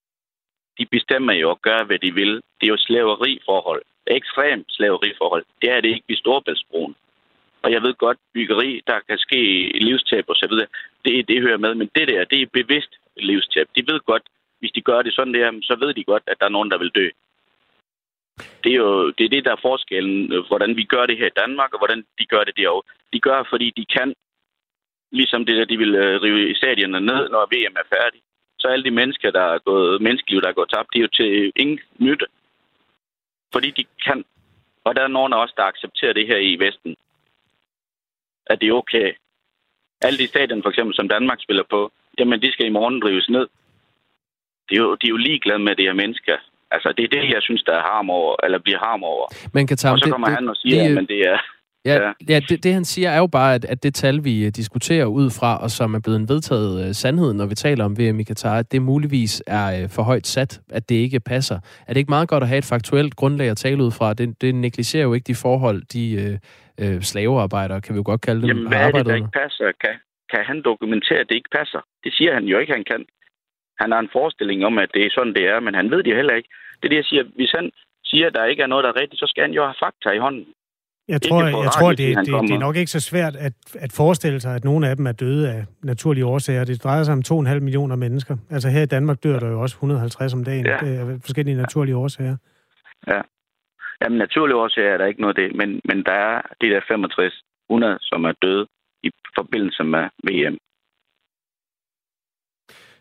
De 0.79 0.87
bestemmer 0.91 1.33
jo 1.33 1.51
at 1.51 1.63
gøre, 1.63 1.85
hvad 1.85 1.99
de 1.99 2.15
vil. 2.15 2.35
Det 2.35 2.65
er 2.67 2.75
jo 2.75 2.77
slaveriforhold. 2.77 3.83
Ekstremt 4.07 4.67
slaveriforhold. 4.69 5.45
Det 5.63 5.71
er 5.71 5.81
det 5.81 5.89
ikke 5.89 6.09
ved 6.09 6.17
Storbæltsbroen. 6.17 6.95
Og 7.63 7.73
jeg 7.73 7.83
ved 7.83 7.95
godt, 7.95 8.19
byggeri, 8.35 8.81
der 8.87 8.99
kan 9.09 9.19
ske 9.19 9.41
livstab 9.75 10.25
og 10.29 10.37
så 10.37 10.47
videre, 10.51 10.67
det, 11.05 11.29
det 11.29 11.43
hører 11.43 11.57
med. 11.57 11.75
Men 11.75 11.91
det 11.95 12.09
der, 12.09 12.25
det 12.25 12.43
er 12.43 12.47
bevidst 12.53 12.93
livstab. 13.17 13.67
De 13.77 13.83
ved 13.93 14.01
godt, 14.01 14.23
hvis 14.59 14.73
de 14.73 14.81
gør 14.81 15.03
det 15.03 15.13
sådan 15.15 15.35
der, 15.35 15.53
så 15.63 15.77
ved 15.81 15.95
de 15.95 16.05
godt, 16.05 16.23
at 16.27 16.37
der 16.41 16.47
er 16.47 16.57
nogen, 16.57 16.71
der 16.71 16.79
vil 16.79 16.91
dø. 16.95 17.09
Det 18.65 18.73
er 18.73 18.81
jo 18.87 19.11
det, 19.11 19.25
er 19.25 19.29
det 19.29 19.45
der 19.45 19.53
er 19.53 19.67
forskellen, 19.69 20.33
øh, 20.33 20.47
hvordan 20.49 20.77
vi 20.77 20.85
gør 20.85 21.07
det 21.07 21.19
her 21.19 21.27
i 21.27 21.39
Danmark, 21.43 21.73
og 21.73 21.79
hvordan 21.79 22.05
de 22.19 22.27
gør 22.27 22.45
det 22.45 22.57
derovre. 22.57 22.89
De 23.13 23.21
gør, 23.21 23.43
fordi 23.51 23.73
de 23.77 23.85
kan, 23.97 24.15
ligesom 25.13 25.47
det 25.47 25.57
der, 25.57 25.65
de 25.65 25.79
vil 25.79 25.95
øh, 25.95 26.23
rive 26.23 26.55
stadionerne 26.55 27.07
ned, 27.07 27.29
når 27.29 27.49
VM 27.53 27.77
er 27.83 27.87
færdig. 27.97 28.21
Så 28.61 28.69
alle 28.69 28.85
de 28.85 28.91
mennesker, 28.91 29.31
der 29.31 29.41
er 29.55 29.59
gået, 29.59 30.03
menneskeliv, 30.03 30.41
der 30.43 30.49
er 30.49 30.53
gået 30.53 30.71
tabt, 30.71 30.89
det 30.93 30.99
er 30.99 31.03
jo 31.03 31.09
til 31.09 31.53
ingen 31.57 31.81
nytte. 31.99 32.27
Fordi 33.53 33.71
de 33.71 33.85
kan. 34.05 34.25
Og 34.85 34.97
der 34.97 35.03
er 35.03 35.09
nogen 35.09 35.33
af 35.33 35.43
os, 35.43 35.53
der 35.57 35.63
accepterer 35.63 36.13
det 36.13 36.27
her 36.27 36.37
i 36.37 36.57
Vesten. 36.57 36.97
At 38.47 38.61
det 38.61 38.69
er 38.69 38.73
okay. 38.73 39.13
Alle 40.01 40.19
de 40.19 40.27
stadioner, 40.27 40.63
for 40.63 40.71
eksempel, 40.71 40.95
som 40.97 41.09
Danmark 41.09 41.39
spiller 41.43 41.65
på, 41.71 41.93
jamen, 42.19 42.43
de 42.43 42.53
skal 42.53 42.67
i 42.67 42.77
morgen 42.79 43.01
drives 43.01 43.29
ned. 43.29 43.47
De 44.71 44.75
er 44.75 44.79
jo, 44.79 44.95
de 44.95 45.07
er 45.07 45.11
jo 45.11 45.17
ligeglade 45.17 45.59
med 45.59 45.77
det 45.77 45.85
her 45.85 45.93
mennesker. 45.93 46.37
Altså, 46.71 46.93
det 46.97 47.05
er 47.05 47.09
det, 47.09 47.31
jeg 47.35 47.43
synes, 47.43 47.63
der 47.63 47.73
er 47.73 47.83
harm 47.83 48.11
over, 48.11 48.37
eller 48.45 48.59
bliver 48.59 48.79
harm 48.79 49.03
over. 49.05 49.27
Men 49.55 49.67
kan 49.67 49.77
tage, 49.77 49.93
og 49.93 49.99
så 49.99 50.11
kommer 50.11 50.27
det, 50.27 50.37
han 50.37 50.49
og 50.49 50.57
siger, 50.57 50.89
det, 50.89 50.99
at 50.99 51.09
det 51.09 51.21
er... 51.21 51.39
Ja, 51.85 51.95
ja. 51.95 52.13
ja 52.29 52.41
det, 52.49 52.65
det 52.65 52.73
han 52.75 52.85
siger 52.85 53.11
er 53.11 53.19
jo 53.19 53.27
bare, 53.27 53.55
at, 53.55 53.65
at 53.65 53.83
det 53.83 53.95
tal, 53.95 54.25
vi 54.25 54.47
øh, 54.47 54.51
diskuterer 54.51 55.07
ud 55.07 55.31
fra, 55.39 55.63
og 55.63 55.71
som 55.71 55.95
er 55.95 56.01
blevet 56.05 56.21
en 56.21 56.29
vedtaget 56.29 56.87
uh, 56.87 56.93
sandhed, 56.93 57.33
når 57.35 57.47
vi 57.47 57.55
taler 57.55 57.85
om 57.85 57.99
VM 57.99 58.21
i 58.21 58.23
Katar, 58.23 58.59
at 58.59 58.73
det 58.73 58.83
muligvis 58.83 59.43
er 59.47 59.85
uh, 59.85 59.91
for 59.91 60.03
højt 60.03 60.27
sat, 60.27 60.61
at 60.71 60.89
det 60.89 60.95
ikke 60.95 61.21
passer. 61.21 61.59
Er 61.87 61.93
det 61.93 61.97
ikke 61.97 62.11
meget 62.11 62.29
godt 62.29 62.43
at 62.43 62.49
have 62.49 62.59
et 62.59 62.71
faktuelt 62.75 63.17
grundlag 63.17 63.49
at 63.49 63.57
tale 63.57 63.85
ud 63.85 63.91
fra? 63.91 64.15
Det, 64.15 64.41
det 64.41 64.55
negligerer 64.55 65.03
jo 65.03 65.15
ikke 65.15 65.25
de 65.25 65.35
forhold, 65.35 65.83
de 65.95 66.05
uh, 66.79 66.87
uh, 66.87 67.01
slavearbejdere, 67.01 67.81
kan 67.81 67.95
vi 67.95 67.97
jo 67.97 68.03
godt 68.07 68.21
kalde 68.21 68.41
dem, 68.41 68.49
Jamen, 68.49 68.69
hvad 68.69 68.81
er 68.81 68.91
det, 68.91 69.07
der 69.07 69.15
ikke 69.15 69.39
passer? 69.43 69.73
Kan, 69.85 69.95
kan 70.33 70.45
han 70.45 70.63
dokumentere, 70.63 71.19
at 71.19 71.29
det 71.29 71.35
ikke 71.35 71.55
passer? 71.59 71.81
Det 72.05 72.15
siger 72.15 72.35
han 72.35 72.45
jo 72.45 72.59
ikke, 72.59 72.73
han 72.73 72.85
kan. 72.85 73.05
Han 73.81 73.93
har 73.93 74.01
en 74.01 74.11
forestilling 74.13 74.65
om, 74.65 74.79
at 74.79 74.91
det 74.95 75.03
er 75.07 75.11
sådan, 75.11 75.35
det 75.35 75.45
er, 75.49 75.61
men 75.61 75.75
han 75.75 75.91
ved 75.91 76.03
det 76.03 76.17
heller 76.17 76.35
ikke. 76.35 76.49
Det 76.79 76.85
er 76.85 76.89
det, 76.89 76.97
jeg 76.97 77.05
siger. 77.05 77.25
Hvis 77.37 77.53
han 77.59 77.71
siger, 78.05 78.27
at 78.27 78.35
der 78.35 78.45
ikke 78.45 78.63
er 78.63 78.67
noget, 78.67 78.85
der 78.85 78.91
er 78.91 79.01
rigtigt, 79.01 79.21
så 79.21 79.27
skal 79.29 79.43
han 79.43 79.53
jo 79.53 79.63
have 79.65 79.81
fakta 79.85 80.11
i 80.11 80.19
hånden. 80.19 80.47
Jeg 81.15 81.23
tror, 81.23 81.41
jeg, 81.45 81.55
jeg 81.67 81.73
tror 81.79 81.91
det, 81.91 82.17
det, 82.17 82.27
det 82.49 82.55
er 82.59 82.65
nok 82.69 82.77
ikke 82.77 82.91
så 82.91 83.01
svært 83.11 83.35
at, 83.37 83.53
at 83.85 83.93
forestille 83.93 84.41
sig, 84.41 84.53
at 84.55 84.65
nogle 84.65 84.89
af 84.89 84.97
dem 84.97 85.07
er 85.07 85.13
døde 85.13 85.45
af 85.55 85.65
naturlige 85.83 86.27
årsager. 86.27 86.65
Det 86.65 86.85
drejer 86.85 87.03
sig 87.03 87.13
om 87.13 87.47
2,5 87.47 87.61
millioner 87.61 87.97
mennesker. 87.97 88.37
Altså 88.51 88.69
her 88.69 88.83
i 88.83 88.87
Danmark 88.87 89.23
dør 89.25 89.39
der 89.39 89.49
jo 89.49 89.61
også 89.61 89.75
150 89.75 90.35
om 90.35 90.45
dagen. 90.45 90.67
Ja. 90.67 90.77
Det 90.81 91.01
er 91.01 91.19
forskellige 91.27 91.57
naturlige 91.57 91.97
årsager. 91.97 92.37
Ja. 93.07 93.21
Jamen 94.03 94.19
naturlige 94.19 94.57
årsager 94.57 94.93
er 94.93 94.99
der 94.99 95.07
ikke 95.07 95.21
noget 95.21 95.39
af 95.39 95.43
det, 95.43 95.57
men, 95.57 95.81
men 95.85 96.05
der 96.05 96.13
er 96.13 96.43
de 96.61 96.67
der 96.67 96.81
65 96.89 97.43
100, 97.71 97.99
som 98.03 98.25
er 98.25 98.33
døde 98.43 98.67
i 99.03 99.11
forbindelse 99.39 99.85
med 99.85 100.05
VM. 100.27 100.59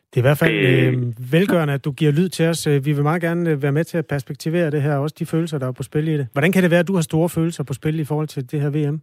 Det 0.10 0.18
er 0.18 0.24
i 0.24 0.30
hvert 0.30 0.42
fald 0.44 0.56
øh, 0.70 0.94
velgørende, 1.36 1.74
at 1.74 1.86
du 1.86 1.92
giver 1.92 2.12
lyd 2.12 2.30
til 2.30 2.46
os. 2.52 2.68
Vi 2.68 2.92
vil 2.96 3.04
meget 3.04 3.22
gerne 3.22 3.50
øh, 3.50 3.64
være 3.64 3.72
med 3.72 3.84
til 3.84 3.98
at 3.98 4.08
perspektivere 4.08 4.72
det 4.72 4.82
her, 4.82 4.98
også 4.98 5.16
de 5.20 5.26
følelser, 5.26 5.58
der 5.60 5.68
er 5.68 5.72
på 5.72 5.84
spil 5.84 6.08
i 6.08 6.18
det. 6.18 6.28
Hvordan 6.34 6.52
kan 6.52 6.64
det 6.64 6.72
være, 6.72 6.80
at 6.80 6.88
du 6.88 6.96
har 6.96 7.02
store 7.02 7.30
følelser 7.30 7.64
på 7.64 7.74
spil 7.74 8.00
i 8.00 8.06
forhold 8.06 8.28
til 8.28 8.52
det 8.52 8.62
her 8.62 8.70
VM? 8.70 9.02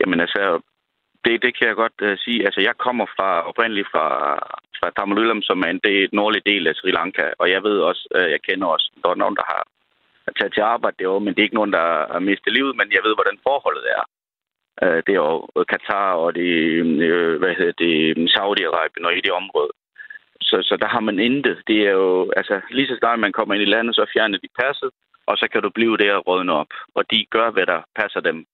Jamen 0.00 0.20
altså, 0.20 0.60
det, 1.24 1.42
det 1.44 1.52
kan 1.58 1.66
jeg 1.68 1.76
godt 1.82 1.98
uh, 2.02 2.12
sige. 2.24 2.44
Altså, 2.46 2.60
jeg 2.60 2.74
kommer 2.84 3.06
fra 3.16 3.30
oprindeligt 3.48 3.88
fra, 3.92 4.06
fra 4.78 4.88
Tamil 4.96 5.42
som 5.42 5.60
er 5.66 5.70
en 5.76 5.84
del, 5.88 6.08
nordlig 6.12 6.42
del 6.46 6.66
af 6.66 6.74
Sri 6.74 6.90
Lanka, 6.90 7.26
og 7.38 7.50
jeg 7.50 7.62
ved 7.62 7.78
også, 7.90 8.02
uh, 8.16 8.30
jeg 8.34 8.40
kender 8.48 8.66
også, 8.66 8.86
der 9.02 9.08
er 9.10 9.22
nogen, 9.22 9.36
der 9.40 9.46
har 9.52 9.62
taget 10.38 10.54
til 10.54 10.60
arbejde 10.74 10.96
derovre, 10.98 11.24
men 11.24 11.34
det 11.34 11.40
er 11.40 11.48
ikke 11.48 11.60
nogen, 11.60 11.72
der 11.78 11.86
har 12.12 12.22
mistet 12.30 12.52
livet, 12.52 12.76
men 12.76 12.88
jeg 12.96 13.02
ved, 13.06 13.14
hvordan 13.16 13.38
forholdet 13.46 13.84
er. 13.96 14.02
Uh, 14.82 14.98
det 15.04 15.12
er 15.12 15.22
jo 15.26 15.64
Katar 15.72 16.12
og 16.24 16.34
det, 16.34 16.50
uh, 17.06 17.34
hvad 17.40 17.54
hedder 17.58 17.76
det, 17.84 17.94
Saudi-Arabien 18.34 19.04
og 19.08 19.14
i 19.16 19.24
det 19.26 19.32
område. 19.42 19.72
Så, 20.50 20.56
så 20.68 20.76
der 20.82 20.88
har 20.94 21.00
man 21.00 21.18
intet. 21.18 21.62
Det 21.66 21.78
er 21.88 21.94
jo, 22.02 22.32
altså, 22.36 22.60
lige 22.70 22.88
så 22.88 22.96
snart 22.98 23.18
man 23.18 23.32
kommer 23.32 23.54
ind 23.54 23.62
i 23.62 23.72
landet, 23.74 23.94
så 23.94 24.06
fjerner 24.12 24.38
de 24.38 24.48
passet, 24.62 24.90
og 25.26 25.34
så 25.40 25.48
kan 25.52 25.62
du 25.62 25.70
blive 25.70 25.96
der 25.96 26.14
og 26.14 26.26
rådne 26.26 26.52
op. 26.52 26.72
Og 26.94 27.02
de 27.10 27.26
gør, 27.30 27.50
hvad 27.50 27.66
der 27.66 27.80
passer 28.00 28.20
dem. 28.20 28.46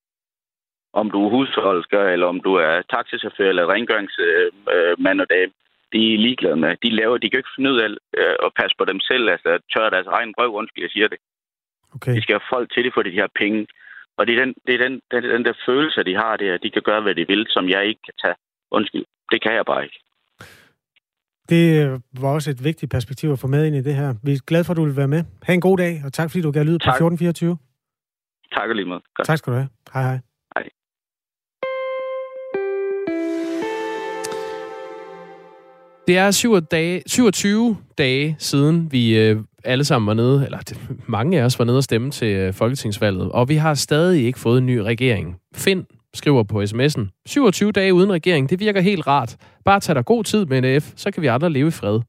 Om 0.92 1.10
du 1.10 1.18
er 1.24 1.30
husholdsker, 1.30 2.02
eller 2.02 2.26
om 2.26 2.40
du 2.40 2.54
er 2.54 2.82
taxichauffør, 2.92 3.48
eller 3.48 3.72
rengøringsmand 3.72 5.20
og 5.20 5.30
dame, 5.30 5.52
de 5.92 6.14
er 6.14 6.18
ligeglade 6.18 6.56
med. 6.56 6.76
De 6.84 6.90
laver, 6.90 7.18
de 7.18 7.30
kan 7.30 7.38
ikke 7.38 7.56
finde 7.56 7.72
ud 7.72 7.78
af 7.84 7.88
øh, 8.20 8.36
at 8.46 8.50
passe 8.60 8.74
på 8.78 8.84
dem 8.84 9.00
selv, 9.00 9.28
altså 9.34 9.50
tørre 9.72 9.90
deres 9.90 10.06
egen 10.06 10.34
røv, 10.38 10.50
undskyld, 10.54 10.84
jeg 10.84 10.90
siger 10.90 11.08
det. 11.08 11.18
Okay. 11.94 12.14
De 12.16 12.22
skal 12.22 12.34
have 12.34 12.52
folk 12.54 12.72
til 12.72 12.84
det, 12.84 12.94
for 12.94 13.02
de 13.02 13.18
har 13.18 13.30
penge. 13.42 13.66
Og 14.16 14.26
det 14.26 14.32
er, 14.34 14.40
den, 14.44 14.54
det 14.66 14.74
er 14.74 14.82
den, 14.86 15.00
den, 15.10 15.22
den 15.24 15.44
der 15.44 15.52
følelse, 15.66 16.02
de 16.02 16.14
har 16.16 16.36
der, 16.36 16.58
de 16.58 16.70
kan 16.70 16.82
gøre, 16.82 17.00
hvad 17.00 17.14
de 17.14 17.26
vil, 17.26 17.46
som 17.48 17.68
jeg 17.68 17.86
ikke 17.86 18.00
kan 18.08 18.14
tage. 18.22 18.34
Undskyld, 18.70 19.04
det 19.32 19.42
kan 19.42 19.54
jeg 19.54 19.64
bare 19.66 19.84
ikke. 19.84 19.98
Det 21.48 22.00
var 22.20 22.28
også 22.28 22.50
et 22.50 22.64
vigtigt 22.64 22.90
perspektiv 22.90 23.30
at 23.30 23.38
få 23.38 23.46
med 23.46 23.66
ind 23.66 23.76
i 23.76 23.80
det 23.82 23.94
her. 23.94 24.14
Vi 24.22 24.32
er 24.32 24.38
glade 24.46 24.64
for, 24.64 24.72
at 24.72 24.76
du 24.76 24.84
vil 24.84 24.96
være 24.96 25.08
med. 25.08 25.24
Ha' 25.42 25.54
en 25.54 25.60
god 25.60 25.78
dag, 25.78 26.02
og 26.04 26.12
tak 26.12 26.30
fordi 26.30 26.42
du 26.42 26.50
gav 26.50 26.64
lyd 26.64 26.78
på 26.78 26.90
1424. 26.90 27.56
Tak 28.52 28.76
lige 28.76 28.88
måde. 28.88 29.00
Godt. 29.14 29.26
Tak 29.26 29.38
skal 29.38 29.52
du 29.52 29.56
have. 29.56 29.68
Hej 29.94 30.02
hej. 30.02 30.18
Hej. 30.56 30.68
Det 36.06 36.18
er 36.18 36.30
27 36.30 36.60
dage, 36.60 37.02
27 37.06 37.76
dage 37.98 38.36
siden, 38.38 38.92
vi 38.92 39.18
øh, 39.18 39.36
alle 39.64 39.84
sammen 39.84 40.06
var 40.06 40.14
nede, 40.14 40.44
eller 40.44 40.58
mange 41.06 41.40
af 41.40 41.44
os 41.44 41.58
var 41.58 41.64
nede 41.64 41.76
og 41.76 41.84
stemme 41.84 42.10
til 42.10 42.36
øh, 42.36 42.52
folketingsvalget, 42.54 43.32
og 43.32 43.48
vi 43.48 43.54
har 43.54 43.74
stadig 43.74 44.24
ikke 44.24 44.38
fået 44.38 44.58
en 44.58 44.66
ny 44.66 44.76
regering. 44.76 45.36
Find 45.54 45.84
skriver 46.16 46.42
på 46.42 46.62
sms'en. 46.62 47.22
27 47.26 47.72
dage 47.72 47.94
uden 47.94 48.12
regering, 48.12 48.50
det 48.50 48.60
virker 48.60 48.80
helt 48.80 49.06
rart. 49.06 49.36
Bare 49.64 49.80
tag 49.80 49.94
dig 49.94 50.04
god 50.04 50.24
tid 50.24 50.46
med 50.46 50.60
NF, 50.60 50.92
så 50.96 51.10
kan 51.10 51.22
vi 51.22 51.26
andre 51.26 51.50
leve 51.50 51.68
i 51.68 51.70
fred. 51.70 52.00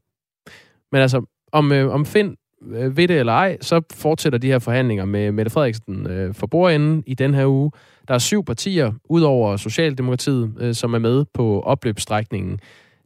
Men 0.91 1.01
altså, 1.01 1.21
om, 1.51 1.71
øh, 1.71 1.93
om 1.93 2.05
Finn 2.05 2.35
øh, 2.71 2.97
ved 2.97 3.07
det 3.07 3.19
eller 3.19 3.33
ej, 3.33 3.57
så 3.61 3.81
fortsætter 3.93 4.39
de 4.39 4.47
her 4.47 4.59
forhandlinger 4.59 5.05
med 5.05 5.31
Mette 5.31 5.49
Frederiksen 5.49 6.07
øh, 6.07 6.33
for 6.33 6.47
bordenden 6.47 7.03
i 7.07 7.13
den 7.13 7.33
her 7.33 7.45
uge. 7.45 7.71
Der 8.07 8.13
er 8.13 8.17
syv 8.17 8.45
partier, 8.45 8.91
udover 9.09 9.57
Socialdemokratiet, 9.57 10.53
øh, 10.59 10.73
som 10.73 10.93
er 10.93 10.99
med 10.99 11.25
på 11.33 11.61
opløbsstrækningen. 11.61 12.59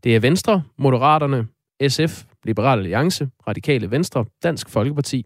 Det 0.04 0.16
er 0.16 0.20
Venstre, 0.20 0.64
Moderaterne, 0.78 1.48
SF, 1.88 2.24
Liberal 2.44 2.80
Alliance, 2.80 3.30
Radikale 3.48 3.92
Venstre, 3.92 4.26
Dansk 4.44 4.70
Folkeparti 4.70 5.26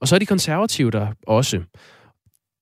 Og 0.00 0.08
så 0.08 0.14
er 0.14 0.18
de 0.18 0.26
konservative 0.26 0.90
der 0.90 1.06
også. 1.26 1.60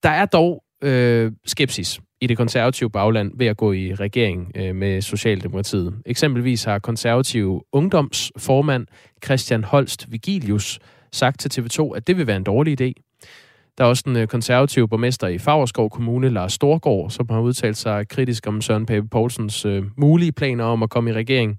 Der 0.02 0.08
er 0.08 0.26
dog 0.26 0.64
øh, 0.82 1.32
skepsis 1.46 2.00
i 2.20 2.26
det 2.26 2.36
konservative 2.36 2.90
bagland 2.90 3.32
ved 3.34 3.46
at 3.46 3.56
gå 3.56 3.72
i 3.72 3.94
regering 3.94 4.52
øh, 4.54 4.76
med 4.76 5.02
Socialdemokratiet. 5.02 5.94
Eksempelvis 6.06 6.64
har 6.64 6.78
konservative 6.78 7.62
ungdomsformand 7.72 8.86
Christian 9.24 9.64
Holst 9.64 10.12
Vigilius 10.12 10.78
sagt 11.12 11.40
til 11.40 11.60
TV2, 11.60 11.96
at 11.96 12.06
det 12.06 12.16
vil 12.16 12.26
være 12.26 12.36
en 12.36 12.44
dårlig 12.44 12.80
idé. 12.80 12.92
Der 13.78 13.84
er 13.84 13.88
også 13.88 14.02
den 14.06 14.16
øh, 14.16 14.26
konservative 14.26 14.88
borgmester 14.88 15.26
i 15.26 15.38
Fagerskov 15.38 15.90
Kommune, 15.90 16.28
Lars 16.28 16.52
Storgård, 16.52 17.10
som 17.10 17.26
har 17.30 17.40
udtalt 17.40 17.76
sig 17.76 18.08
kritisk 18.08 18.46
om 18.46 18.60
Søren 18.60 18.86
Pape 18.86 19.08
Poulsens 19.08 19.64
øh, 19.64 19.84
mulige 19.96 20.32
planer 20.32 20.64
om 20.64 20.82
at 20.82 20.90
komme 20.90 21.10
i 21.10 21.12
regering. 21.12 21.58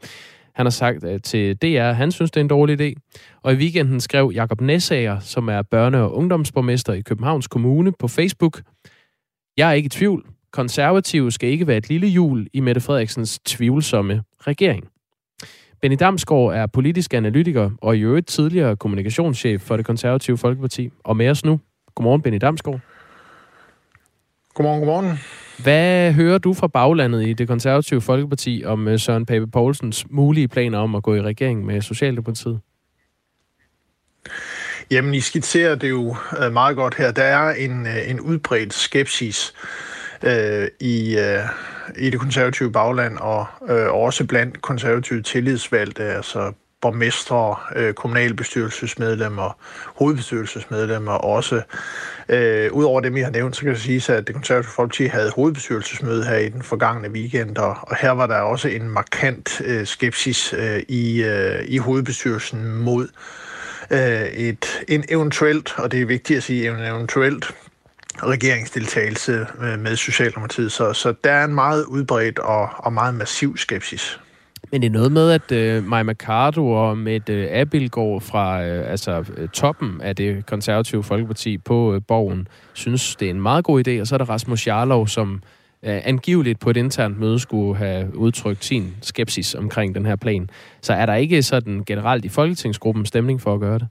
Han 0.55 0.65
har 0.65 0.71
sagt 0.71 1.03
øh, 1.03 1.21
til 1.21 1.55
DR, 1.55 1.89
at 1.89 1.95
han 1.95 2.11
synes, 2.11 2.31
det 2.31 2.39
er 2.39 2.43
en 2.43 2.47
dårlig 2.47 2.81
idé. 2.81 2.93
Og 3.41 3.53
i 3.53 3.55
weekenden 3.55 3.99
skrev 3.99 4.31
Jakob 4.35 4.61
Nessager, 4.61 5.19
som 5.19 5.47
er 5.47 5.63
børne- 5.75 5.97
og 5.97 6.15
ungdomsborgmester 6.15 6.93
i 6.93 7.01
Københavns 7.01 7.47
Kommune, 7.47 7.91
på 7.99 8.07
Facebook, 8.07 8.61
Jeg 9.57 9.69
er 9.69 9.73
ikke 9.73 9.85
i 9.85 9.89
tvivl. 9.89 10.25
Konservative 10.51 11.31
skal 11.31 11.49
ikke 11.49 11.67
være 11.67 11.77
et 11.77 11.89
lille 11.89 12.07
jul 12.07 12.47
i 12.53 12.59
Mette 12.59 12.81
Frederiksens 12.81 13.39
tvivlsomme 13.39 14.23
regering. 14.39 14.89
Benny 15.81 15.97
Damsgaard 15.99 16.53
er 16.53 16.65
politisk 16.65 17.13
analytiker 17.13 17.69
og 17.81 17.97
i 17.97 17.99
øvrigt 17.99 18.27
tidligere 18.27 18.75
kommunikationschef 18.75 19.61
for 19.61 19.77
det 19.77 19.85
konservative 19.85 20.37
Folkeparti. 20.37 20.89
Og 21.03 21.17
med 21.17 21.29
os 21.29 21.45
nu. 21.45 21.59
Godmorgen, 21.95 22.21
Benny 22.21 22.37
Damsgaard. 22.41 22.79
Godmorgen, 24.53 24.79
godmorgen. 24.79 25.19
Hvad 25.63 26.13
hører 26.13 26.37
du 26.37 26.53
fra 26.53 26.67
baglandet 26.67 27.27
i 27.27 27.33
det 27.33 27.47
konservative 27.47 28.01
Folkeparti 28.01 28.63
om 28.65 28.87
øh, 28.87 28.99
Søren 28.99 29.25
Pape 29.25 29.47
Poulsens 29.47 30.05
mulige 30.09 30.47
planer 30.47 30.77
om 30.77 30.95
at 30.95 31.03
gå 31.03 31.15
i 31.15 31.21
regering 31.21 31.65
med 31.65 31.81
Socialdemokratiet? 31.81 32.59
Jamen, 34.91 35.13
I 35.13 35.19
skitserer 35.19 35.75
det 35.75 35.89
jo 35.89 36.15
øh, 36.43 36.53
meget 36.53 36.75
godt 36.75 36.95
her. 36.95 37.11
Der 37.11 37.23
er 37.23 37.53
en, 37.53 37.87
øh, 37.87 38.09
en 38.09 38.19
udbredt 38.19 38.73
skepsis 38.73 39.53
øh, 40.23 40.67
i, 40.79 41.17
øh, 41.17 41.39
i 41.97 42.09
det 42.09 42.19
konservative 42.19 42.71
bagland, 42.71 43.17
og 43.17 43.45
øh, 43.69 43.93
også 43.93 44.25
blandt 44.25 44.61
konservative 44.61 45.21
tillidsvalgte, 45.21 46.03
altså 46.03 46.53
borgmestre, 46.81 47.55
øh, 47.75 47.93
kommunalbestyrelsesmedlemmer, 47.93 49.57
hovedbestyrelsesmedlemmer 49.95 51.11
også. 51.11 51.61
Øh, 52.29 52.73
Udover 52.73 53.01
dem, 53.01 53.17
I 53.17 53.21
har 53.21 53.31
nævnt, 53.31 53.55
så 53.55 53.61
kan 53.61 53.73
det 53.73 53.81
sige, 53.81 54.13
at 54.13 54.27
det 54.27 54.35
konservative 54.35 54.71
Folkeparti 54.71 55.05
havde 55.05 55.31
hovedbestyrelsesmøde 55.35 56.25
her 56.25 56.37
i 56.37 56.49
den 56.49 56.61
forgangne 56.61 57.09
weekend, 57.09 57.57
og, 57.57 57.77
og 57.81 57.95
her 57.95 58.11
var 58.11 58.27
der 58.27 58.35
også 58.35 58.67
en 58.67 58.89
markant 58.89 59.61
øh, 59.65 59.85
skepsis 59.85 60.53
øh, 60.53 60.79
i, 60.87 61.23
øh, 61.23 61.63
i 61.67 61.77
hovedbestyrelsen 61.77 62.75
mod 62.75 63.07
øh, 63.91 64.21
et, 64.21 64.83
en 64.87 65.03
eventuelt, 65.09 65.73
og 65.77 65.91
det 65.91 66.01
er 66.01 66.05
vigtigt 66.05 66.37
at 66.37 66.43
sige, 66.43 66.69
en 66.69 66.79
eventuelt 66.79 67.53
regeringsdeltagelse 68.23 69.47
øh, 69.61 69.79
med 69.79 69.95
Socialdemokratiet. 69.95 70.71
Så, 70.71 70.93
så 70.93 71.13
der 71.23 71.31
er 71.31 71.45
en 71.45 71.53
meget 71.53 71.85
udbredt 71.85 72.39
og, 72.39 72.69
og 72.77 72.93
meget 72.93 73.15
massiv 73.15 73.57
skepsis. 73.57 74.19
Men 74.71 74.81
det 74.81 74.87
er 74.87 74.91
noget 74.91 75.11
med, 75.11 75.31
at 75.31 75.51
øh, 75.51 75.83
Maja 75.83 76.03
Mercado 76.03 76.71
og 76.71 76.97
Mette 76.97 77.33
øh, 77.33 77.47
Abildgaard 77.51 78.21
fra 78.21 78.63
øh, 78.63 78.91
altså, 78.91 79.25
øh, 79.37 79.49
toppen 79.49 80.01
af 80.01 80.15
det 80.15 80.45
konservative 80.45 81.03
Folkeparti 81.03 81.57
på 81.57 81.93
øh, 81.93 82.01
borgen 82.07 82.47
synes, 82.73 83.15
det 83.15 83.25
er 83.25 83.29
en 83.29 83.41
meget 83.41 83.65
god 83.65 83.87
idé. 83.87 84.01
Og 84.01 84.07
så 84.07 84.15
er 84.15 84.17
der 84.17 84.29
Rasmus 84.29 84.67
Jarlov, 84.67 85.07
som 85.07 85.41
øh, 85.83 86.01
angiveligt 86.03 86.59
på 86.59 86.69
et 86.69 86.77
internt 86.77 87.19
møde 87.19 87.39
skulle 87.39 87.77
have 87.77 88.15
udtrykt 88.15 88.65
sin 88.65 88.95
skepsis 89.01 89.55
omkring 89.55 89.95
den 89.95 90.05
her 90.05 90.15
plan. 90.15 90.49
Så 90.81 90.93
er 90.93 91.05
der 91.05 91.15
ikke 91.15 91.43
sådan 91.43 91.83
generelt 91.85 92.25
i 92.25 92.29
Folketingsgruppen 92.29 93.05
stemning 93.05 93.41
for 93.41 93.53
at 93.53 93.59
gøre 93.59 93.79
det? 93.79 93.87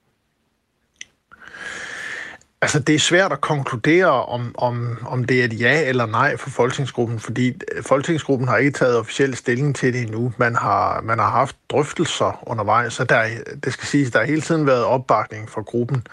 Altså, 2.62 2.78
det 2.78 2.94
er 2.94 2.98
svært 2.98 3.32
at 3.32 3.40
konkludere, 3.40 4.24
om, 4.24 4.54
om, 4.58 4.98
om 5.06 5.24
det 5.24 5.40
er 5.40 5.44
et 5.44 5.60
ja 5.60 5.88
eller 5.88 6.06
nej 6.06 6.36
for 6.36 6.50
Folketingsgruppen, 6.50 7.20
fordi 7.20 7.48
øh, 7.48 7.82
Folketingsgruppen 7.82 8.48
har 8.48 8.56
ikke 8.56 8.78
taget 8.78 8.98
officiel 8.98 9.36
stilling 9.36 9.76
til 9.76 9.92
det 9.92 10.02
endnu. 10.02 10.32
Man 10.36 10.56
har, 10.56 11.00
man 11.00 11.18
har 11.18 11.30
haft 11.30 11.56
drøftelser 11.70 12.48
undervejs, 12.48 12.92
så 12.92 13.04
der, 13.04 13.24
det 13.64 13.72
skal 13.72 13.86
siges, 13.86 14.10
der 14.10 14.18
har 14.18 14.26
hele 14.26 14.40
tiden 14.40 14.66
været 14.66 14.84
opbakning 14.84 15.50
fra 15.50 15.62
gruppen 15.62 16.06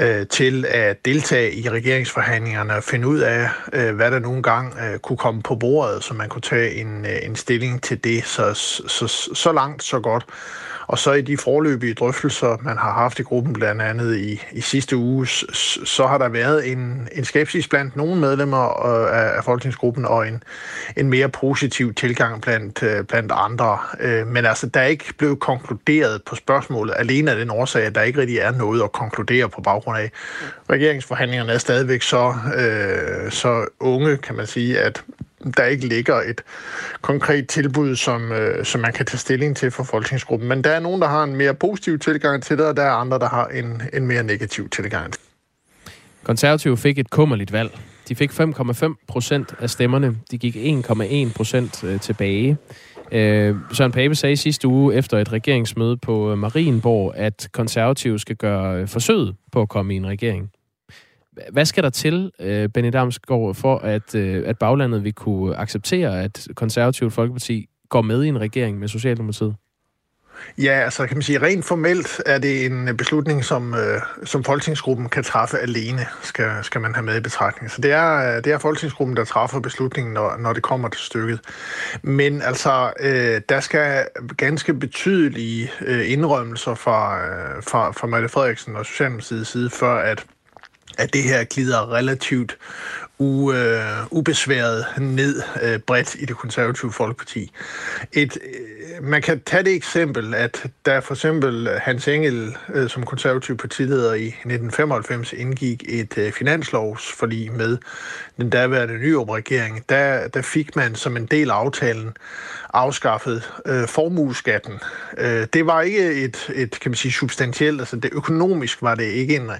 øh, 0.00 0.26
til 0.26 0.66
at 0.68 1.04
deltage 1.04 1.54
i 1.54 1.68
regeringsforhandlingerne 1.68 2.74
og 2.74 2.84
finde 2.84 3.08
ud 3.08 3.18
af, 3.18 3.48
øh, 3.72 3.94
hvad 3.94 4.10
der 4.10 4.18
nogle 4.18 4.42
gange 4.42 4.86
øh, 4.86 4.98
kunne 4.98 5.16
komme 5.16 5.42
på 5.42 5.54
bordet, 5.54 6.04
så 6.04 6.14
man 6.14 6.28
kunne 6.28 6.42
tage 6.42 6.74
en, 6.74 7.06
øh, 7.06 7.18
en 7.22 7.36
stilling 7.36 7.82
til 7.82 8.04
det. 8.04 8.24
Så, 8.26 8.54
så, 8.54 8.88
så, 8.88 9.34
så 9.34 9.52
langt, 9.52 9.82
så 9.82 10.00
godt. 10.00 10.24
Og 10.86 10.98
så 10.98 11.12
i 11.12 11.22
de 11.22 11.36
forløbige 11.36 11.94
drøftelser, 11.94 12.56
man 12.62 12.76
har 12.78 12.92
haft 12.92 13.18
i 13.18 13.22
gruppen 13.22 13.52
blandt 13.52 13.82
andet 13.82 14.16
i, 14.16 14.42
i 14.52 14.60
sidste 14.60 14.96
uge, 14.96 15.26
så 15.84 16.06
har 16.06 16.18
der 16.18 16.28
været 16.28 16.72
en, 16.72 17.08
en 17.12 17.24
skepsis 17.24 17.68
blandt 17.68 17.96
nogle 17.96 18.16
medlemmer 18.20 18.86
øh, 18.86 19.18
af, 19.18 19.36
af 19.36 19.44
folketingsgruppen 19.44 20.04
og 20.04 20.28
en, 20.28 20.42
en 20.96 21.08
mere 21.08 21.28
positiv 21.28 21.94
tilgang 21.94 22.42
blandt, 22.42 22.82
øh, 22.82 23.04
blandt 23.04 23.32
andre. 23.34 23.78
Øh, 24.00 24.26
men 24.26 24.46
altså, 24.46 24.66
der 24.66 24.80
er 24.80 24.86
ikke 24.86 25.14
blevet 25.18 25.40
konkluderet 25.40 26.22
på 26.22 26.34
spørgsmålet 26.34 26.94
alene 26.98 27.30
af 27.30 27.36
den 27.36 27.50
årsag, 27.50 27.82
at 27.82 27.94
der 27.94 28.02
ikke 28.02 28.20
rigtig 28.20 28.38
er 28.38 28.52
noget 28.52 28.82
at 28.82 28.92
konkludere 28.92 29.48
på 29.48 29.60
baggrund 29.60 29.98
af. 29.98 30.10
Regeringsforhandlingerne 30.70 31.52
er 31.52 31.58
stadigvæk 31.58 32.02
så, 32.02 32.34
øh, 32.56 33.30
så 33.30 33.66
unge, 33.80 34.16
kan 34.16 34.36
man 34.36 34.46
sige, 34.46 34.80
at 34.80 35.04
der 35.56 35.64
ikke 35.64 35.86
ligger 35.86 36.14
et 36.14 36.40
konkret 37.00 37.48
tilbud, 37.48 37.96
som, 37.96 38.32
øh, 38.32 38.64
som 38.64 38.80
man 38.80 38.92
kan 38.92 39.06
tage 39.06 39.18
stilling 39.18 39.56
til 39.56 39.70
for 39.70 39.82
folketingsgruppen. 39.82 40.48
Men 40.48 40.64
der 40.64 40.70
er 40.70 40.80
nogen, 40.80 41.00
der 41.00 41.08
har 41.08 41.24
en 41.24 41.36
mere 41.36 41.54
positiv 41.54 41.98
tilgang 41.98 42.42
til 42.42 42.58
det, 42.58 42.66
og 42.66 42.76
der 42.76 42.82
er 42.82 42.92
andre, 42.92 43.18
der 43.18 43.28
har 43.28 43.46
en, 43.46 43.82
en 43.92 44.06
mere 44.06 44.22
negativ 44.22 44.68
tilgang. 44.68 45.12
Konservative 46.24 46.76
fik 46.76 46.98
et 46.98 47.10
kummerligt 47.10 47.52
valg. 47.52 47.78
De 48.08 48.14
fik 48.14 48.30
5,5 48.30 49.04
procent 49.08 49.54
af 49.60 49.70
stemmerne. 49.70 50.16
De 50.30 50.38
gik 50.38 50.56
1,1 50.56 51.32
procent 51.36 51.84
øh, 51.84 52.00
tilbage. 52.00 52.56
Øh, 53.12 53.56
Søren 53.72 53.92
Pape 53.92 54.14
sagde 54.14 54.36
sidste 54.36 54.68
uge 54.68 54.94
efter 54.94 55.18
et 55.18 55.32
regeringsmøde 55.32 55.96
på 55.96 56.32
øh, 56.32 56.38
Marienborg, 56.38 57.12
at 57.16 57.48
konservative 57.52 58.18
skal 58.18 58.36
gøre 58.36 58.80
øh, 58.80 58.88
forsøget 58.88 59.36
på 59.52 59.62
at 59.62 59.68
komme 59.68 59.94
i 59.94 59.96
en 59.96 60.06
regering. 60.06 60.50
Hvad 61.52 61.64
skal 61.64 61.84
der 61.84 61.90
til, 61.90 62.30
øh, 62.40 62.68
Benny 62.68 62.92
Damsgaard, 62.92 63.54
for 63.54 63.78
at, 63.78 64.14
øh, 64.14 64.42
at 64.46 64.58
baglandet 64.58 65.04
vil 65.04 65.12
kunne 65.12 65.56
acceptere, 65.56 66.22
at 66.22 66.48
konservativt 66.56 67.12
Folkeparti 67.12 67.66
går 67.88 68.02
med 68.02 68.24
i 68.24 68.28
en 68.28 68.40
regering 68.40 68.78
med 68.78 68.88
Socialdemokratiet? 68.88 69.54
Ja, 70.58 70.72
altså 70.72 71.06
kan 71.06 71.16
man 71.16 71.22
sige, 71.22 71.42
rent 71.42 71.64
formelt 71.64 72.22
er 72.26 72.38
det 72.38 72.66
en 72.66 72.96
beslutning, 72.96 73.44
som, 73.44 73.74
øh, 73.74 74.00
som 74.24 74.44
Folketingsgruppen 74.44 75.08
kan 75.08 75.24
træffe 75.24 75.58
alene, 75.58 76.06
skal, 76.22 76.50
skal 76.62 76.80
man 76.80 76.94
have 76.94 77.04
med 77.04 77.16
i 77.16 77.20
betragtning. 77.20 77.70
Så 77.70 77.80
det 77.80 77.92
er, 77.92 78.40
det 78.40 78.52
er 78.52 78.58
Folketingsgruppen, 78.58 79.16
der 79.16 79.24
træffer 79.24 79.60
beslutningen, 79.60 80.14
når, 80.14 80.36
når 80.36 80.52
det 80.52 80.62
kommer 80.62 80.88
til 80.88 81.00
stykket. 81.00 81.40
Men 82.02 82.42
altså, 82.42 82.92
øh, 83.00 83.40
der 83.48 83.60
skal 83.60 84.06
ganske 84.36 84.74
betydelige 84.74 85.70
øh, 85.80 86.10
indrømmelser 86.12 86.74
fra, 86.74 87.26
øh, 87.26 87.62
fra, 87.62 87.90
fra 87.90 88.06
Mette 88.06 88.28
Frederiksen 88.28 88.76
og 88.76 88.86
Socialdemokratiets 88.86 89.50
side, 89.50 89.70
før 89.70 89.94
at 89.94 90.24
at 90.98 91.12
det 91.12 91.22
her 91.22 91.44
glider 91.44 91.92
relativt 91.92 92.58
u, 93.18 93.52
øh, 93.52 94.06
ubesværet 94.10 94.86
ned 94.98 95.42
øh, 95.62 95.78
bredt 95.78 96.14
i 96.14 96.24
det 96.24 96.36
konservative 96.36 96.92
folkeparti. 96.92 97.50
Et, 98.12 98.38
øh, 98.44 99.04
man 99.04 99.22
kan 99.22 99.40
tage 99.40 99.62
det 99.62 99.74
eksempel, 99.74 100.34
at 100.34 100.66
der 100.86 101.00
for 101.00 101.14
eksempel 101.14 101.66
øh, 101.66 101.80
Hans 101.82 102.08
Engel 102.08 102.56
øh, 102.74 102.88
som 102.88 103.06
konservativ 103.06 103.56
partileder 103.56 104.14
i 104.14 104.26
1995 104.26 105.32
indgik 105.32 105.84
et 105.88 106.18
øh, 106.18 106.32
finanslovsforlig 106.32 107.52
med 107.52 107.78
den 108.36 108.50
daværende 108.50 108.98
nyopregering, 108.98 109.84
der, 109.88 110.28
der 110.28 110.42
fik 110.42 110.76
man 110.76 110.94
som 110.94 111.16
en 111.16 111.26
del 111.26 111.50
af 111.50 111.54
aftalen 111.54 112.16
afskaffet 112.74 113.50
øh, 113.66 113.88
formueskatten. 113.88 114.80
Øh, 115.18 115.46
det 115.52 115.66
var 115.66 115.80
ikke 115.80 116.24
et, 116.24 116.50
et, 116.54 116.80
kan 116.80 116.90
man 116.90 116.96
sige, 116.96 117.12
substantielt, 117.12 117.80
altså 117.80 117.96
det 117.96 118.10
økonomisk 118.12 118.82
var 118.82 118.94
det 118.94 119.04
ikke 119.04 119.36
en, 119.36 119.50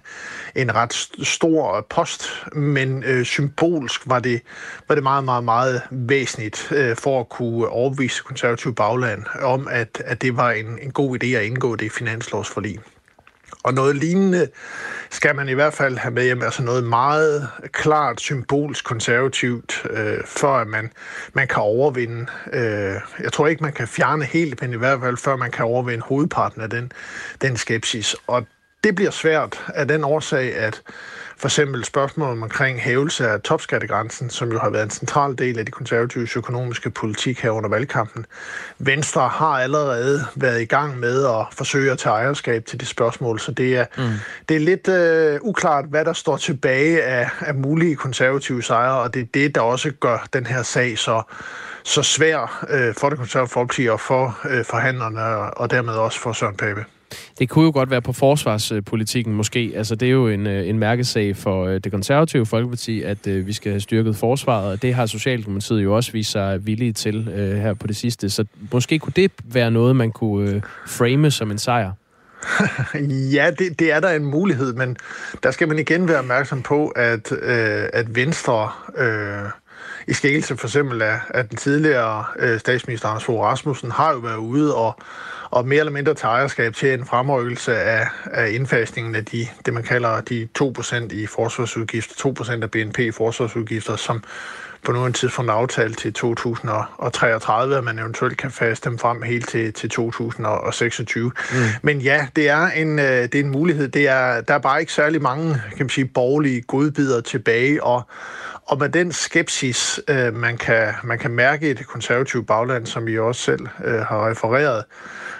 en 0.55 0.75
ret 0.75 1.09
stor 1.23 1.87
post, 1.91 2.27
men 2.53 3.05
øh, 3.05 3.27
symbolsk 3.45 4.03
var 4.07 4.19
det, 4.19 4.41
var 4.89 4.95
det 4.95 5.05
meget, 5.05 5.25
meget, 5.25 5.45
meget 5.45 5.83
væsentligt 5.91 6.73
øh, 6.73 6.97
for 6.97 7.21
at 7.21 7.29
kunne 7.29 7.69
overbevise 7.69 8.23
konservativ 8.23 8.75
bagland 8.75 9.25
om, 9.43 9.69
at, 9.71 10.03
at 10.05 10.23
det 10.23 10.37
var 10.37 10.51
en, 10.51 10.79
en 10.83 10.93
god 10.93 11.19
idé 11.23 11.27
at 11.27 11.45
indgå 11.45 11.77
det 11.77 11.93
finanslovsforlig. 11.93 12.79
Og 13.65 13.75
noget 13.75 13.97
lignende 13.97 14.49
skal 15.11 15.37
man 15.37 15.49
i 15.49 15.53
hvert 15.53 15.75
fald 15.75 15.97
have 15.97 16.15
med 16.15 16.25
hjem, 16.25 16.43
altså 16.43 16.63
noget 16.63 16.85
meget 16.85 17.49
klart 17.73 18.21
symbolsk 18.21 18.85
konservativt, 18.85 19.87
øh, 19.91 20.19
for 20.27 20.57
at 20.57 20.67
man, 20.67 20.91
man 21.33 21.49
kan 21.49 21.63
overvinde. 21.63 22.27
Øh, 22.53 22.95
jeg 23.21 23.33
tror 23.33 23.47
ikke, 23.47 23.63
man 23.63 23.73
kan 23.73 23.89
fjerne 23.89 24.25
helt, 24.25 24.61
men 24.61 24.73
i 24.73 24.77
hvert 24.77 25.01
fald 25.01 25.17
før 25.17 25.37
man 25.37 25.51
kan 25.51 25.65
overvinde 25.65 26.05
hovedparten 26.05 26.63
af 26.63 26.71
den, 26.71 26.93
den 27.43 27.57
skepsis. 27.57 28.17
Og 28.27 28.47
det 28.85 28.95
bliver 28.95 29.11
svært 29.11 29.65
af 29.75 29.89
den 29.89 30.05
årsag, 30.05 30.57
at 30.57 30.83
for 31.37 31.49
eksempel 31.49 31.85
spørgsmålet 31.85 32.43
omkring 32.43 32.81
hævelse 32.81 33.29
af 33.29 33.41
topskattegrænsen, 33.41 34.31
som 34.31 34.53
jo 34.53 34.59
har 34.59 34.71
været 34.71 34.85
en 34.85 34.91
central 34.91 35.39
del 35.39 35.59
af 35.59 35.67
de 35.67 35.73
konservative 35.73 36.29
økonomiske 36.37 36.91
politik 36.91 37.41
her 37.41 37.51
under 37.51 37.69
valgkampen. 37.69 38.27
Venstre 38.79 39.29
har 39.29 39.47
allerede 39.47 40.25
været 40.35 40.63
i 40.63 40.65
gang 40.65 40.99
med 40.99 41.25
at 41.27 41.47
forsøge 41.53 41.93
at 41.93 41.99
tage 41.99 42.13
ejerskab 42.13 42.67
til 42.67 42.81
det 42.81 42.89
spørgsmål, 42.89 43.41
så 43.41 43.53
det 43.53 43.77
er, 43.77 43.87
mm. 43.99 44.03
det 44.49 44.57
er 44.57 44.61
lidt 44.61 44.89
øh, 44.89 45.39
uklart, 45.43 45.85
hvad 45.85 46.05
der 46.05 46.13
står 46.13 46.37
tilbage 46.37 47.03
af, 47.03 47.31
af 47.41 47.55
mulige 47.55 47.97
konservative 47.97 48.63
sejre, 48.63 48.99
og 48.99 49.15
det 49.15 49.23
er 49.23 49.27
det, 49.35 49.55
der 49.55 49.61
også 49.61 49.93
gør 50.01 50.27
den 50.33 50.47
her 50.47 50.63
sag 50.63 50.99
så 50.99 51.23
så 51.87 52.03
svær 52.03 52.67
øh, 52.71 52.95
for 52.95 53.09
det 53.09 53.19
konservative 53.19 53.53
folkeparti 53.53 53.87
og 53.87 54.01
for 54.01 54.39
øh, 54.45 54.65
forhandlerne, 54.65 55.21
og 55.55 55.71
dermed 55.71 55.95
også 55.95 56.21
for 56.21 56.33
Søren 56.33 56.57
Pape. 56.57 56.85
Det 57.39 57.49
kunne 57.49 57.65
jo 57.65 57.71
godt 57.75 57.91
være 57.91 58.03
på 58.03 58.13
forsvarspolitikken 58.13 59.35
måske. 59.35 59.73
Altså, 59.77 59.95
det 59.95 60.07
er 60.07 60.13
jo 60.13 60.29
en, 60.29 60.47
øh, 60.47 60.69
en 60.69 60.79
mærkesag 60.79 61.37
for 61.37 61.67
øh, 61.67 61.81
det 61.85 61.93
konservative 61.93 62.47
Folkeparti, 62.47 63.03
at 63.03 63.27
øh, 63.27 63.47
vi 63.47 63.53
skal 63.53 63.73
have 63.73 63.81
styrket 63.81 64.17
forsvaret, 64.17 64.73
og 64.73 64.83
det 64.83 64.95
har 64.95 65.07
Socialdemokratiet 65.07 65.83
jo 65.83 65.97
også 65.97 66.13
vist 66.13 66.31
sig 66.31 66.67
villige 66.67 66.93
til 66.93 67.29
øh, 67.29 67.57
her 67.57 67.75
på 67.75 67.87
det 67.87 67.97
sidste. 67.97 68.31
Så 68.31 68.45
måske 68.73 68.99
kunne 68.99 69.13
det 69.17 69.33
være 69.45 69.71
noget, 69.71 69.97
man 69.97 70.13
kunne 70.13 70.51
øh, 70.51 70.63
frame 70.87 71.31
som 71.31 71.51
en 71.51 71.59
sejr. 71.59 71.93
ja, 73.35 73.51
det, 73.59 73.79
det 73.79 73.93
er 73.93 74.01
der 74.01 74.11
en 74.11 74.25
mulighed, 74.25 74.73
men 74.73 74.97
der 75.43 75.51
skal 75.51 75.69
man 75.69 75.79
igen 75.79 76.09
være 76.09 76.19
opmærksom 76.19 76.63
på, 76.63 76.89
at, 76.89 77.33
øh, 77.33 77.89
at 77.93 78.15
Venstre... 78.15 78.71
Øh, 78.99 79.51
i 80.09 80.13
skælelse 80.13 80.57
for 80.57 80.67
eksempel 80.67 81.03
af, 81.03 81.19
at 81.29 81.51
den 81.51 81.57
tidligere 81.57 82.25
øh, 82.39 82.61
statsminister 82.61 83.09
Anders 83.09 83.25
Fogh 83.25 83.41
Rasmussen 83.41 83.91
har 83.91 84.13
jo 84.13 84.19
været 84.19 84.37
ude 84.37 84.75
og, 84.75 84.97
og 85.55 85.69
mere 85.69 85.81
eller 85.81 85.93
mindre 85.93 86.15
tage 86.15 86.31
ejerskab 86.31 86.75
til 86.75 86.95
en 86.95 87.05
fremrykkelse 87.07 87.77
af, 87.77 88.07
af 88.25 88.51
indfasningen 88.51 89.15
af 89.15 89.25
de, 89.25 89.47
det, 89.67 89.75
man 89.75 89.83
kalder 89.83 90.21
de 90.21 90.49
2% 90.63 91.15
i 91.15 91.27
forsvarsudgifter, 91.27 92.35
2% 92.41 92.63
af 92.63 92.71
BNP 92.71 92.99
i 92.99 93.11
forsvarsudgifter, 93.11 93.97
som 93.97 94.25
på 94.85 94.93
nuværende 94.93 95.19
tidspunkt 95.19 95.51
aftalt 95.51 95.99
til 95.99 96.13
2033, 96.13 97.77
at 97.77 97.85
man 97.85 97.99
eventuelt 97.99 98.37
kan 98.37 98.51
faste 98.51 98.91
dem 98.91 98.99
frem 98.99 99.23
helt 99.23 99.49
til, 99.49 99.73
til 99.73 99.91
2026. 99.91 101.33
Mm. 101.53 101.57
Men 101.83 102.01
ja, 102.01 102.27
det 102.37 102.49
er, 102.49 102.67
en, 102.67 102.99
øh, 102.99 103.05
det 103.05 103.35
er 103.35 103.41
en 103.41 103.51
mulighed. 103.51 103.89
Det 103.89 104.09
er, 104.09 104.41
der 104.41 104.55
er 104.55 104.59
bare 104.59 104.81
ikke 104.81 104.93
særlig 104.93 105.23
mange 105.23 105.55
kan 105.55 105.79
man 105.79 105.89
sige, 105.89 106.05
borgerlige 106.05 106.61
godbidder 106.61 107.21
tilbage, 107.21 107.85
og 107.85 108.03
og 108.67 108.79
med 108.79 108.89
den 108.89 109.13
skepsis, 109.13 110.01
øh, 110.09 110.35
man, 110.35 110.57
kan, 110.57 110.93
man 111.05 111.19
kan 111.19 111.31
mærke 111.31 111.71
i 111.71 111.73
det 111.73 111.87
konservative 111.87 112.45
bagland, 112.45 112.87
som 112.87 113.07
vi 113.07 113.19
også 113.19 113.43
selv 113.43 113.67
øh, 113.85 114.01
har 114.01 114.31
refereret, 114.31 114.85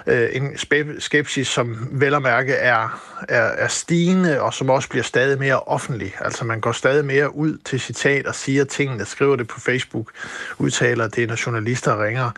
øh, 0.07 0.29
en 0.33 0.59
skepsis, 0.99 1.49
som 1.49 1.89
vel 1.91 2.15
at 2.15 2.23
mærke 2.23 2.53
er, 2.53 3.03
er, 3.29 3.43
er 3.43 3.69
stigende, 3.69 4.41
og 4.41 4.55
som 4.55 4.71
også 4.71 4.89
bliver 4.89 5.03
stadig 5.03 5.39
mere 5.39 5.61
offentlig. 5.61 6.15
Altså 6.21 6.45
man 6.45 6.61
går 6.61 6.73
stadig 6.73 7.05
mere 7.05 7.35
ud 7.35 7.59
til 7.65 7.81
citat 7.81 8.27
og 8.27 8.35
siger 8.35 8.65
tingene, 8.65 9.05
skriver 9.05 9.37
det 9.37 9.49
på 9.49 9.61
Facebook, 9.61 10.11
udtaler 10.59 11.09
det, 11.09 11.29
når 11.29 11.47
journalister 11.47 12.05
ringer. 12.05 12.31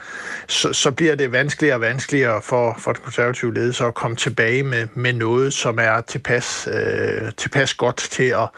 Så, 0.46 0.72
så 0.72 0.90
bliver 0.90 1.14
det 1.14 1.32
vanskeligere 1.32 1.76
og 1.76 1.80
vanskeligere 1.80 2.42
for, 2.42 2.76
for 2.78 2.92
den 2.92 3.02
konservative 3.02 3.54
ledelse 3.54 3.84
at 3.84 3.94
komme 3.94 4.16
tilbage 4.16 4.62
med, 4.62 4.88
med 4.94 5.12
noget, 5.12 5.52
som 5.52 5.78
er 5.78 6.00
tilpas, 6.00 6.68
øh, 6.72 7.32
tilpas 7.36 7.74
godt 7.74 7.96
til 7.96 8.24
at, 8.28 8.48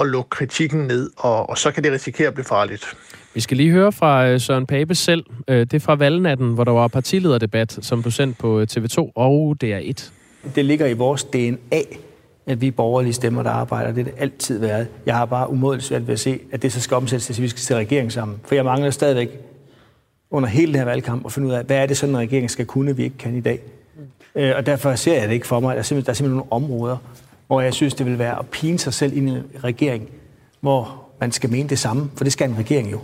at 0.00 0.06
lukke 0.06 0.30
kritikken 0.30 0.80
ned, 0.80 1.10
og, 1.16 1.50
og 1.50 1.58
så 1.58 1.70
kan 1.74 1.84
det 1.84 1.92
risikere 1.92 2.28
at 2.28 2.34
blive 2.34 2.44
farligt. 2.44 2.96
Vi 3.34 3.40
skal 3.40 3.56
lige 3.56 3.70
høre 3.70 3.92
fra 3.92 4.28
øh, 4.28 4.40
Søren 4.40 4.66
Pape 4.66 4.94
selv. 4.94 5.24
Øh, 5.48 5.60
det 5.60 5.74
er 5.74 5.80
fra 5.80 5.94
valgnatten, 5.94 6.52
hvor 6.52 6.64
der 6.64 6.72
var 6.72 6.88
partilederdebat, 6.88 7.78
som 7.82 8.02
blev 8.02 8.12
sendt 8.12 8.38
på 8.38 8.60
øh, 8.60 8.66
TV2 8.70 9.12
og 9.14 9.56
DR1. 9.64 10.10
Det 10.54 10.64
ligger 10.64 10.86
i 10.86 10.92
vores 10.92 11.24
DNA, 11.24 11.80
at 12.46 12.60
vi 12.60 12.70
borgerlige 12.70 13.12
stemmer, 13.12 13.42
der 13.42 13.50
arbejder. 13.50 13.92
Det 13.92 14.00
er 14.00 14.04
det 14.04 14.14
altid 14.18 14.58
været. 14.58 14.86
Jeg 15.06 15.16
har 15.16 15.24
bare 15.24 15.50
umådeligt 15.50 15.86
svært 15.86 16.06
ved 16.06 16.12
at 16.12 16.20
se, 16.20 16.40
at 16.52 16.62
det 16.62 16.72
så 16.72 16.80
skal 16.80 16.96
omsættes 16.96 17.26
til, 17.26 17.32
at 17.32 17.42
vi 17.42 17.48
skal 17.48 17.60
til 17.60 17.76
regering 17.76 18.12
sammen. 18.12 18.40
For 18.44 18.54
jeg 18.54 18.64
mangler 18.64 18.90
stadigvæk 18.90 19.28
under 20.30 20.48
hele 20.48 20.72
det 20.72 20.80
her 20.80 20.84
valgkamp 20.84 21.26
at 21.26 21.32
finde 21.32 21.48
ud 21.48 21.52
af, 21.52 21.64
hvad 21.64 21.76
er 21.76 21.86
det 21.86 21.96
sådan, 21.96 22.14
en 22.14 22.20
regering 22.20 22.50
skal 22.50 22.66
kunne, 22.66 22.96
vi 22.96 23.04
ikke 23.04 23.18
kan 23.18 23.36
i 23.36 23.40
dag. 23.40 23.60
Og 24.34 24.66
derfor 24.66 24.94
ser 24.94 25.14
jeg 25.20 25.28
det 25.28 25.34
ikke 25.34 25.46
for 25.46 25.60
mig. 25.60 25.74
Der 25.74 25.78
er 25.78 25.82
simpelthen, 25.82 26.06
der 26.06 26.10
er 26.10 26.14
simpelthen 26.14 26.36
nogle 26.36 26.52
områder, 26.52 26.96
hvor 27.46 27.60
jeg 27.60 27.74
synes, 27.74 27.94
det 27.94 28.06
vil 28.06 28.18
være 28.18 28.38
at 28.38 28.48
pine 28.48 28.78
sig 28.78 28.94
selv 28.94 29.16
ind 29.16 29.28
i 29.28 29.32
en 29.32 29.42
regering, 29.64 30.08
hvor 30.60 31.03
man 31.24 31.32
skal 31.32 31.50
mene 31.50 31.68
det 31.68 31.78
samme, 31.78 32.10
for 32.16 32.24
det 32.24 32.32
skal 32.32 32.50
en 32.50 32.58
regering 32.58 32.92
jo. 32.92 33.00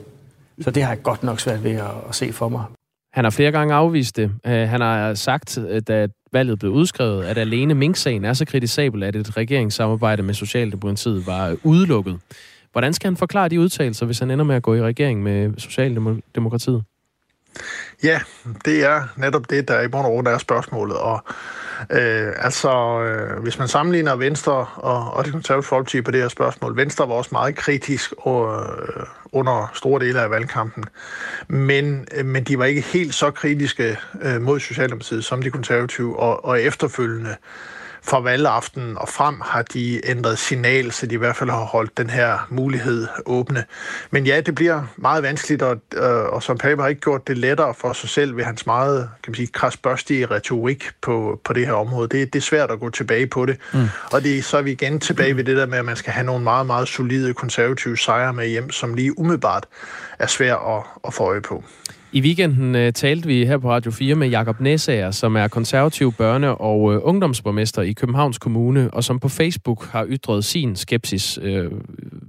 Så 0.61 0.71
det 0.71 0.83
har 0.83 0.91
jeg 0.91 1.03
godt 1.03 1.23
nok 1.23 1.41
svært 1.41 1.65
ved 1.65 1.71
at, 1.71 1.91
at 2.09 2.15
se 2.15 2.33
for 2.33 2.49
mig. 2.49 2.65
Han 3.13 3.25
har 3.25 3.31
flere 3.31 3.53
gange 3.53 3.75
afvist 3.75 4.17
det. 4.17 4.25
Uh, 4.25 4.51
han 4.53 4.81
har 4.81 5.15
sagt, 5.15 5.59
da 5.89 6.09
valget 6.33 6.59
blev 6.59 6.73
udskrevet, 6.73 7.25
at 7.25 7.39
alene 7.39 7.75
Mink-sagen 7.75 8.25
er 8.25 8.33
så 8.33 8.45
kritisabel, 8.45 9.03
at 9.03 9.17
et 9.17 9.37
regeringssamarbejde 9.37 10.23
med 10.23 10.35
Socialdemokratiet 10.35 11.27
var 11.27 11.57
udelukket. 11.63 12.19
Hvordan 12.73 12.93
skal 12.93 13.11
han 13.11 13.17
forklare 13.17 13.49
de 13.49 13.61
udtalelser, 13.61 14.07
hvis 14.07 14.19
han 14.19 14.31
ender 14.31 14.45
med 14.45 14.57
at 14.57 14.63
gå 14.63 14.75
i 14.75 14.83
regering 14.83 15.23
med 15.23 15.53
Socialdemokratiet? 15.59 16.85
Ja, 18.03 18.21
det 18.65 18.85
er 18.85 19.03
netop 19.17 19.51
det, 19.51 19.69
der 19.69 19.75
er 19.75 19.83
i 19.83 19.89
bund 19.89 20.07
og 20.07 20.13
grund 20.13 20.29
er 20.29 20.39
spørgsmålet. 20.39 20.97
Og 20.97 21.25
øh, 21.91 22.33
altså, 22.37 23.01
øh, 23.03 23.43
hvis 23.43 23.59
man 23.59 23.69
sammenligner 23.69 24.17
Venstre 24.17 24.67
og, 24.75 25.15
og 25.15 25.25
det 25.25 25.33
konservative 25.33 25.69
folkeparti 25.69 26.01
på 26.01 26.11
det 26.11 26.21
her 26.21 26.29
spørgsmål, 26.29 26.77
Venstre 26.77 27.09
var 27.09 27.15
også 27.15 27.31
meget 27.33 27.57
kritisk 27.57 28.13
og, 28.19 28.63
øh, 28.63 29.07
under 29.33 29.71
store 29.75 30.01
dele 30.01 30.21
af 30.21 30.31
valgkampen. 30.31 30.85
Men, 31.49 32.09
øh, 32.17 32.27
men 32.27 32.45
de 32.45 32.59
var 32.59 32.65
ikke 32.65 32.81
helt 32.81 33.15
så 33.15 33.31
kritiske 33.31 33.99
øh, 34.23 34.41
mod 34.43 34.61
Socialdemokratiet 34.61 35.25
som 35.25 35.43
de 35.43 35.51
konservative, 35.51 36.19
og, 36.19 36.45
og 36.45 36.63
efterfølgende 36.63 37.37
fra 38.03 38.21
valgaften 38.21 38.99
og 38.99 39.09
frem 39.09 39.41
har 39.45 39.63
de 39.63 40.11
ændret 40.11 40.39
signal, 40.39 40.93
så 40.93 41.07
de 41.07 41.15
i 41.15 41.19
hvert 41.19 41.37
fald 41.37 41.51
har 41.51 41.65
holdt 41.65 41.99
den 41.99 42.11
her 42.11 42.47
mulighed 42.51 43.07
åbne. 43.27 43.65
Men 44.11 44.27
ja, 44.27 44.41
det 44.41 44.55
bliver 44.55 44.83
meget 44.97 45.23
vanskeligt, 45.23 45.63
og, 45.63 45.77
øh, 45.95 46.25
og 46.25 46.43
som 46.43 46.59
Pape 46.59 46.83
har 46.83 46.89
ikke 46.89 47.01
gjort 47.01 47.29
det 47.29 47.39
lettere 47.39 47.75
for 47.75 47.93
sig 47.93 48.09
selv 48.09 48.37
ved 48.37 48.45
hans 48.45 48.67
meget 48.67 49.11
kan 49.23 49.31
man 49.31 49.35
sige, 49.35 49.47
krasbørstige 49.47 50.27
retorik 50.27 50.91
på, 51.01 51.41
på 51.45 51.53
det 51.53 51.67
her 51.67 51.73
område. 51.73 52.09
Det, 52.09 52.33
det 52.33 52.39
er 52.39 52.43
svært 52.43 52.71
at 52.71 52.81
gå 52.81 52.91
tilbage 52.91 53.27
på 53.27 53.47
det. 53.47 53.57
Mm. 53.73 53.89
Og 54.13 54.23
det, 54.23 54.45
så 54.45 54.59
er 54.59 54.63
vi 54.63 54.73
igen 54.73 55.01
tilbage 55.01 55.37
ved 55.37 55.45
det 55.45 55.57
der 55.57 55.67
med, 55.67 55.79
at 55.79 55.85
man 55.85 55.97
skal 55.97 56.13
have 56.13 56.27
nogle 56.27 56.45
meget, 56.45 56.67
meget 56.67 56.89
solide 56.89 57.35
konservative 57.35 57.97
sejre 57.97 58.33
med 58.33 58.49
hjem, 58.49 58.71
som 58.71 58.95
lige 58.95 59.19
umiddelbart 59.19 59.67
er 60.19 60.27
svært 60.27 60.59
at, 60.69 60.83
at 61.07 61.15
få 61.15 61.25
øje 61.25 61.41
på. 61.41 61.65
I 62.13 62.21
weekenden 62.21 62.75
uh, 62.75 62.93
talte 62.93 63.27
vi 63.27 63.47
her 63.47 63.59
på 63.59 63.71
Radio 63.71 63.91
4 63.91 64.15
med 64.15 64.29
Jakob 64.29 64.61
Næsager, 64.61 65.11
som 65.11 65.37
er 65.37 65.49
konservativ 65.49 66.13
børne- 66.21 66.47
og 66.47 66.81
uh, 66.83 66.99
ungdomsborgmester 67.03 67.83
i 67.83 67.93
Københavns 67.93 68.39
Kommune, 68.39 68.95
og 68.95 69.05
som 69.05 69.21
på 69.21 69.29
Facebook 69.29 69.85
har 69.85 70.07
ytret 70.09 70.45
sin 70.45 70.77
skepsis 70.77 71.39
uh, 71.39 71.47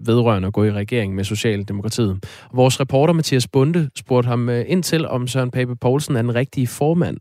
vedrørende 0.07 0.47
at 0.47 0.53
gå 0.53 0.63
i 0.63 0.71
regering 0.71 1.15
med 1.15 1.23
Socialdemokratiet. 1.23 2.25
Vores 2.53 2.79
reporter 2.79 3.13
Mathias 3.13 3.47
Bunde 3.47 3.89
spurgte 3.95 4.27
ham 4.27 4.49
uh, 4.49 4.59
ind 4.67 4.83
til, 4.83 5.07
om 5.07 5.27
Søren 5.27 5.51
Pape 5.51 5.75
Poulsen 5.75 6.15
er 6.15 6.21
den 6.21 6.35
rigtige 6.35 6.67
formand. 6.67 7.17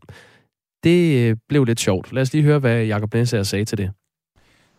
Det 0.83 1.31
uh, 1.31 1.37
blev 1.49 1.65
lidt 1.65 1.79
sjovt. 1.79 2.13
Lad 2.13 2.21
os 2.21 2.33
lige 2.33 2.43
høre, 2.43 2.59
hvad 2.59 2.85
Jakob 2.85 3.13
Næsager 3.13 3.43
sagde 3.43 3.65
til 3.65 3.77
det. 3.77 3.91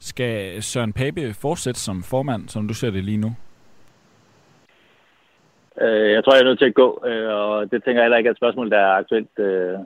Skal 0.00 0.62
Søren 0.62 0.92
Pape 0.92 1.34
fortsætte 1.34 1.80
som 1.80 2.02
formand, 2.02 2.48
som 2.48 2.68
du 2.68 2.74
ser 2.74 2.90
det 2.90 3.04
lige 3.04 3.16
nu? 3.16 3.34
Øh, 5.80 6.12
jeg 6.12 6.24
tror, 6.24 6.34
jeg 6.34 6.40
er 6.40 6.44
nødt 6.44 6.58
til 6.58 6.66
at 6.66 6.74
gå, 6.74 7.04
øh, 7.06 7.28
og 7.28 7.70
det 7.70 7.84
tænker 7.84 8.00
jeg 8.00 8.04
heller 8.04 8.18
ikke 8.18 8.28
er 8.28 8.30
et 8.30 8.36
spørgsmål, 8.36 8.70
der 8.70 8.78
er 8.78 8.92
aktuelt 8.92 9.38
øh, 9.38 9.78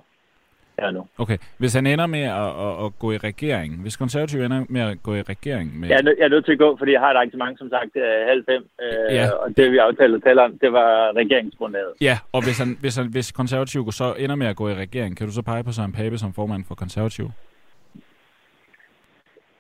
her 0.79 0.91
nu. 0.91 1.07
Okay. 1.19 1.39
Hvis 1.59 1.75
han 1.75 1.87
ender 1.87 2.07
med 2.07 2.23
at, 2.23 2.51
at, 2.67 2.85
at 2.85 2.99
gå 2.99 3.13
i 3.13 3.17
regering, 3.17 3.83
hvis 3.83 3.97
konservativ 3.97 4.41
ender 4.41 4.65
med 4.69 4.81
at 4.81 5.03
gå 5.03 5.15
i 5.15 5.23
regering 5.23 5.81
med... 5.81 5.89
Jeg 5.89 5.99
er, 5.99 6.03
nød, 6.03 6.15
jeg 6.19 6.25
er 6.25 6.29
nødt 6.29 6.45
til 6.45 6.53
at 6.53 6.59
gå, 6.59 6.77
fordi 6.77 6.93
jeg 6.93 7.01
har 7.01 7.11
et 7.11 7.17
arrangement, 7.17 7.59
som 7.59 7.69
sagt, 7.69 7.97
øh, 7.97 8.27
halv 8.27 8.45
fem, 8.45 8.69
øh, 8.83 9.15
ja. 9.15 9.31
og 9.31 9.57
det 9.57 9.73
vi 9.73 9.79
aftalte 9.79 10.17
at 10.17 10.23
tale 10.23 10.43
om, 10.43 10.59
det 10.59 10.73
var 10.73 11.13
regeringsgrundlaget. 11.17 11.93
Ja, 12.01 12.19
og 12.33 12.45
hvis, 12.45 12.59
han, 12.59 12.77
hvis, 12.81 12.97
han, 12.97 13.07
hvis 13.07 13.33
konservativ 13.33 13.93
så 13.93 14.15
ender 14.19 14.37
med 14.37 14.47
at 14.47 14.57
gå 14.57 14.69
i 14.69 14.75
regering, 14.75 15.17
kan 15.17 15.27
du 15.27 15.33
så 15.33 15.43
pege 15.43 15.65
på 15.65 15.73
Søren 15.73 15.93
Pape 15.93 16.19
som 16.19 16.33
formand 16.33 16.65
for 16.69 16.75
konservativ? 16.75 17.31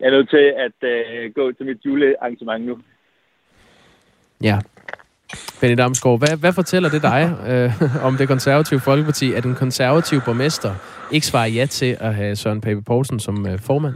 Jeg 0.00 0.06
er 0.06 0.10
nødt 0.10 0.30
til 0.30 0.52
at 0.66 0.78
øh, 0.90 1.34
gå 1.34 1.52
til 1.52 1.66
mit 1.66 1.78
julearrangement 1.84 2.64
nu. 2.64 2.78
Ja, 4.42 4.58
Benny 5.60 5.78
Damsgaard, 5.78 6.18
hvad, 6.18 6.36
hvad 6.36 6.52
fortæller 6.52 6.88
det 6.88 7.02
dig 7.02 7.36
øh, 7.48 8.04
om 8.06 8.16
det 8.16 8.28
konservative 8.28 8.80
Folkeparti, 8.80 9.32
at 9.32 9.44
en 9.44 9.54
konservativ 9.54 10.20
borgmester 10.20 10.74
ikke 11.12 11.26
svarer 11.26 11.46
ja 11.46 11.66
til 11.66 11.96
at 12.00 12.14
have 12.14 12.36
Søren 12.36 12.60
Pape 12.60 12.82
Poulsen 12.82 13.20
som 13.20 13.46
øh, 13.46 13.58
formand? 13.58 13.94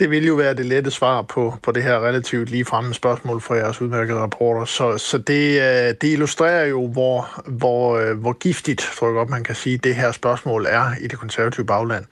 Det 0.00 0.10
vil 0.10 0.26
jo 0.26 0.34
være 0.34 0.54
det 0.54 0.66
lette 0.66 0.90
svar 0.90 1.22
på, 1.22 1.54
på 1.62 1.72
det 1.72 1.82
her 1.82 2.06
relativt 2.06 2.50
lige 2.50 2.64
fremme 2.64 2.94
spørgsmål 2.94 3.40
fra 3.40 3.54
jeres 3.54 3.80
udmærkede 3.80 4.18
rapporter. 4.18 4.64
Så, 4.64 4.98
så 4.98 5.18
det, 5.18 5.60
øh, 5.60 5.94
det 6.00 6.04
illustrerer 6.04 6.66
jo, 6.66 6.86
hvor, 6.86 7.42
hvor, 7.46 7.98
øh, 7.98 8.18
hvor 8.18 8.32
giftigt, 8.32 8.80
tror 8.96 9.06
jeg 9.06 9.14
godt, 9.14 9.30
man 9.30 9.44
kan 9.44 9.54
sige, 9.54 9.78
det 9.78 9.94
her 9.94 10.12
spørgsmål 10.12 10.66
er 10.68 10.90
i 11.00 11.06
det 11.06 11.18
konservative 11.18 11.66
bagland. 11.66 12.04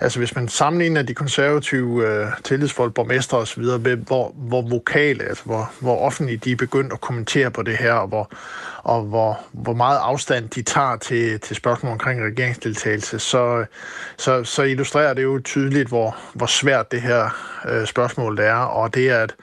Altså 0.00 0.18
hvis 0.18 0.34
man 0.34 0.48
sammenligner 0.48 1.02
de 1.02 1.14
konservative 1.14 1.86
uh, 1.86 2.28
tillidsfolk, 2.44 2.94
borgmester 2.94 3.36
osv., 3.36 3.62
hvor, 4.06 4.32
hvor 4.34 4.62
vokale, 4.62 5.24
altså 5.24 5.44
hvor, 5.44 5.72
hvor 5.80 5.98
offentligt 5.98 6.44
de 6.44 6.52
er 6.52 6.56
begyndt 6.56 6.92
at 6.92 7.00
kommentere 7.00 7.50
på 7.50 7.62
det 7.62 7.76
her, 7.76 7.92
og 7.92 8.08
hvor, 8.08 8.30
og 8.88 9.02
hvor, 9.02 9.40
hvor 9.52 9.72
meget 9.72 9.98
afstand 9.98 10.48
de 10.48 10.62
tager 10.62 10.96
til, 10.96 11.40
til 11.40 11.56
spørgsmål 11.56 11.92
omkring 11.92 12.20
regeringsdeltagelse, 12.22 13.18
så, 13.18 13.64
så, 14.16 14.44
så 14.44 14.62
illustrerer 14.62 15.14
det 15.14 15.22
jo 15.22 15.40
tydeligt, 15.44 15.88
hvor, 15.88 16.16
hvor 16.34 16.46
svært 16.46 16.92
det 16.92 17.02
her 17.02 17.28
øh, 17.68 17.86
spørgsmål, 17.86 18.36
der 18.36 18.42
er, 18.42 18.54
og 18.54 18.94
det 18.94 19.10
er, 19.10 19.22
at 19.22 19.34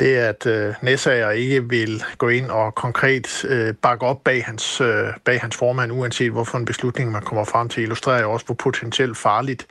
det 0.00 0.18
er, 0.18 0.28
at 0.28 0.46
øh, 0.46 0.74
Nessager 0.82 1.30
ikke 1.30 1.68
vil 1.68 2.04
gå 2.18 2.28
ind 2.28 2.50
og 2.50 2.74
konkret 2.74 3.44
øh, 3.44 3.74
bakke 3.74 4.06
op 4.06 4.24
bag 4.24 4.44
hans, 4.44 4.80
øh, 4.80 5.06
bag 5.24 5.40
hans 5.40 5.56
formand, 5.56 5.92
uanset 5.92 6.30
hvorfor 6.32 6.58
en 6.58 6.64
beslutning 6.64 7.10
man 7.12 7.22
kommer 7.22 7.44
frem 7.44 7.68
til, 7.68 7.82
illustrerer 7.82 8.22
jo 8.22 8.32
også, 8.32 8.46
hvor 8.46 8.54
potentielt 8.54 9.16
farligt 9.16 9.66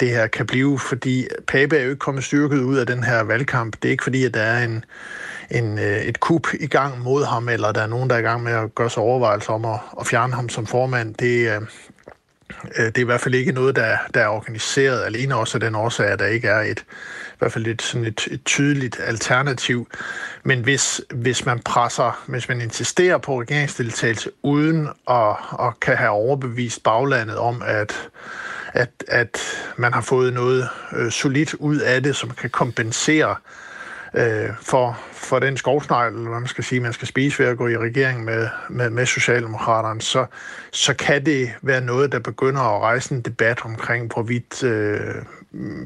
det 0.00 0.08
her 0.08 0.26
kan 0.26 0.46
blive, 0.46 0.78
fordi 0.78 1.26
Pape 1.46 1.76
er 1.76 1.82
jo 1.82 1.90
ikke 1.90 1.98
kommet 1.98 2.24
styrket 2.24 2.58
ud 2.58 2.76
af 2.76 2.86
den 2.86 3.04
her 3.04 3.22
valgkamp. 3.22 3.76
Det 3.82 3.88
er 3.88 3.92
ikke 3.92 4.04
fordi, 4.04 4.24
at 4.24 4.34
der 4.34 4.40
er 4.40 4.64
en, 4.64 4.84
en, 5.52 5.78
øh, 5.78 6.02
et 6.02 6.20
kup 6.20 6.46
i 6.60 6.66
gang 6.66 7.00
mod 7.00 7.24
ham, 7.24 7.48
eller 7.48 7.72
der 7.72 7.82
er 7.82 7.86
nogen, 7.86 8.10
der 8.10 8.16
er 8.16 8.20
i 8.20 8.22
gang 8.22 8.42
med 8.42 8.52
at 8.52 8.74
gøre 8.74 8.90
sig 8.90 9.02
overvejelser 9.02 9.52
om 9.52 9.64
at, 9.64 9.78
at 10.00 10.06
fjerne 10.06 10.34
ham 10.34 10.48
som 10.48 10.66
formand. 10.66 11.14
Det, 11.14 11.50
øh, 11.50 11.62
øh, 12.78 12.86
det 12.86 12.98
er 12.98 13.02
i 13.02 13.04
hvert 13.04 13.20
fald 13.20 13.34
ikke 13.34 13.52
noget, 13.52 13.76
der, 13.76 13.96
der 14.14 14.20
er 14.20 14.28
organiseret 14.28 15.04
alene 15.04 15.36
også 15.36 15.56
af 15.56 15.60
den 15.60 15.74
årsag, 15.74 16.06
at 16.06 16.18
der 16.18 16.26
ikke 16.26 16.48
er 16.48 16.60
et, 16.60 16.80
i 17.32 17.38
hvert 17.38 17.52
fald 17.52 17.66
et, 17.66 17.82
sådan 17.82 18.06
et, 18.06 18.28
et 18.30 18.44
tydeligt 18.44 19.00
alternativ. 19.04 19.88
Men 20.42 20.60
hvis, 20.60 21.00
hvis 21.14 21.46
man 21.46 21.58
presser, 21.58 22.22
hvis 22.26 22.48
man 22.48 22.60
insisterer 22.60 23.18
på 23.18 23.40
regeringsdeltagelse 23.40 24.30
uden 24.42 24.88
at, 25.10 25.36
at 25.60 25.80
kan 25.80 25.96
have 25.96 26.10
overbevist 26.10 26.82
baglandet 26.82 27.36
om, 27.36 27.62
at 27.66 28.08
at, 28.74 29.04
at 29.08 29.40
man 29.76 29.92
har 29.92 30.00
fået 30.00 30.32
noget 30.32 30.68
øh, 30.96 31.10
solidt 31.10 31.54
ud 31.54 31.78
af 31.78 32.02
det, 32.02 32.16
som 32.16 32.30
kan 32.30 32.50
kompensere 32.50 33.30
øh, 33.30 33.61
for, 34.62 34.98
for 35.12 35.38
den 35.38 35.56
skovsnegl, 35.56 36.14
eller 36.14 36.30
hvad 36.30 36.40
man 36.40 36.48
skal 36.48 36.64
sige, 36.64 36.80
man 36.80 36.92
skal 36.92 37.08
spise 37.08 37.38
ved 37.38 37.46
at 37.46 37.58
gå 37.58 37.68
i 37.68 37.76
regering 37.76 38.24
med, 38.24 38.48
med, 38.70 38.90
med 38.90 39.06
Socialdemokraterne, 39.06 40.00
så, 40.00 40.26
så 40.72 40.94
kan 40.94 41.26
det 41.26 41.52
være 41.62 41.80
noget, 41.80 42.12
der 42.12 42.18
begynder 42.18 42.60
at 42.60 42.82
rejse 42.82 43.14
en 43.14 43.20
debat 43.20 43.64
omkring, 43.64 44.12
hvorvidt 44.12 44.64
øh, 44.64 45.14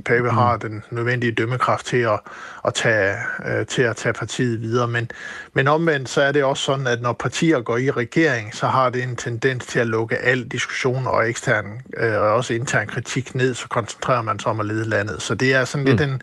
Pape 0.05 0.23
mm. 0.23 0.37
har 0.37 0.57
den 0.57 0.83
nødvendige 0.91 1.33
dømmekraft 1.33 1.87
til 1.87 1.97
at, 1.97 2.21
at, 2.65 2.75
tage, 2.75 3.17
øh, 3.47 3.67
til 3.67 3.83
at 3.83 3.97
tage 3.97 4.13
partiet 4.13 4.61
videre. 4.61 4.89
Men, 4.89 5.11
men 5.53 5.69
omvendt 5.69 6.09
så 6.09 6.23
er 6.23 6.33
det 6.33 6.45
også 6.45 6.63
sådan, 6.63 6.87
at 6.87 7.03
når 7.03 7.13
partier 7.13 7.61
går 7.61 7.77
i 7.77 7.91
regering, 7.91 8.55
så 8.55 8.67
har 8.67 8.91
det 8.91 9.03
en 9.03 9.17
tendens 9.17 9.67
til 9.67 9.79
at 9.79 9.87
lukke 9.87 10.17
al 10.17 10.45
diskussion 10.45 11.07
og 11.07 11.29
ekstern 11.29 11.67
øh, 11.97 12.15
og 12.15 12.21
også 12.21 12.55
intern 12.55 12.87
kritik 12.87 13.35
ned, 13.35 13.55
så 13.55 13.69
koncentrerer 13.69 14.23
man 14.23 14.39
sig 14.39 14.51
om 14.51 14.61
at 14.61 14.67
lede 14.67 14.89
landet. 14.89 15.23
Så 15.23 15.35
det 15.35 15.55
er 15.55 15.65
sådan 15.65 15.85
mm. 15.85 15.91
lidt 15.91 16.01
en 16.01 16.23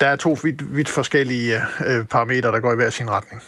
der 0.00 0.06
er 0.06 0.16
to 0.16 0.36
vidt, 0.42 0.76
vidt 0.76 0.88
forskellige 0.88 1.56
øh, 1.56 1.98
øh, 1.98 2.04
parametre, 2.04 2.52
der 2.52 2.60
går 2.60 2.72
i 2.72 2.76
hver 2.76 2.90
sin 2.90 3.10
retning. 3.10 3.42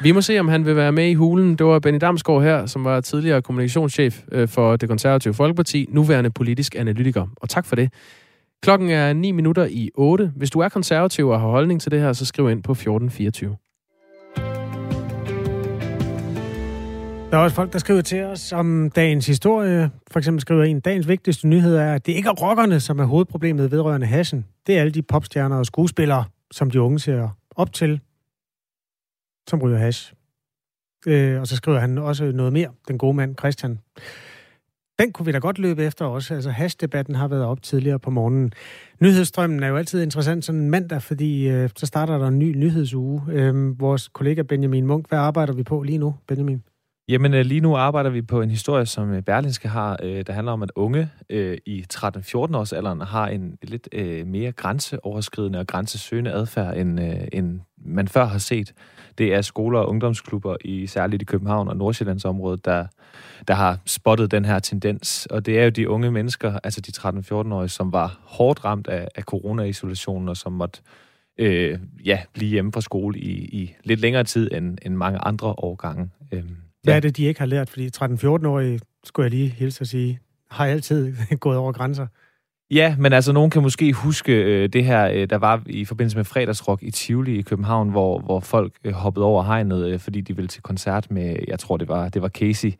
Vi 0.00 0.12
må 0.12 0.20
se, 0.20 0.38
om 0.38 0.48
han 0.48 0.66
vil 0.66 0.76
være 0.76 0.92
med 0.92 1.08
i 1.08 1.14
hulen. 1.14 1.56
Det 1.56 1.66
var 1.66 1.78
Benny 1.78 2.00
Damsgaard 2.00 2.42
her, 2.42 2.66
som 2.66 2.84
var 2.84 3.00
tidligere 3.00 3.42
kommunikationschef 3.42 4.22
øh, 4.32 4.48
for 4.48 4.76
det 4.76 4.88
konservative 4.88 5.34
Folkeparti, 5.34 5.86
nuværende 5.88 6.30
politisk 6.30 6.74
analytiker. 6.74 7.26
Og 7.36 7.48
tak 7.48 7.66
for 7.66 7.76
det. 7.76 7.92
Klokken 8.62 8.90
er 8.90 9.12
9 9.12 9.30
minutter 9.30 9.64
i 9.64 9.90
8. 9.94 10.32
Hvis 10.36 10.50
du 10.50 10.58
er 10.58 10.68
konservativ 10.68 11.28
og 11.28 11.40
har 11.40 11.48
holdning 11.48 11.80
til 11.80 11.90
det 11.90 12.00
her, 12.00 12.12
så 12.12 12.26
skriv 12.26 12.50
ind 12.50 12.62
på 12.62 12.72
1424. 12.72 13.56
Der 17.34 17.40
er 17.40 17.44
også 17.44 17.56
folk, 17.56 17.72
der 17.72 17.78
skriver 17.78 18.00
til 18.00 18.22
os 18.22 18.52
om 18.52 18.90
dagens 18.90 19.26
historie. 19.26 19.90
For 20.10 20.18
eksempel 20.18 20.40
skriver 20.40 20.64
en, 20.64 20.80
dagens 20.80 21.08
vigtigste 21.08 21.48
nyhed 21.48 21.76
er, 21.76 21.94
at 21.94 22.06
det 22.06 22.12
ikke 22.12 22.28
er 22.28 22.32
rockerne, 22.32 22.80
som 22.80 22.98
er 22.98 23.04
hovedproblemet 23.04 23.70
vedrørende 23.70 24.06
hassen. 24.06 24.46
Det 24.66 24.76
er 24.76 24.80
alle 24.80 24.92
de 24.92 25.02
popstjerner 25.02 25.56
og 25.56 25.66
skuespillere, 25.66 26.24
som 26.50 26.70
de 26.70 26.80
unge 26.80 26.98
ser 26.98 27.28
op 27.56 27.72
til, 27.72 28.00
som 29.50 29.62
ryger 29.62 29.78
hash. 29.78 30.14
Øh, 31.06 31.40
og 31.40 31.46
så 31.46 31.56
skriver 31.56 31.78
han 31.78 31.98
også 31.98 32.32
noget 32.32 32.52
mere, 32.52 32.68
den 32.88 32.98
gode 32.98 33.14
mand 33.14 33.38
Christian. 33.38 33.78
Den 34.98 35.12
kunne 35.12 35.26
vi 35.26 35.32
da 35.32 35.38
godt 35.38 35.58
løbe 35.58 35.84
efter 35.84 36.04
også. 36.04 36.34
Altså 36.34 36.50
hashdebatten 36.50 37.14
har 37.14 37.28
været 37.28 37.44
op 37.44 37.62
tidligere 37.62 37.98
på 37.98 38.10
morgenen. 38.10 38.52
Nyhedsstrømmen 39.00 39.62
er 39.62 39.68
jo 39.68 39.76
altid 39.76 40.02
interessant 40.02 40.44
sådan 40.44 40.60
en 40.60 40.70
mandag, 40.70 41.02
fordi 41.02 41.48
øh, 41.48 41.70
så 41.76 41.86
starter 41.86 42.18
der 42.18 42.28
en 42.28 42.38
ny 42.38 42.56
nyhedsuge. 42.56 43.22
Øh, 43.28 43.80
vores 43.80 44.08
kollega 44.08 44.42
Benjamin 44.42 44.86
Munk, 44.86 45.08
hvad 45.08 45.18
arbejder 45.18 45.52
vi 45.52 45.62
på 45.62 45.82
lige 45.82 45.98
nu, 45.98 46.14
Benjamin? 46.26 46.62
Jamen 47.08 47.34
øh, 47.34 47.44
lige 47.44 47.60
nu 47.60 47.76
arbejder 47.76 48.10
vi 48.10 48.22
på 48.22 48.40
en 48.40 48.50
historie, 48.50 48.86
som 48.86 49.12
øh, 49.12 49.22
Berlinske 49.22 49.68
har, 49.68 49.98
øh, 50.02 50.26
der 50.26 50.32
handler 50.32 50.52
om, 50.52 50.62
at 50.62 50.72
unge 50.74 51.10
i 51.66 51.84
13-14 51.94 52.36
års 52.36 52.72
alderen 52.72 53.00
har 53.00 53.28
en 53.28 53.58
lidt 53.62 53.88
mere 54.26 54.52
grænseoverskridende 54.52 55.58
og 55.58 55.66
grænsesøgende 55.66 56.32
adfærd, 56.32 56.76
end, 56.76 57.00
end 57.32 57.60
man 57.76 58.08
før 58.08 58.24
har 58.24 58.38
set. 58.38 58.74
Det 59.18 59.34
er 59.34 59.42
skoler 59.42 59.78
og 59.78 59.88
ungdomsklubber, 59.88 60.56
i 60.64 60.86
særligt 60.86 61.22
i 61.22 61.24
København 61.24 61.68
og 61.68 61.76
Nordsjællands 61.76 62.24
område, 62.24 62.60
der, 62.64 62.86
der 63.48 63.54
har 63.54 63.78
spottet 63.86 64.30
den 64.30 64.44
her 64.44 64.58
tendens. 64.58 65.26
Og 65.30 65.46
det 65.46 65.58
er 65.58 65.64
jo 65.64 65.70
de 65.70 65.88
unge 65.88 66.10
mennesker, 66.10 66.58
altså 66.64 66.80
de 66.80 66.92
13-14-årige, 66.98 67.68
som 67.68 67.92
var 67.92 68.20
hårdt 68.22 68.64
ramt 68.64 68.86
af, 68.86 69.08
af 69.14 69.22
corona-isolationen, 69.22 70.28
og 70.28 70.36
som 70.36 70.52
måtte 70.52 70.80
øh, 71.38 71.78
ja, 72.04 72.20
blive 72.32 72.50
hjemme 72.50 72.72
fra 72.72 72.80
skole 72.80 73.18
i, 73.18 73.32
i 73.32 73.74
lidt 73.84 74.00
længere 74.00 74.24
tid 74.24 74.50
end, 74.52 74.78
end 74.82 74.94
mange 74.94 75.18
andre 75.18 75.48
årgange. 75.48 76.10
Øh. 76.32 76.63
Hvad 76.84 76.96
er 76.96 77.00
det, 77.00 77.16
de 77.16 77.24
ikke 77.24 77.40
har 77.40 77.46
lært? 77.46 77.70
Fordi 77.70 77.90
13-14-årige, 77.96 78.80
skulle 79.04 79.24
jeg 79.24 79.30
lige 79.30 79.48
hilse 79.48 79.80
at 79.80 79.88
sige, 79.88 80.20
har 80.50 80.66
altid 80.66 81.16
gået 81.40 81.56
over 81.58 81.72
grænser. 81.72 82.06
Ja, 82.74 82.96
men 82.98 83.12
altså, 83.12 83.32
nogen 83.32 83.50
kan 83.50 83.62
måske 83.62 83.92
huske 83.92 84.32
øh, 84.32 84.68
det 84.68 84.84
her, 84.84 85.10
øh, 85.12 85.30
der 85.30 85.38
var 85.38 85.62
i 85.66 85.84
forbindelse 85.84 86.16
med 86.16 86.24
fredagsrock 86.24 86.82
i 86.82 86.90
Tivoli 86.90 87.38
i 87.38 87.42
København, 87.42 87.88
hvor, 87.88 88.18
hvor 88.18 88.40
folk 88.40 88.72
øh, 88.84 88.92
hoppede 88.92 89.26
over 89.26 89.42
hegnet, 89.42 89.86
øh, 89.86 89.98
fordi 90.00 90.20
de 90.20 90.36
ville 90.36 90.48
til 90.48 90.62
koncert 90.62 91.10
med, 91.10 91.36
jeg 91.48 91.58
tror, 91.58 91.76
det 91.76 91.88
var, 91.88 92.08
det 92.08 92.22
var 92.22 92.28
Casey. 92.28 92.72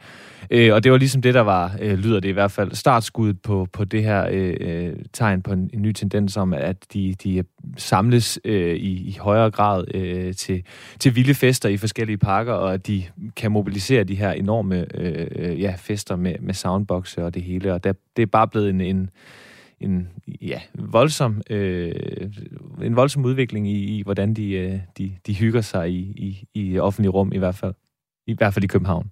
Øh, 0.50 0.74
og 0.74 0.84
det 0.84 0.92
var 0.92 0.98
ligesom 0.98 1.22
det, 1.22 1.34
der 1.34 1.40
var, 1.40 1.76
øh, 1.80 1.98
lyder 1.98 2.20
det 2.20 2.28
i 2.28 2.32
hvert 2.32 2.50
fald, 2.50 2.72
startskuddet 2.72 3.40
på, 3.42 3.66
på 3.72 3.84
det 3.84 4.02
her 4.02 4.28
øh, 4.30 4.56
øh, 4.60 4.92
tegn 5.12 5.42
på 5.42 5.52
en, 5.52 5.70
en 5.72 5.82
ny 5.82 5.92
tendens 5.92 6.36
om, 6.36 6.52
at 6.52 6.76
de, 6.92 7.14
de 7.24 7.44
samles 7.76 8.40
øh, 8.44 8.76
i, 8.76 9.08
i 9.08 9.16
højere 9.20 9.50
grad 9.50 9.84
øh, 9.94 10.34
til, 10.34 10.62
til 10.98 11.16
vilde 11.16 11.34
fester 11.34 11.68
i 11.68 11.76
forskellige 11.76 12.18
parker, 12.18 12.52
og 12.52 12.74
at 12.74 12.86
de 12.86 13.04
kan 13.36 13.52
mobilisere 13.52 14.04
de 14.04 14.14
her 14.14 14.30
enorme 14.30 14.86
øh, 14.94 15.26
øh 15.36 15.60
ja, 15.60 15.74
fester 15.78 16.16
med, 16.16 16.34
med 16.40 16.54
soundboxe 16.54 17.24
og 17.24 17.34
det 17.34 17.42
hele. 17.42 17.74
Og 17.74 17.84
der, 17.84 17.92
det 18.16 18.22
er 18.22 18.26
bare 18.26 18.48
blevet 18.48 18.70
en, 18.70 18.80
en 18.80 19.10
en 19.80 20.08
ja, 20.42 20.60
voldsom, 20.74 21.42
øh, 21.50 21.92
en 22.82 22.96
voldsom 22.96 23.24
udvikling 23.24 23.68
i, 23.68 23.98
i 23.98 24.02
hvordan 24.02 24.34
de, 24.34 24.52
øh, 24.52 24.78
de, 24.98 25.16
de 25.26 25.34
hygger 25.34 25.60
sig 25.60 25.90
i, 25.90 25.98
i, 26.00 26.48
i 26.54 26.78
offentlig 26.78 27.14
rum 27.14 27.32
i 27.32 27.38
hvert 27.38 27.54
fald. 27.54 27.74
I 28.26 28.34
hvert 28.34 28.54
fald 28.54 28.64
i 28.64 28.68
København. 28.68 29.10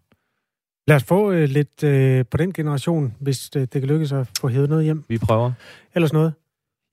Lad 0.88 0.96
os 0.96 1.04
få 1.04 1.32
øh, 1.32 1.48
lidt 1.48 1.84
øh, 1.84 2.24
på 2.30 2.36
den 2.36 2.52
generation, 2.52 3.14
hvis 3.20 3.50
det, 3.50 3.72
det 3.72 3.80
kan 3.80 3.88
lykkes 3.88 4.12
at 4.12 4.30
få 4.40 4.48
hævet 4.48 4.68
noget 4.68 4.84
hjem. 4.84 5.04
Vi 5.08 5.18
prøver. 5.18 5.52
Ellers 5.94 6.12
noget? 6.12 6.32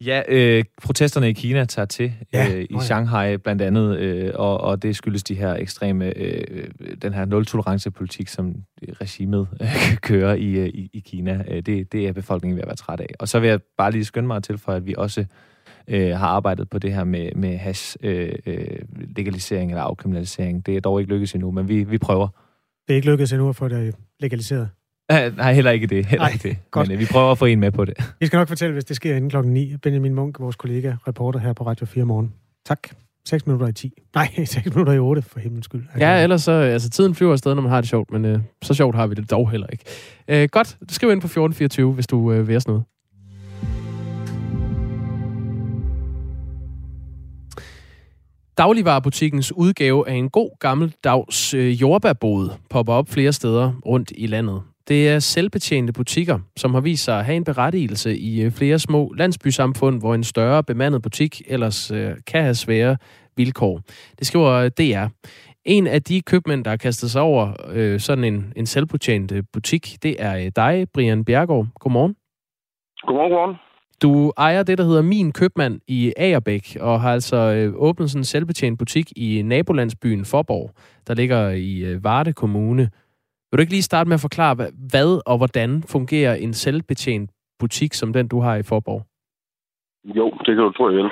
Ja, 0.06 0.22
øh, 0.28 0.64
protesterne 0.84 1.30
i 1.30 1.34
Kina 1.34 1.66
tager 1.66 1.86
til 1.86 2.14
ja, 2.34 2.48
øh, 2.54 2.62
i 2.62 2.74
oh 2.74 2.80
ja. 2.80 2.86
Shanghai 2.86 3.38
blandt 3.38 3.62
andet, 3.62 3.98
øh, 3.98 4.32
og, 4.36 4.62
og 4.62 4.84
det 4.84 4.96
skyldes 4.96 5.24
de 5.24 5.36
her 5.36 5.56
ekstreme, 5.56 6.18
øh, 6.18 6.68
den 7.02 7.14
her 7.14 7.26
nul-tolerance-politik, 7.26 8.28
som 8.28 8.56
regimet 9.02 9.48
øh, 9.62 9.98
kører 10.10 10.34
i, 10.34 10.52
øh, 10.52 10.68
i, 10.68 11.04
Kina. 11.06 11.44
Øh, 11.48 11.62
det, 11.62 11.92
det 11.92 12.08
er 12.08 12.14
befolkningen 12.14 12.56
ved 12.56 12.62
at 12.62 12.68
være 12.68 12.76
træt 12.76 13.00
af. 13.00 13.08
Og 13.20 13.28
så 13.28 13.40
vil 13.40 13.50
jeg 13.50 13.60
bare 13.78 13.92
lige 13.92 14.06
skynde 14.06 14.28
mig 14.28 14.44
til 14.44 14.58
for, 14.58 14.72
at 14.72 14.86
vi 14.86 14.94
også 14.98 15.26
øh, 15.88 16.10
har 16.10 16.28
arbejdet 16.28 16.70
på 16.70 16.80
det 16.80 16.94
her 16.94 17.04
med, 17.04 17.32
med 17.36 17.58
hash 17.58 17.98
øh, 18.04 18.34
øh, 18.46 18.80
eller 19.18 19.82
afkriminalisering. 19.82 20.66
Det 20.66 20.78
er 20.78 20.82
dog 20.82 21.00
ikke 21.00 21.12
lykkedes 21.12 21.34
endnu, 21.34 21.52
men 21.52 21.68
vi, 21.68 21.84
vi 21.84 21.98
prøver. 21.98 22.28
Det 22.88 22.94
er 22.94 22.96
ikke 22.96 23.10
lykkedes 23.12 23.34
endnu 23.34 23.50
at 23.50 23.56
få 23.56 23.68
det 23.68 23.96
legaliseret? 24.20 24.70
Nej, 25.38 25.54
heller 25.54 25.72
ikke 25.72 25.88
det. 25.88 26.06
Heller 26.06 26.26
Ej, 26.26 26.32
ikke 26.34 26.50
det. 26.50 26.58
Godt. 26.72 26.88
Men 26.88 26.96
uh, 26.96 27.00
vi 27.00 27.06
prøver 27.12 27.32
at 27.32 27.38
få 27.38 27.46
en 27.46 27.60
med 27.60 27.72
på 27.72 27.86
det. 27.86 28.14
Vi 28.20 28.26
skal 28.26 28.38
nok 28.38 28.48
fortælle, 28.48 28.74
hvis 28.74 28.86
det 28.86 28.96
sker 28.96 29.16
inden 29.16 29.30
klokken 29.30 29.54
9. 29.54 29.78
Benjamin 29.78 30.14
Munk, 30.14 30.40
vores 30.40 30.56
kollega, 30.56 30.94
reporter 31.08 31.40
her 31.40 31.54
på 31.54 31.66
Radio 31.66 31.86
4 31.86 32.06
morgen. 32.06 32.34
Tak. 32.66 32.80
6 33.26 33.46
minutter 33.48 33.68
i 33.68 33.74
10. 33.74 33.94
Nej, 34.16 34.28
6 34.46 34.66
minutter 34.66 34.94
i 34.94 35.00
8, 35.00 35.22
for 35.22 35.40
himlens 35.40 35.66
skyld. 35.66 35.84
Ja, 36.00 36.24
ellers 36.24 36.42
så, 36.42 36.52
altså 36.52 36.90
tiden 36.90 37.16
flyver 37.16 37.32
afsted, 37.32 37.56
når 37.56 37.62
man 37.62 37.72
har 37.72 37.82
det 37.82 37.90
sjovt, 37.90 38.12
men 38.12 38.36
uh, 38.36 38.42
så 38.62 38.74
sjovt 38.74 38.96
har 38.96 39.08
vi 39.08 39.16
det 39.16 39.32
dog 39.32 39.52
heller 39.52 39.68
ikke. 39.68 39.84
Uh, 40.44 40.50
godt, 40.52 40.78
skriv 40.90 41.12
ind 41.12 41.22
på 41.22 41.28
1424, 41.28 41.94
hvis 41.94 42.08
du 42.08 42.18
uh, 42.18 42.48
vil 42.48 42.64
noget. 42.68 42.84
Dagligvarerbutikkens 48.58 49.52
udgave 49.52 50.10
af 50.10 50.14
en 50.14 50.30
god 50.30 50.60
gammeldags 50.60 51.54
øh, 51.54 51.82
jordbærbod 51.82 52.50
popper 52.70 52.94
op 52.94 53.10
flere 53.10 53.34
steder 53.34 53.74
rundt 53.86 54.12
i 54.18 54.28
landet. 54.28 54.62
Det 54.90 55.10
er 55.10 55.20
selvbetjente 55.20 55.94
butikker, 55.94 56.40
som 56.58 56.74
har 56.74 56.82
vist 56.82 57.04
sig 57.04 57.20
at 57.20 57.26
have 57.26 57.36
en 57.36 57.44
berettigelse 57.44 58.18
i 58.18 58.42
øh, 58.42 58.52
flere 58.52 58.80
små 58.80 59.14
landsbysamfund, 59.18 60.00
hvor 60.00 60.14
en 60.16 60.24
større 60.24 60.64
bemandet 60.64 61.02
butik 61.02 61.42
ellers 61.48 61.92
øh, 61.92 62.12
kan 62.28 62.42
have 62.42 62.56
svære 62.56 62.98
vilkår. 63.36 63.82
Det 64.20 64.28
skriver 64.28 64.70
DR. 64.70 65.08
En 65.66 65.88
af 65.88 66.04
de 66.04 66.22
købmænd, 66.22 66.64
der 66.64 66.70
har 66.70 66.78
kastet 66.78 67.12
sig 67.12 67.22
over 67.22 67.54
øh, 67.72 68.00
sådan 68.00 68.24
en, 68.24 68.54
en 68.56 68.66
selvbetjent 68.66 69.34
butik, 69.54 69.98
det 70.04 70.16
er 70.20 70.38
øh, 70.38 70.52
dig, 70.56 70.88
Brian 70.94 71.26
Bjergård. 71.26 71.68
Godmorgen. 71.80 72.16
Godmorgen, 73.02 73.32
godmorgen. 73.32 73.56
Du 74.02 74.34
ejer 74.38 74.64
det, 74.64 74.78
der 74.78 74.84
hedder 74.84 75.02
Min 75.02 75.32
Købmand 75.32 75.80
i 75.88 76.14
Agerbæk, 76.18 76.78
og 76.80 77.02
har 77.02 77.14
altså 77.14 77.38
øh, 77.38 77.74
åbnet 77.76 78.10
sådan 78.10 78.20
en 78.20 78.26
selvbetjent 78.26 78.80
butik 78.80 79.12
i 79.16 79.42
nabolandsbyen 79.42 80.26
Forborg, 80.26 80.72
der 81.08 81.14
ligger 81.14 81.50
i 81.50 81.80
øh, 81.80 82.04
Varde 82.04 82.34
Kommune. 82.34 82.90
Vil 83.50 83.58
du 83.58 83.62
ikke 83.62 83.78
lige 83.78 83.92
starte 83.92 84.08
med 84.08 84.18
at 84.20 84.28
forklare, 84.28 84.56
hvad 84.92 85.12
og 85.26 85.38
hvordan 85.38 85.84
fungerer 85.96 86.36
en 86.36 86.54
selvbetjent 86.54 87.32
butik 87.60 87.94
som 87.94 88.14
den, 88.14 88.28
du 88.28 88.40
har 88.40 88.56
i 88.56 88.64
Forborg? 88.64 89.02
Jo, 90.18 90.28
det 90.46 90.52
kan 90.56 90.64
du 90.66 90.72
tro, 90.72 90.90
jeg 90.90 90.98
vil. 90.98 91.12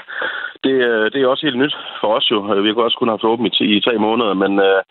Det, 0.63 0.75
øh, 0.89 1.05
det 1.11 1.19
er 1.21 1.27
også 1.27 1.45
helt 1.45 1.61
nyt 1.63 1.75
for 2.01 2.09
os 2.17 2.31
jo. 2.31 2.37
Vi 2.65 2.69
har 2.69 2.87
også 2.87 2.99
kun 2.99 3.13
haft 3.13 3.23
åbent 3.23 3.55
i, 3.59 3.67
i 3.77 3.81
tre 3.81 3.95
måneder, 4.07 4.33
men, 4.43 4.59
øh, 4.67 4.81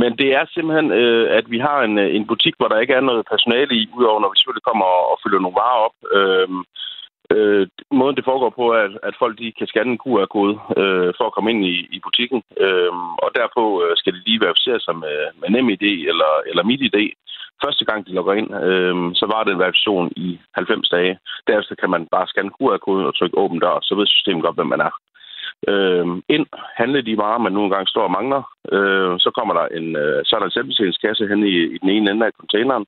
men 0.00 0.10
det 0.20 0.28
er 0.38 0.44
simpelthen, 0.46 0.88
øh, 1.02 1.26
at 1.38 1.46
vi 1.50 1.58
har 1.58 1.78
en, 1.82 1.98
øh, 1.98 2.14
en 2.16 2.26
butik, 2.26 2.54
hvor 2.56 2.68
der 2.68 2.78
ikke 2.80 2.94
er 2.94 3.08
noget 3.08 3.30
personale 3.32 3.74
i, 3.80 3.82
udover 3.98 4.20
når 4.20 4.30
vi 4.30 4.36
selvfølgelig 4.36 4.68
kommer 4.70 4.86
og, 4.98 5.04
og 5.12 5.16
fylder 5.22 5.40
nogle 5.40 5.60
varer 5.62 5.80
op. 5.88 5.96
Øhm, 6.18 6.60
øh, 7.34 7.66
måden 7.90 8.16
det 8.16 8.24
foregår 8.24 8.50
på 8.50 8.64
er, 8.72 8.86
at 9.08 9.14
folk 9.18 9.38
de 9.38 9.52
kan 9.58 9.66
scanne 9.66 9.92
en 9.92 10.02
QR-kode 10.02 10.54
øh, 10.80 11.10
for 11.18 11.24
at 11.26 11.34
komme 11.34 11.50
ind 11.50 11.64
i, 11.64 11.74
i 11.96 11.98
butikken, 12.06 12.42
øh, 12.64 12.92
og 13.24 13.30
derpå 13.38 13.64
øh, 13.82 13.92
skal 13.96 14.12
de 14.12 14.22
lige 14.26 14.44
verificere 14.44 14.80
sig 14.80 14.96
med, 15.04 15.16
med 15.40 15.48
NemID 15.50 15.84
eller, 16.10 16.32
eller 16.50 16.62
MitID. 16.62 16.98
Første 17.64 17.84
gang 17.84 18.06
de 18.06 18.14
logger 18.14 18.34
ind, 18.34 18.50
øh, 18.68 18.94
så 19.20 19.24
var 19.32 19.44
det 19.44 19.52
en 19.52 19.62
verifikation 19.64 20.12
i 20.16 20.40
90 20.54 20.88
dage. 20.88 21.18
Derefter 21.46 21.74
kan 21.74 21.90
man 21.90 22.06
bare 22.14 22.26
scanne 22.26 22.54
QR-koden 22.56 23.06
og 23.06 23.16
trykke 23.16 23.38
åben 23.38 23.58
dør, 23.58 23.78
så 23.82 23.94
ved 23.94 24.06
systemet 24.06 24.42
godt, 24.42 24.56
hvem 24.56 24.66
man 24.66 24.80
er. 24.88 24.94
Øh, 25.70 26.06
ind, 26.34 26.46
handle 26.80 27.02
de 27.08 27.16
varer, 27.16 27.38
man 27.38 27.52
nogle 27.52 27.70
gange 27.74 27.88
står 27.88 28.04
og 28.08 28.14
mangler. 28.18 28.42
Øh, 28.76 29.12
så 29.24 29.30
kommer 29.38 29.54
der 29.54 29.66
en, 29.78 29.96
øh, 29.96 30.20
så 30.24 30.30
er 30.36 30.40
der 30.40 30.46
en 30.46 30.56
selvbetjeningskasse 30.56 31.26
hen 31.26 31.42
i, 31.46 31.56
i 31.74 31.78
den 31.82 31.88
ene 31.88 32.10
ende 32.10 32.26
af 32.26 32.32
containeren, 32.40 32.86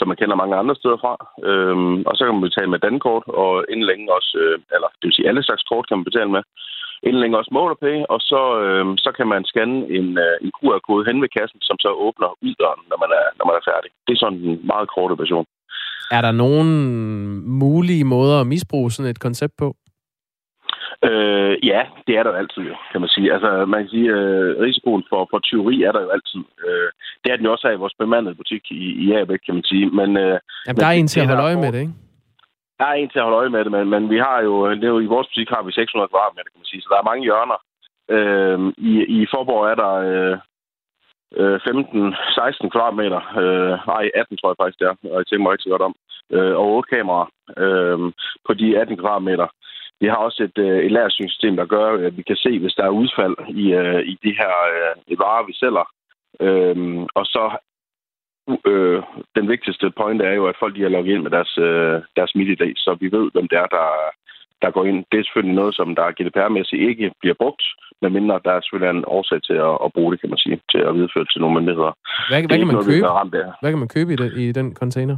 som 0.00 0.08
man 0.08 0.20
kender 0.20 0.36
mange 0.42 0.56
andre 0.62 0.76
steder 0.80 0.98
fra. 1.04 1.14
Øhm, 1.48 1.96
og 2.08 2.12
så 2.14 2.22
kan 2.22 2.34
man 2.34 2.46
betale 2.48 2.70
med 2.72 2.84
dankort, 2.86 3.24
og 3.42 3.52
inden 3.72 3.86
længe 3.90 4.06
også, 4.18 4.32
øh, 4.42 4.56
eller 4.74 4.88
det 4.98 5.06
vil 5.06 5.16
sige 5.16 5.28
alle 5.30 5.42
slags 5.44 5.64
kort 5.70 5.88
kan 5.88 5.96
man 5.98 6.08
betale 6.10 6.30
med. 6.36 6.42
Inden 7.06 7.20
længe 7.22 7.38
også 7.40 7.52
MotorPay, 7.56 7.96
og 8.14 8.20
så, 8.30 8.42
øh, 8.62 8.84
så 9.04 9.10
kan 9.18 9.26
man 9.32 9.42
scanne 9.50 9.78
en, 9.98 10.08
øh, 10.24 10.34
en 10.44 10.50
QR-kode 10.56 11.06
hen 11.08 11.18
ved 11.22 11.30
kassen, 11.38 11.60
som 11.68 11.76
så 11.84 11.90
åbner 12.06 12.30
uddøren, 12.46 12.82
når 12.90 12.98
man 13.02 13.10
er, 13.20 13.26
når 13.38 13.44
man 13.48 13.56
er 13.60 13.64
færdig. 13.70 13.90
Det 14.06 14.12
er 14.12 14.20
sådan 14.22 14.38
en 14.48 14.60
meget 14.72 14.88
korte 14.94 15.16
version. 15.22 15.46
Er 16.16 16.20
der 16.26 16.32
nogen 16.44 16.70
mulige 17.62 18.04
måder 18.04 18.36
at 18.40 18.46
misbruge 18.46 18.90
sådan 18.90 19.10
et 19.10 19.24
koncept 19.26 19.54
på? 19.62 19.68
Øh, 21.08 21.54
ja, 21.70 21.80
det 22.06 22.14
er 22.18 22.22
der 22.22 22.30
jo 22.30 22.36
altid, 22.36 22.62
jo, 22.62 22.76
kan 22.92 23.00
man 23.00 23.10
sige. 23.14 23.32
Altså, 23.34 23.66
man 23.66 23.80
kan 23.80 23.90
sige, 23.90 24.10
øh, 24.16 24.60
risikoen 24.66 25.04
for, 25.08 25.26
for 25.30 25.38
tyveri 25.38 25.82
er 25.82 25.92
der 25.92 26.02
jo 26.02 26.10
altid. 26.16 26.42
Øh, 26.66 26.88
det 27.22 27.28
er 27.32 27.36
den 27.36 27.44
jo 27.46 27.52
også 27.52 27.66
her 27.66 27.74
i 27.74 27.82
vores 27.84 27.94
bemandede 27.98 28.34
butik 28.34 28.64
i, 28.70 28.84
i 29.04 29.12
Abæk, 29.12 29.38
kan 29.46 29.54
man 29.54 29.64
sige. 29.64 29.86
Men, 29.98 30.16
øh, 30.16 30.38
Jamen, 30.66 30.80
der 30.80 30.86
er 30.86 30.96
en 31.00 31.08
til 31.08 31.20
at 31.20 31.26
holde 31.26 31.42
øje 31.42 31.60
med 31.64 31.72
det, 31.72 31.80
ikke? 31.80 31.94
Der 32.78 32.86
er 32.86 32.92
en 32.92 33.10
til 33.10 33.18
at 33.18 33.24
holde 33.24 33.40
øje 33.42 33.54
med 33.56 33.64
det, 33.64 33.72
men, 33.72 33.88
men 33.94 34.10
vi 34.10 34.18
har 34.18 34.38
jo, 34.48 34.70
det 34.70 34.84
er 34.84 34.94
jo, 34.96 35.00
i 35.00 35.12
vores 35.14 35.28
butik 35.28 35.48
har 35.48 35.62
vi 35.62 35.72
600 35.72 36.08
kvadratmeter, 36.08 36.50
kan 36.50 36.60
man 36.62 36.70
sige, 36.72 36.82
så 36.82 36.88
der 36.92 36.98
er 36.98 37.10
mange 37.10 37.26
hjørner. 37.28 37.58
Øh, 38.16 38.58
i, 38.90 38.92
I 39.16 39.26
Forborg 39.32 39.64
er 39.72 39.76
der 39.84 39.92
øh, 40.10 40.38
15-16 41.36 42.64
øh, 42.64 42.70
kvadratmeter, 42.74 43.20
øh, 43.42 43.74
nej 43.92 44.04
18 44.14 44.36
tror 44.36 44.50
jeg 44.50 44.60
faktisk 44.60 44.78
det 44.80 44.86
er, 44.90 44.96
og 45.12 45.18
jeg 45.18 45.26
tænker 45.26 45.44
mig 45.44 45.52
ikke 45.54 45.66
så 45.66 45.74
godt 45.74 45.86
om, 45.88 45.94
øh, 46.36 46.54
og 46.60 46.66
8 46.76 46.88
kameraer 46.94 47.28
øh, 47.62 47.98
på 48.46 48.52
de 48.60 48.78
18 48.78 48.96
kvadratmeter. 48.96 49.48
Vi 50.00 50.06
har 50.06 50.16
også 50.16 50.42
et, 50.48 50.58
øh, 50.58 50.78
et 50.86 50.92
lærersystem, 50.92 51.56
der 51.56 51.66
gør, 51.66 52.06
at 52.06 52.16
vi 52.16 52.22
kan 52.22 52.36
se, 52.36 52.58
hvis 52.58 52.74
der 52.74 52.84
er 52.84 52.98
udfald 53.02 53.36
i, 53.62 53.64
øh, 53.72 54.00
i 54.12 54.14
de 54.24 54.32
her 54.40 54.52
øh, 55.10 55.18
varer, 55.18 55.46
vi 55.46 55.52
sælger. 55.62 55.86
Øhm, 56.40 57.02
og 57.18 57.24
så 57.34 57.44
øh, 58.70 59.02
den 59.36 59.48
vigtigste 59.48 59.90
point 60.00 60.22
er 60.22 60.32
jo, 60.32 60.46
at 60.46 60.56
folk 60.60 60.76
de 60.76 60.82
har 60.82 60.88
logget 60.88 61.14
ind 61.14 61.22
med 61.22 61.30
deres, 61.30 61.58
øh, 61.58 62.02
deres 62.16 62.34
MitID, 62.34 62.74
så 62.76 62.96
vi 63.00 63.12
ved, 63.16 63.30
hvem 63.32 63.48
det 63.48 63.58
er, 63.58 63.68
der, 63.76 63.86
der 64.62 64.70
går 64.70 64.84
ind. 64.84 64.98
Det 65.10 65.18
er 65.18 65.24
selvfølgelig 65.24 65.56
noget, 65.60 65.74
som 65.74 65.94
der 65.94 66.14
GDPR-mæssigt 66.18 66.82
ikke 66.90 67.12
bliver 67.20 67.36
brugt, 67.42 67.62
medmindre 68.02 68.40
der 68.44 68.52
er 68.52 68.60
selvfølgelig 68.60 68.90
en 68.98 69.04
årsag 69.16 69.42
til 69.48 69.56
at, 69.68 69.74
at 69.84 69.92
bruge 69.94 70.12
det, 70.12 70.20
kan 70.20 70.30
man 70.30 70.38
sige, 70.44 70.60
til 70.72 70.80
at 70.88 70.94
videreføre 70.94 71.26
til 71.32 71.40
nogle 71.40 71.56
myndigheder. 71.58 71.92
Hvad, 72.30 72.38
hvad, 72.48 72.58
kan, 72.58 72.66
man 72.66 72.74
noget, 72.76 72.86
købe? 72.86 73.06
hvad 73.60 73.70
kan 73.72 73.78
man 73.84 73.92
købe 73.96 74.12
i, 74.12 74.16
det, 74.16 74.28
i 74.44 74.52
den 74.52 74.68
container? 74.74 75.16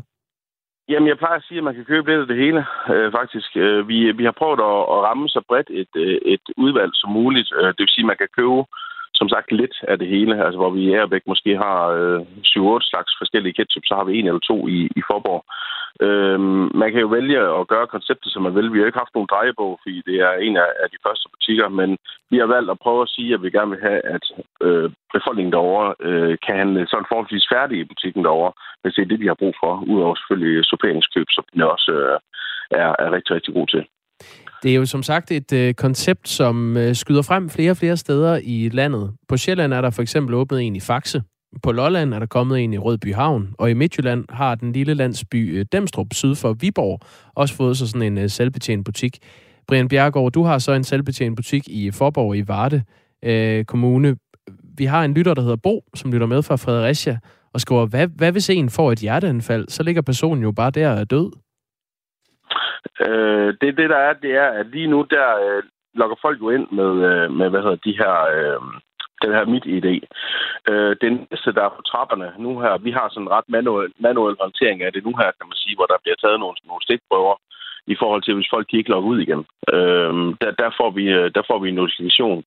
Jamen, 0.89 1.09
jeg 1.09 1.19
plejer 1.19 1.37
at 1.37 1.45
sige, 1.49 1.59
at 1.59 1.65
man 1.65 1.75
kan 1.75 1.85
købe 1.85 2.11
lidt 2.11 2.21
af 2.21 2.27
det 2.27 2.37
hele, 2.37 2.67
øh, 2.95 3.13
faktisk. 3.13 3.57
Øh, 3.57 3.89
vi, 3.89 4.13
vi 4.13 4.25
har 4.25 4.37
prøvet 4.41 4.61
at, 4.71 4.79
at 4.93 4.99
ramme 5.09 5.29
så 5.29 5.41
bredt 5.49 5.71
et, 5.71 5.93
øh, 5.97 6.19
et 6.35 6.47
udvalg 6.57 6.91
som 6.95 7.11
muligt. 7.11 7.53
Øh, 7.57 7.67
det 7.67 7.81
vil 7.83 7.95
sige, 7.95 8.05
at 8.05 8.11
man 8.13 8.21
kan 8.23 8.29
købe, 8.39 8.65
som 9.23 9.29
sagt, 9.35 9.53
lidt 9.53 9.77
af 9.91 9.97
det 9.99 10.09
hele. 10.15 10.35
Altså, 10.45 10.59
hvor 10.61 10.71
vi 10.77 10.81
i 10.85 10.95
Ærbæk 10.99 11.25
måske 11.33 11.53
har 11.65 11.81
øh, 11.99 12.21
7-8 12.21 12.91
slags 12.91 13.13
forskellige 13.21 13.57
ketchup, 13.59 13.85
så 13.87 13.95
har 13.99 14.05
vi 14.05 14.13
en 14.19 14.27
eller 14.27 14.45
to 14.51 14.57
i, 14.77 14.79
i 14.99 15.03
Forborg. 15.09 15.43
Øhm, 16.07 16.65
man 16.81 16.91
kan 16.93 17.01
jo 17.05 17.09
vælge 17.19 17.39
at 17.59 17.69
gøre 17.73 17.93
konceptet, 17.95 18.33
som 18.33 18.43
man 18.43 18.55
vil. 18.57 18.73
Vi 18.73 18.79
har 18.79 18.87
ikke 18.87 19.03
haft 19.05 19.15
nogen 19.15 19.33
drejebog, 19.33 19.73
fordi 19.83 19.97
det 20.09 20.17
er 20.29 20.33
en 20.47 20.57
af, 20.65 20.71
af 20.83 20.89
de 20.95 21.03
første 21.07 21.27
butikker, 21.35 21.69
men 21.81 21.91
vi 22.31 22.37
har 22.43 22.49
valgt 22.55 22.71
at 22.71 22.83
prøve 22.85 23.03
at 23.03 23.13
sige, 23.17 23.35
at 23.35 23.43
vi 23.43 23.51
gerne 23.57 23.73
vil 23.75 23.87
have, 23.89 24.01
at 24.17 24.25
øh, 24.67 24.89
befolkningen 25.17 25.53
derovre 25.57 25.89
øh, 26.09 26.35
kan 26.45 26.55
handle 26.63 26.81
sådan 26.91 27.11
forholdsvis 27.11 27.47
færdig 27.55 27.77
i 27.79 27.91
butikken 27.93 28.23
derovre, 28.27 28.53
hvis 28.81 28.95
det 28.95 29.03
er 29.03 29.11
det, 29.11 29.21
de 29.23 29.31
har 29.31 29.41
brug 29.43 29.55
for, 29.63 29.73
udover 29.93 30.15
selvfølgelig 30.15 30.65
suppleringskøb, 30.71 31.29
som 31.37 31.45
den 31.53 31.63
også 31.75 31.93
øh, 32.01 32.19
er, 32.83 32.91
er 33.05 33.09
rigtig, 33.17 33.33
rigtig 33.37 33.55
god 33.59 33.67
til. 33.75 33.83
Det 34.63 34.71
er 34.71 34.75
jo 34.75 34.87
som 34.87 35.03
sagt 35.03 35.31
et 35.31 35.53
øh, 35.53 35.75
koncept, 35.75 36.29
som 36.29 36.77
øh, 36.77 36.95
skyder 36.95 37.23
frem 37.23 37.51
flere 37.51 37.71
og 37.71 37.77
flere 37.77 37.97
steder 37.97 38.41
i 38.45 38.69
landet. 38.73 39.11
På 39.29 39.37
Sjælland 39.37 39.73
er 39.73 39.81
der 39.81 39.91
for 39.91 40.03
eksempel 40.03 40.35
åbnet 40.35 40.63
en 40.63 40.77
i 40.77 40.81
Faxe, 40.81 41.23
på 41.63 41.73
Lolland 41.73 42.15
er 42.15 42.19
der 42.19 42.27
kommet 42.27 42.61
en 42.61 42.73
i 42.73 42.79
Rødby 42.79 43.15
Havn, 43.15 43.55
og 43.59 43.71
i 43.71 43.75
Midtjylland 43.75 44.25
har 44.31 44.55
den 44.55 44.73
lille 44.73 44.95
landsby 44.95 45.59
øh, 45.59 45.67
Demstrup 45.73 46.07
syd 46.13 46.35
for 46.35 46.53
Viborg 46.53 47.01
også 47.35 47.55
fået 47.55 47.77
sig 47.77 47.89
sådan 47.89 48.03
en 48.03 48.19
øh, 48.19 48.31
selvbetjent 48.31 48.85
butik. 48.85 49.19
Brian 49.69 49.89
Bjergård, 49.89 50.33
du 50.33 50.43
har 50.43 50.59
så 50.59 50.73
en 50.73 50.85
selvbetjent 50.85 51.37
butik 51.37 51.69
i 51.69 51.91
Forborg 51.91 52.37
i 52.37 52.49
Varde 52.49 52.83
øh, 53.25 53.65
Kommune. 53.65 54.17
Vi 54.77 54.85
har 54.85 55.05
en 55.05 55.15
lytter, 55.15 55.35
der 55.35 55.43
hedder 55.43 55.57
Bo, 55.57 55.85
som 55.95 56.13
lytter 56.13 56.27
med 56.27 56.43
fra 56.43 56.57
Fredericia, 56.57 57.19
og 57.55 57.61
skriver, 57.61 57.87
hvad, 57.87 58.09
hvad 58.17 58.33
hvis 58.33 58.51
en 58.51 58.71
får 58.71 58.93
et 58.93 58.99
hjerteanfald? 58.99 59.69
Så 59.69 59.83
ligger 59.83 60.03
personen 60.03 60.43
jo 60.43 60.53
bare 60.53 60.71
der 60.71 60.91
og 60.91 61.01
er 61.01 61.05
død. 61.05 61.33
Øh, 63.07 63.55
det, 63.61 63.77
det 63.79 63.91
der 63.91 64.01
er, 64.09 64.13
det 64.13 64.33
er, 64.37 64.49
at 64.61 64.67
lige 64.67 64.87
nu 64.87 65.07
der 65.11 65.29
øh, 65.45 65.63
logger 65.95 66.17
folk 66.23 66.41
jo 66.41 66.51
ind 66.51 66.67
med, 66.71 66.93
øh, 67.11 67.31
med 67.39 67.49
hvad 67.49 67.63
hedder 67.63 67.85
de 67.87 67.99
her... 68.01 68.15
Øh, 68.37 68.61
den 69.25 69.33
her 69.37 69.45
mit 69.55 69.67
idé. 69.79 69.95
Øh, 70.71 70.97
den 71.05 71.15
næste, 71.31 71.53
der 71.57 71.63
er 71.65 71.77
på 71.77 71.83
trapperne 71.91 72.29
nu 72.45 72.51
her, 72.63 72.79
vi 72.87 72.91
har 72.99 73.07
sådan 73.09 73.23
en 73.27 73.35
ret 73.37 73.49
manuel, 73.49 73.93
manuel 73.99 74.37
håndtering 74.41 74.83
af 74.83 74.93
det 74.93 75.05
nu 75.05 75.13
her, 75.21 75.31
kan 75.39 75.49
man 75.51 75.59
sige, 75.63 75.77
hvor 75.77 75.87
der 75.87 76.03
bliver 76.03 76.19
taget 76.23 76.41
nogle, 76.41 76.57
nogle 76.69 76.83
stikprøver 76.87 77.37
i 77.87 77.97
forhold 77.99 78.23
til, 78.23 78.35
hvis 78.35 78.53
folk 78.55 78.69
ikke 78.75 78.91
logger 78.91 79.11
ud 79.11 79.21
igen. 79.21 79.43
Øh, 79.75 80.13
der, 80.43 80.51
der, 80.63 80.71
får 80.79 80.91
vi, 80.99 81.05
øh, 81.19 81.31
der 81.37 81.43
får 81.51 81.59
vi 81.59 81.69
en 81.69 81.75
notifikation. 81.75 82.45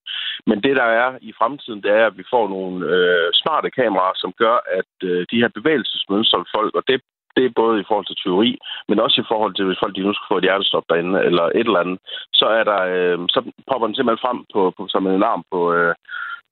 Men 0.49 0.57
det, 0.65 0.75
der 0.81 0.87
er 1.01 1.09
i 1.21 1.31
fremtiden, 1.39 1.81
det 1.83 1.91
er, 1.91 2.05
at 2.07 2.17
vi 2.17 2.23
får 2.33 2.45
nogle 2.49 2.77
øh, 2.93 3.29
smarte 3.41 3.69
kameraer, 3.69 4.15
som 4.15 4.31
gør, 4.43 4.57
at 4.79 4.91
øh, 5.09 5.25
de 5.31 5.41
her 5.41 5.49
bevægelsesmønstre 5.57 6.45
folk, 6.55 6.75
og 6.75 6.83
det 6.87 7.01
det 7.35 7.43
er 7.45 7.59
både 7.61 7.75
i 7.79 7.87
forhold 7.87 8.07
til 8.07 8.21
teori, 8.23 8.51
men 8.89 8.99
også 8.99 9.17
i 9.21 9.29
forhold 9.31 9.53
til, 9.55 9.65
hvis 9.65 9.81
folk 9.83 9.95
de 9.95 10.05
nu 10.05 10.13
skal 10.13 10.29
få 10.31 10.37
et 10.37 10.47
hjertestop 10.47 10.85
derinde, 10.89 11.23
eller 11.29 11.45
et 11.59 11.67
eller 11.69 11.83
andet, 11.83 11.99
så 12.39 12.45
er 12.59 12.63
der, 12.71 12.81
øh, 12.93 13.17
så 13.33 13.39
popper 13.69 13.87
den 13.87 13.95
simpelthen 13.95 14.25
frem 14.25 14.39
på, 14.53 14.61
på, 14.77 14.81
som 14.93 15.07
en 15.07 15.17
alarm 15.19 15.43
på, 15.51 15.59
øh, 15.73 15.93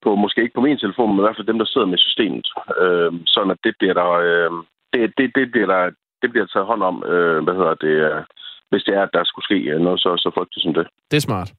på, 0.03 0.09
måske 0.15 0.41
ikke 0.41 0.57
på 0.57 0.65
min 0.67 0.77
telefon, 0.83 1.09
men 1.09 1.19
i 1.19 1.25
hvert 1.25 1.37
fald 1.37 1.51
dem, 1.51 1.59
der 1.59 1.69
sidder 1.69 1.87
med 1.87 1.97
systemet. 2.05 2.47
Øh, 2.83 3.11
sådan 3.33 3.51
at 3.55 3.59
det 3.65 3.73
bliver 3.79 3.95
der, 4.01 4.09
øh, 4.27 4.51
det, 4.93 5.01
det, 5.17 5.27
det 5.37 5.45
bliver 5.51 5.69
der, 5.73 5.81
det 6.21 6.29
bliver 6.31 6.45
taget 6.45 6.69
hånd 6.71 6.83
om, 6.83 7.03
øh, 7.13 7.43
hvad 7.43 7.55
hedder 7.59 7.75
det, 7.85 7.95
øh, 8.09 8.21
hvis 8.69 8.83
det 8.83 8.93
er, 8.95 9.03
at 9.03 9.13
der 9.13 9.23
skulle 9.23 9.47
ske 9.49 9.59
øh, 9.73 9.79
noget 9.81 9.99
så, 9.99 10.09
så 10.23 10.29
frygteligt 10.35 10.63
som 10.63 10.73
det. 10.73 10.87
Det 11.11 11.17
er 11.17 11.27
smart. 11.29 11.49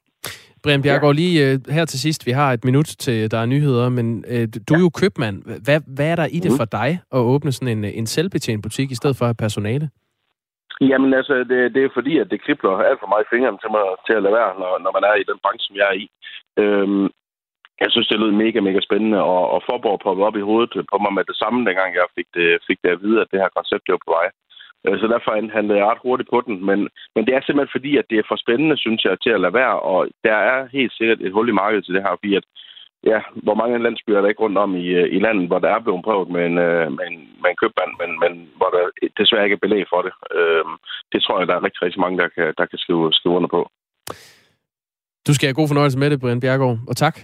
Brian 0.64 0.82
Bjergård, 0.82 1.14
ja. 1.14 1.20
lige 1.22 1.36
øh, 1.46 1.58
her 1.76 1.84
til 1.84 2.00
sidst, 2.00 2.26
vi 2.26 2.30
har 2.30 2.48
et 2.52 2.64
minut 2.64 2.88
til, 3.04 3.30
der 3.30 3.38
er 3.38 3.46
nyheder, 3.46 3.88
men 3.88 4.24
øh, 4.34 4.44
du 4.68 4.70
ja. 4.70 4.76
er 4.76 4.84
jo 4.86 4.90
købmand. 5.00 5.36
Hvad, 5.66 5.80
hvad 5.96 6.08
er 6.12 6.16
der 6.16 6.26
i 6.36 6.38
det 6.44 6.52
mm. 6.52 6.58
for 6.60 6.68
dig 6.78 6.90
at 7.16 7.22
åbne 7.32 7.52
sådan 7.52 7.72
en, 7.76 7.84
en 7.84 8.06
selvbetjent 8.06 8.62
butik, 8.62 8.88
i 8.90 8.98
stedet 9.00 9.16
for 9.16 9.24
at 9.24 9.30
have 9.30 9.44
personale? 9.46 9.86
Jamen 10.80 11.14
altså, 11.14 11.34
det, 11.50 11.60
det 11.74 11.82
er 11.84 11.96
fordi, 11.98 12.14
at 12.22 12.30
det 12.32 12.42
kribler 12.44 12.70
alt 12.88 13.00
for 13.00 13.10
meget 13.12 13.24
i 13.24 13.32
fingrene 13.32 13.58
til, 13.62 13.70
mig, 13.74 13.84
til 14.06 14.14
at 14.16 14.22
lade 14.24 14.36
være, 14.38 14.52
når, 14.60 14.72
når 14.84 14.92
man 14.96 15.04
er 15.10 15.14
i 15.18 15.28
den 15.30 15.38
branche, 15.42 15.66
som 15.66 15.76
jeg 15.80 15.86
er 15.92 15.96
i. 16.04 16.06
Øhm, 16.62 17.06
jeg 17.82 17.88
synes, 17.90 18.08
det 18.08 18.20
lød 18.20 18.32
mega, 18.44 18.58
mega 18.68 18.80
spændende, 18.88 19.20
og, 19.32 19.42
og 19.54 19.60
Forborg 19.66 20.00
poppede 20.04 20.26
op 20.28 20.36
i 20.38 20.46
hovedet 20.48 20.72
på 20.90 20.96
mig 21.04 21.12
med 21.14 21.24
det 21.30 21.36
samme, 21.42 21.58
dengang 21.68 21.90
jeg 21.94 22.14
fik 22.18 22.28
det, 22.38 22.48
fik 22.68 22.78
det 22.84 22.90
at 22.94 23.02
vide, 23.04 23.20
at 23.20 23.30
det 23.30 23.42
her 23.42 23.56
koncept 23.56 23.84
var 23.88 24.04
på 24.04 24.10
vej. 24.16 24.26
Øh, 24.86 24.98
så 25.00 25.06
derfor 25.06 25.30
handlede 25.56 25.78
jeg 25.78 25.86
ret 25.86 26.04
hurtigt 26.06 26.30
på 26.30 26.38
den. 26.46 26.54
Men, 26.68 26.78
men 27.14 27.22
det 27.26 27.32
er 27.34 27.40
simpelthen 27.42 27.76
fordi, 27.76 27.92
at 27.96 28.06
det 28.10 28.18
er 28.18 28.28
for 28.28 28.36
spændende, 28.44 28.76
synes 28.84 29.04
jeg, 29.04 29.16
til 29.22 29.32
at 29.34 29.40
lade 29.40 29.58
være. 29.62 29.76
Og 29.92 30.08
der 30.26 30.36
er 30.52 30.58
helt 30.76 30.92
sikkert 30.98 31.20
et 31.20 31.32
hul 31.32 31.48
i 31.48 31.58
markedet 31.62 31.84
til 31.84 31.94
det 31.94 32.02
her, 32.02 32.14
fordi 32.16 32.34
at, 32.40 32.44
ja, 33.10 33.18
hvor 33.46 33.56
mange 33.60 33.82
landsbyer 33.84 34.16
er 34.16 34.22
der 34.22 34.32
ikke 34.32 34.44
rundt 34.46 34.58
om 34.64 34.70
i, 34.76 34.86
i 35.16 35.18
landet, 35.26 35.46
hvor 35.48 35.58
der 35.58 35.70
er 35.72 35.80
blevet 35.84 36.04
prøvet 36.04 36.28
med 36.34 36.42
en, 36.50 36.58
øh, 36.58 36.86
med 36.96 37.04
en, 37.10 37.18
med 37.42 37.48
en 37.50 37.60
købmand, 37.62 37.92
men, 38.00 38.10
men 38.22 38.32
hvor 38.58 38.70
der 38.74 38.82
desværre 39.18 39.44
ikke 39.44 39.58
er 39.58 39.64
belæg 39.66 39.84
for 39.92 40.00
det. 40.06 40.12
Øh, 40.38 40.64
det 41.12 41.20
tror 41.22 41.38
jeg, 41.38 41.48
der 41.48 41.54
er 41.56 41.64
rigtig, 41.66 41.82
rigtig 41.82 42.00
mange, 42.00 42.18
der 42.22 42.28
kan, 42.36 42.54
der 42.58 42.66
kan 42.70 42.78
skrive, 42.78 43.12
skrive 43.12 43.34
under 43.38 43.50
på. 43.56 43.60
Du 45.26 45.34
skal 45.34 45.46
have 45.46 45.60
god 45.60 45.68
fornøjelse 45.68 45.98
med 45.98 46.10
det, 46.10 46.20
Brian 46.20 46.40
Bjergård, 46.40 46.78
og 46.88 46.96
tak. 46.96 47.16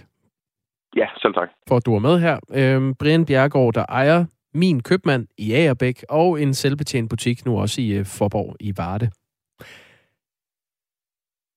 Ja, 0.95 1.07
selv 1.21 1.33
tak. 1.33 1.49
For 1.67 1.75
at 1.77 1.85
du 1.85 1.95
er 1.95 1.99
med 1.99 2.19
her. 2.19 2.37
Øhm, 2.59 2.95
Brian 2.99 3.25
Bjergård, 3.25 3.73
der 3.73 3.85
ejer 3.89 4.25
min 4.53 4.83
Købmand 4.83 5.27
i 5.37 5.53
Agerbæk 5.53 6.05
og 6.09 6.41
en 6.41 6.53
selvbetjent 6.53 7.09
butik 7.09 7.45
nu 7.45 7.59
også 7.59 7.81
i 7.81 7.89
øh, 7.89 8.05
Forborg 8.05 8.55
i 8.59 8.77
Varde. 8.77 9.09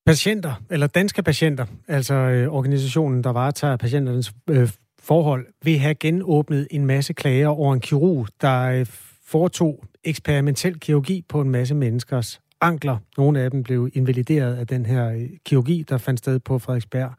Patienter, 0.07 0.63
eller 0.71 0.87
danske 0.87 1.23
patienter, 1.23 1.67
altså 1.89 2.15
øh, 2.15 2.49
organisationen, 2.49 3.25
der 3.25 3.31
varetager 3.31 3.77
patienternes 3.77 4.33
øh, 4.51 4.69
forhold, 4.99 5.47
vil 5.63 5.79
have 5.79 5.95
genåbnet 5.95 6.69
en 6.71 6.87
masse 6.87 7.13
klager 7.13 7.49
over 7.49 7.75
en 7.75 7.81
kirurg, 7.81 8.29
der 8.41 8.63
øh, 8.63 8.87
foretog 9.25 9.85
eksperimentel 10.05 10.81
kirurgi 10.81 11.25
på 11.29 11.41
en 11.41 11.51
masse 11.51 11.75
menneskers 11.75 12.41
ankler. 12.61 12.99
Nogle 13.17 13.41
af 13.41 13.51
dem 13.51 13.63
blev 13.63 13.91
invalideret 13.93 14.57
af 14.57 14.67
den 14.67 14.87
her 14.87 15.09
øh, 15.09 15.29
kirurgi, 15.45 15.85
der 15.89 15.99
fandt 15.99 16.19
sted 16.19 16.39
på 16.39 16.59
Frederiksberg 16.59 17.13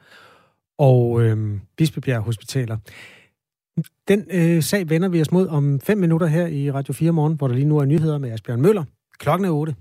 og 0.78 1.22
øh, 1.22 1.60
Bispebjerg 1.78 2.22
Hospitaler. 2.22 2.78
Den 4.08 4.26
øh, 4.32 4.64
sag 4.64 4.90
vender 4.90 5.10
vi 5.10 5.22
os 5.22 5.32
mod 5.32 5.48
om 5.48 5.80
5 5.80 5.98
minutter 5.98 6.28
her 6.28 6.48
i 6.48 6.72
Radio 6.72 6.94
4 6.94 7.12
morgen, 7.12 7.34
hvor 7.34 7.48
der 7.48 7.56
lige 7.56 7.66
nu 7.66 7.78
er 7.78 7.86
nyheder 7.86 8.18
med 8.18 8.32
Asbjørn 8.32 8.62
Møller. 8.62 8.84
Klokken 9.18 9.46
er 9.46 9.52
8. 9.52 9.76